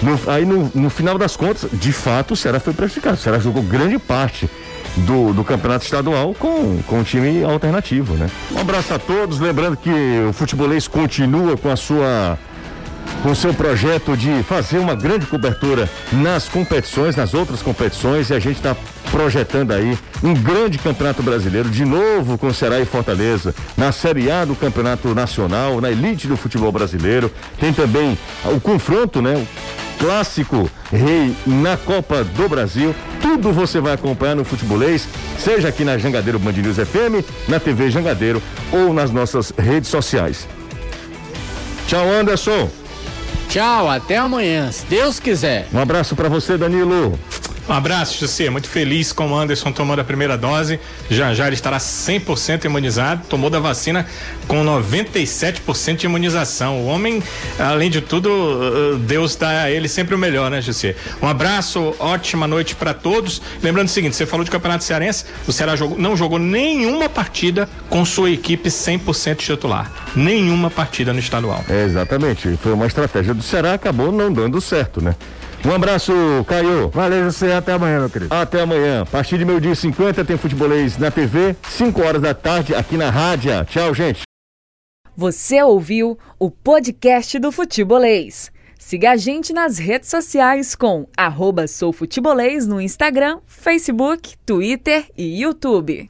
No- 0.02 0.18
aí 0.30 0.44
no, 0.44 0.70
no 0.74 0.90
final 0.90 1.16
das 1.16 1.36
contas, 1.36 1.68
de 1.72 1.92
fato, 1.92 2.34
o 2.34 2.36
Ceará 2.36 2.60
foi 2.60 2.72
prejudicado. 2.72 3.14
O 3.16 3.18
Ceará 3.18 3.38
jogou 3.38 3.62
grande 3.62 3.98
parte 3.98 4.48
do, 4.96 5.32
do 5.32 5.44
campeonato 5.44 5.84
estadual 5.84 6.34
com, 6.34 6.80
com 6.86 7.00
um 7.00 7.02
time 7.02 7.44
alternativo, 7.44 8.14
né? 8.14 8.28
Um 8.52 8.58
abraço 8.58 8.94
a 8.94 8.98
todos, 8.98 9.40
lembrando 9.40 9.76
que 9.76 9.90
o 10.28 10.32
futebolês 10.32 10.88
continua 10.88 11.56
com 11.56 11.70
a 11.70 11.76
sua 11.76 12.38
com 13.22 13.34
seu 13.34 13.52
projeto 13.52 14.16
de 14.16 14.42
fazer 14.42 14.78
uma 14.78 14.94
grande 14.94 15.26
cobertura 15.26 15.88
nas 16.12 16.48
competições, 16.48 17.16
nas 17.16 17.34
outras 17.34 17.62
competições, 17.62 18.30
e 18.30 18.34
a 18.34 18.38
gente 18.38 18.56
está 18.56 18.76
projetando 19.10 19.72
aí 19.72 19.98
um 20.22 20.34
grande 20.34 20.78
campeonato 20.78 21.22
brasileiro, 21.22 21.68
de 21.68 21.84
novo 21.84 22.36
com 22.38 22.52
Ceará 22.52 22.78
e 22.80 22.84
Fortaleza, 22.84 23.54
na 23.76 23.90
Série 23.92 24.30
A 24.30 24.44
do 24.44 24.54
Campeonato 24.54 25.14
Nacional, 25.14 25.80
na 25.80 25.90
elite 25.90 26.28
do 26.28 26.36
futebol 26.36 26.70
brasileiro. 26.70 27.32
Tem 27.58 27.72
também 27.72 28.16
o 28.44 28.60
confronto, 28.60 29.20
né? 29.20 29.34
O 29.34 29.98
clássico 29.98 30.70
rei 30.92 31.34
na 31.46 31.76
Copa 31.76 32.22
do 32.22 32.48
Brasil. 32.48 32.94
Tudo 33.38 33.52
você 33.52 33.78
vai 33.78 33.92
acompanhar 33.92 34.34
no 34.34 34.44
futebolês, 34.44 35.06
seja 35.38 35.68
aqui 35.68 35.84
na 35.84 35.96
Jangadeiro 35.96 36.40
Band 36.40 36.54
News 36.54 36.74
FM, 36.74 37.24
na 37.46 37.60
TV 37.60 37.88
Jangadeiro 37.88 38.42
ou 38.72 38.92
nas 38.92 39.12
nossas 39.12 39.52
redes 39.56 39.88
sociais. 39.88 40.48
Tchau, 41.86 42.10
Anderson. 42.10 42.68
Tchau, 43.48 43.88
até 43.88 44.16
amanhã, 44.16 44.72
se 44.72 44.84
Deus 44.86 45.20
quiser. 45.20 45.68
Um 45.72 45.78
abraço 45.78 46.16
para 46.16 46.28
você, 46.28 46.58
Danilo. 46.58 47.16
Um 47.68 47.72
abraço, 47.74 48.18
José. 48.18 48.48
Muito 48.48 48.66
feliz 48.66 49.12
com 49.12 49.30
o 49.30 49.36
Anderson 49.36 49.70
tomando 49.70 50.00
a 50.00 50.04
primeira 50.04 50.38
dose. 50.38 50.80
Já 51.10 51.34
já 51.34 51.46
ele 51.46 51.54
estará 51.54 51.76
100% 51.76 52.64
imunizado. 52.64 53.22
Tomou 53.28 53.50
da 53.50 53.60
vacina 53.60 54.06
com 54.46 54.64
97% 54.64 55.96
de 55.96 56.06
imunização. 56.06 56.80
O 56.80 56.86
homem, 56.86 57.22
além 57.58 57.90
de 57.90 58.00
tudo, 58.00 58.30
uh, 58.30 58.96
Deus 58.96 59.36
dá 59.36 59.64
a 59.64 59.70
ele 59.70 59.86
sempre 59.86 60.14
o 60.14 60.18
melhor, 60.18 60.50
né, 60.50 60.62
José? 60.62 60.96
Um 61.20 61.28
abraço, 61.28 61.94
ótima 61.98 62.46
noite 62.46 62.74
para 62.74 62.94
todos. 62.94 63.42
Lembrando 63.62 63.88
o 63.88 63.90
seguinte: 63.90 64.16
você 64.16 64.24
falou 64.24 64.44
de 64.44 64.50
Campeonato 64.50 64.84
Cearense, 64.84 65.26
o 65.46 65.52
Ceará 65.52 65.76
jogou, 65.76 65.98
não 65.98 66.16
jogou 66.16 66.38
nenhuma 66.38 67.08
partida 67.08 67.68
com 67.90 68.02
sua 68.02 68.30
equipe 68.30 68.70
100% 68.70 69.36
titular. 69.36 69.92
Nenhuma 70.16 70.70
partida 70.70 71.12
no 71.12 71.18
estadual. 71.18 71.62
É, 71.68 71.84
exatamente. 71.84 72.56
Foi 72.62 72.72
uma 72.72 72.86
estratégia 72.86 73.34
do 73.34 73.42
Ceará, 73.42 73.74
acabou 73.74 74.10
não 74.10 74.32
dando 74.32 74.58
certo, 74.58 75.02
né? 75.02 75.14
Um 75.64 75.72
abraço, 75.72 76.12
Caio. 76.46 76.88
Valeu, 76.90 77.24
José, 77.24 77.54
até 77.54 77.72
amanhã, 77.72 78.00
meu 78.00 78.10
querido. 78.10 78.34
Até 78.34 78.60
amanhã. 78.60 79.02
A 79.02 79.06
partir 79.06 79.38
de 79.38 79.44
meio 79.44 79.60
dia 79.60 79.72
e 79.72 79.76
50 79.76 80.24
tem 80.24 80.36
futebolês 80.36 80.96
na 80.96 81.10
TV, 81.10 81.56
5 81.68 82.00
horas 82.02 82.22
da 82.22 82.32
tarde 82.34 82.74
aqui 82.74 82.96
na 82.96 83.10
rádio. 83.10 83.52
Tchau, 83.66 83.94
gente. 83.94 84.22
Você 85.16 85.60
ouviu 85.62 86.16
o 86.38 86.50
podcast 86.50 87.38
do 87.38 87.50
Futebolês. 87.50 88.52
Siga 88.78 89.10
a 89.10 89.16
gente 89.16 89.52
nas 89.52 89.76
redes 89.76 90.08
sociais 90.08 90.76
com 90.76 91.08
arroba 91.16 91.66
soufutebolês 91.66 92.64
no 92.64 92.80
Instagram, 92.80 93.40
Facebook, 93.44 94.36
Twitter 94.46 95.06
e 95.16 95.42
YouTube. 95.42 96.08